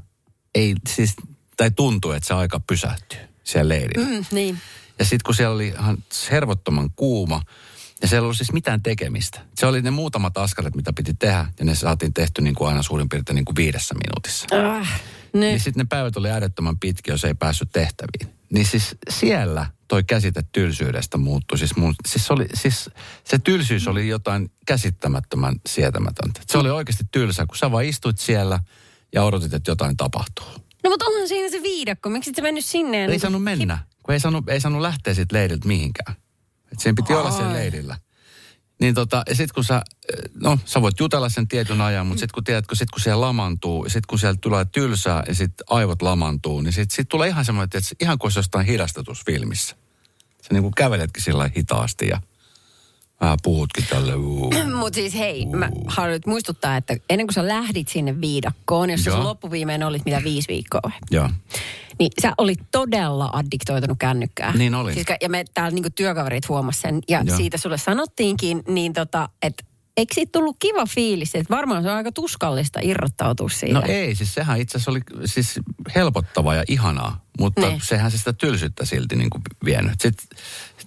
ei 0.55 0.75
siis, 0.89 1.15
tai 1.57 1.71
tuntuu, 1.71 2.13
että 2.13 2.27
se 2.27 2.35
aika 2.35 2.61
pysähtyy 2.61 3.19
siellä 3.45 3.69
leirillä. 3.69 4.09
Mm, 4.09 4.25
niin. 4.33 4.59
Ja 4.99 5.05
sitten 5.05 5.25
kun 5.27 5.35
siellä 5.35 5.55
oli 5.55 5.69
ihan 5.69 5.99
hervottoman 6.31 6.91
kuuma, 6.97 7.43
ja 8.03 8.09
siellä 8.09 8.23
ei 8.23 8.25
ollut 8.25 8.37
siis 8.37 8.53
mitään 8.53 8.83
tekemistä. 8.83 9.41
Se 9.55 9.67
oli 9.67 9.83
ne 9.83 9.91
muutamat 9.91 10.39
askaret, 10.39 10.75
mitä 10.75 10.93
piti 10.93 11.15
tehdä, 11.15 11.47
ja 11.59 11.65
ne 11.65 11.75
saatiin 11.75 12.15
tehty 12.15 12.43
niin 12.43 12.55
kuin 12.55 12.69
aina 12.69 12.83
suurin 12.83 13.09
piirtein 13.09 13.35
niin 13.35 13.45
kuin 13.45 13.57
viidessä 13.57 13.95
minuutissa. 13.95 14.47
Äh, 14.53 15.03
Niin 15.33 15.41
niin. 15.41 15.61
sitten 15.61 15.81
ne 15.81 15.87
päivät 15.89 16.17
oli 16.17 16.31
äärettömän 16.31 16.79
pitkiä, 16.79 17.15
jos 17.15 17.25
ei 17.25 17.35
päässyt 17.35 17.73
tehtäviin. 17.73 18.37
Niin 18.53 18.67
siis 18.67 18.97
siellä 19.11 19.67
toi 19.89 20.05
käsite 20.05 20.43
tylsyydestä 20.53 21.19
muuttui. 21.19 21.59
Siis, 21.59 21.77
mun, 21.77 21.95
siis, 22.07 22.31
oli, 22.31 22.47
siis 22.55 22.91
se 23.25 23.39
tylsyys 23.39 23.89
oli 23.89 24.09
jotain 24.09 24.51
käsittämättömän 24.67 25.55
sietämätöntä. 25.67 26.41
Se 26.47 26.59
oli 26.59 26.71
oikeasti 26.71 27.05
tylsä, 27.13 27.47
kun 27.47 27.57
sä 27.57 27.71
vaan 27.71 27.85
istuit 27.85 28.19
siellä 28.19 28.61
ja 29.13 29.25
odotit, 29.25 29.55
että 29.55 29.71
jotain 29.71 29.97
tapahtuu. 29.97 30.47
No 30.85 30.91
mutta 30.91 31.05
onhan 31.05 31.29
siinä 31.29 31.51
se 31.51 31.63
viidakko. 31.63 32.09
Miksi 32.11 32.31
et 32.31 32.37
sä 32.37 32.43
mennyt 32.43 32.65
sinne? 32.65 33.01
Ei 33.01 33.07
niinku- 33.07 33.21
saanut 33.21 33.43
mennä, 33.43 33.79
kun 34.03 34.13
ei 34.13 34.21
saanut, 34.21 34.49
ei 34.49 34.61
saanut 34.61 34.81
lähteä 34.81 35.15
siitä 35.15 35.37
leiriltä 35.37 35.69
mihinkään. 35.69 36.17
Et 36.73 36.81
siinä 36.81 36.95
piti 36.97 37.15
olla 37.15 37.31
siellä 37.31 37.53
leirillä. 37.53 37.97
Niin 38.81 38.95
tota, 38.95 39.23
ja 39.29 39.35
sit 39.35 39.53
kun 39.53 39.65
sä, 39.65 39.83
no 40.35 40.59
sä 40.65 40.83
voit 40.83 41.01
jutella 41.01 41.29
sen 41.29 41.49
tietyn 41.49 41.81
ajan, 41.81 42.07
mutta 42.07 42.21
sit 42.21 42.33
kun 42.33 42.45
tiedätkö, 42.45 42.75
sit 42.75 42.91
kun 42.91 43.01
siellä 43.01 43.21
lamantuu, 43.21 43.89
sit 43.89 44.07
kun 44.07 44.19
siellä 44.19 44.39
tulee 44.41 44.65
tylsää 44.65 45.23
ja 45.29 45.35
sit 45.35 45.53
aivot 45.71 46.03
lamantuu, 46.03 46.61
niin 46.61 46.73
sit, 46.73 46.91
sit 46.91 47.09
tulee 47.09 47.29
ihan 47.29 47.45
semmoinen, 47.45 47.65
että 47.65 47.95
ihan 48.01 48.19
kuin 48.19 48.27
olisi 48.27 48.39
jostain 48.39 48.67
hidastetusfilmissä. 48.67 49.77
Sä 50.43 50.49
niin 50.53 50.63
kuin 50.63 50.75
käveletkin 50.75 51.23
sillä 51.23 51.51
hitaasti 51.57 52.09
ja 52.09 52.21
vähän 53.23 53.39
puhutkin 53.43 53.85
tälle. 53.91 54.13
Mutta 54.81 54.95
siis 54.95 55.15
hei, 55.15 55.47
mä 55.47 55.71
haluan 55.87 56.13
nyt 56.13 56.27
muistuttaa, 56.27 56.77
että 56.77 56.97
ennen 57.11 57.27
kuin 57.27 57.35
sä 57.35 57.49
lähdit 57.49 57.89
sinne 57.89 58.21
viidakkoon, 58.21 58.91
Joo. 58.91 58.99
sun 58.99 59.25
loppuviimein 59.25 59.83
olit 59.83 60.05
mitä 60.05 60.21
viisi 60.25 60.49
viikkoa? 60.49 60.91
Joo. 61.11 61.31
Niin 61.99 62.13
sä 62.23 62.33
olit 62.39 62.59
todella 62.71 63.31
addiktoitunut 63.33 63.99
kännykkään. 63.99 64.59
Niin 64.59 64.75
olin. 64.75 64.95
Siis, 64.95 65.07
ja 65.21 65.29
me 65.29 65.45
täällä 65.55 65.75
niinku 65.75 65.91
työkaverit 65.95 66.49
huomas 66.49 66.81
sen. 66.81 67.01
Ja 67.09 67.23
Joo. 67.25 67.37
siitä 67.37 67.59
sulle 67.59 67.79
sanottiinkin, 67.79 68.63
niin 68.69 68.93
tota, 68.93 69.29
että 69.43 69.65
eikö 69.97 70.15
siitä 70.15 70.33
tullut 70.33 70.57
kiva 70.59 70.87
fiilis, 70.87 71.35
että 71.35 71.55
varmaan 71.55 71.83
se 71.83 71.91
on 71.91 71.97
aika 71.97 72.13
tuskallista 72.13 72.81
irrottautua 72.83 73.49
siitä. 73.49 73.75
No 73.75 73.83
ei, 73.89 74.15
siis 74.15 74.35
sehän 74.35 74.61
itse 74.61 74.77
asiassa 74.79 74.91
oli 74.91 75.01
siis 75.25 75.61
helpottavaa 75.95 76.55
ja 76.55 76.65
ihanaa, 76.69 77.25
mutta 77.39 77.61
Niin. 77.61 77.71
niin. 77.71 77.81
sehän 77.81 78.11
se 78.11 78.19
sitä 78.19 78.33
tylsyyttä 78.33 78.85
silti 78.85 79.17
niin 79.17 79.31
kuin 79.31 79.43
vienyt. 79.65 80.01
Sitten 80.01 80.39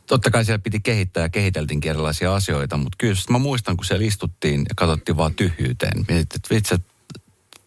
totta 0.07 0.31
kai 0.31 0.45
siellä 0.45 0.59
piti 0.59 0.79
kehittää 0.79 1.23
ja 1.23 1.29
kehiteltiinkin 1.29 1.89
erilaisia 1.89 2.35
asioita, 2.35 2.77
mutta 2.77 2.95
kyllä 2.97 3.15
mä 3.29 3.39
muistan, 3.39 3.77
kun 3.77 3.85
siellä 3.85 4.05
istuttiin 4.05 4.59
ja 4.69 4.75
katsottiin 4.75 5.17
vaan 5.17 5.35
tyhjyyteen. 5.35 5.97
Mietin, 5.97 6.19
että 6.21 6.55
vitsi, 6.55 6.75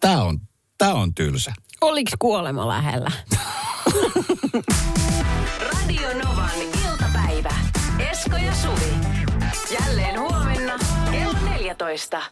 tämä 0.01 0.23
on, 0.23 0.41
tää 0.79 0.95
on 0.95 1.15
tylsä. 1.15 1.53
Oliko 1.81 2.11
kuolema 2.19 2.69
lähellä? 2.69 3.11
Radio 5.73 6.09
Novan 6.25 6.51
iltapäivä. 6.91 7.55
Esko 8.11 8.37
ja 8.37 8.55
Suvi. 8.55 8.93
Jälleen 9.81 10.21
huomenna 10.21 10.48
14. 11.79 12.31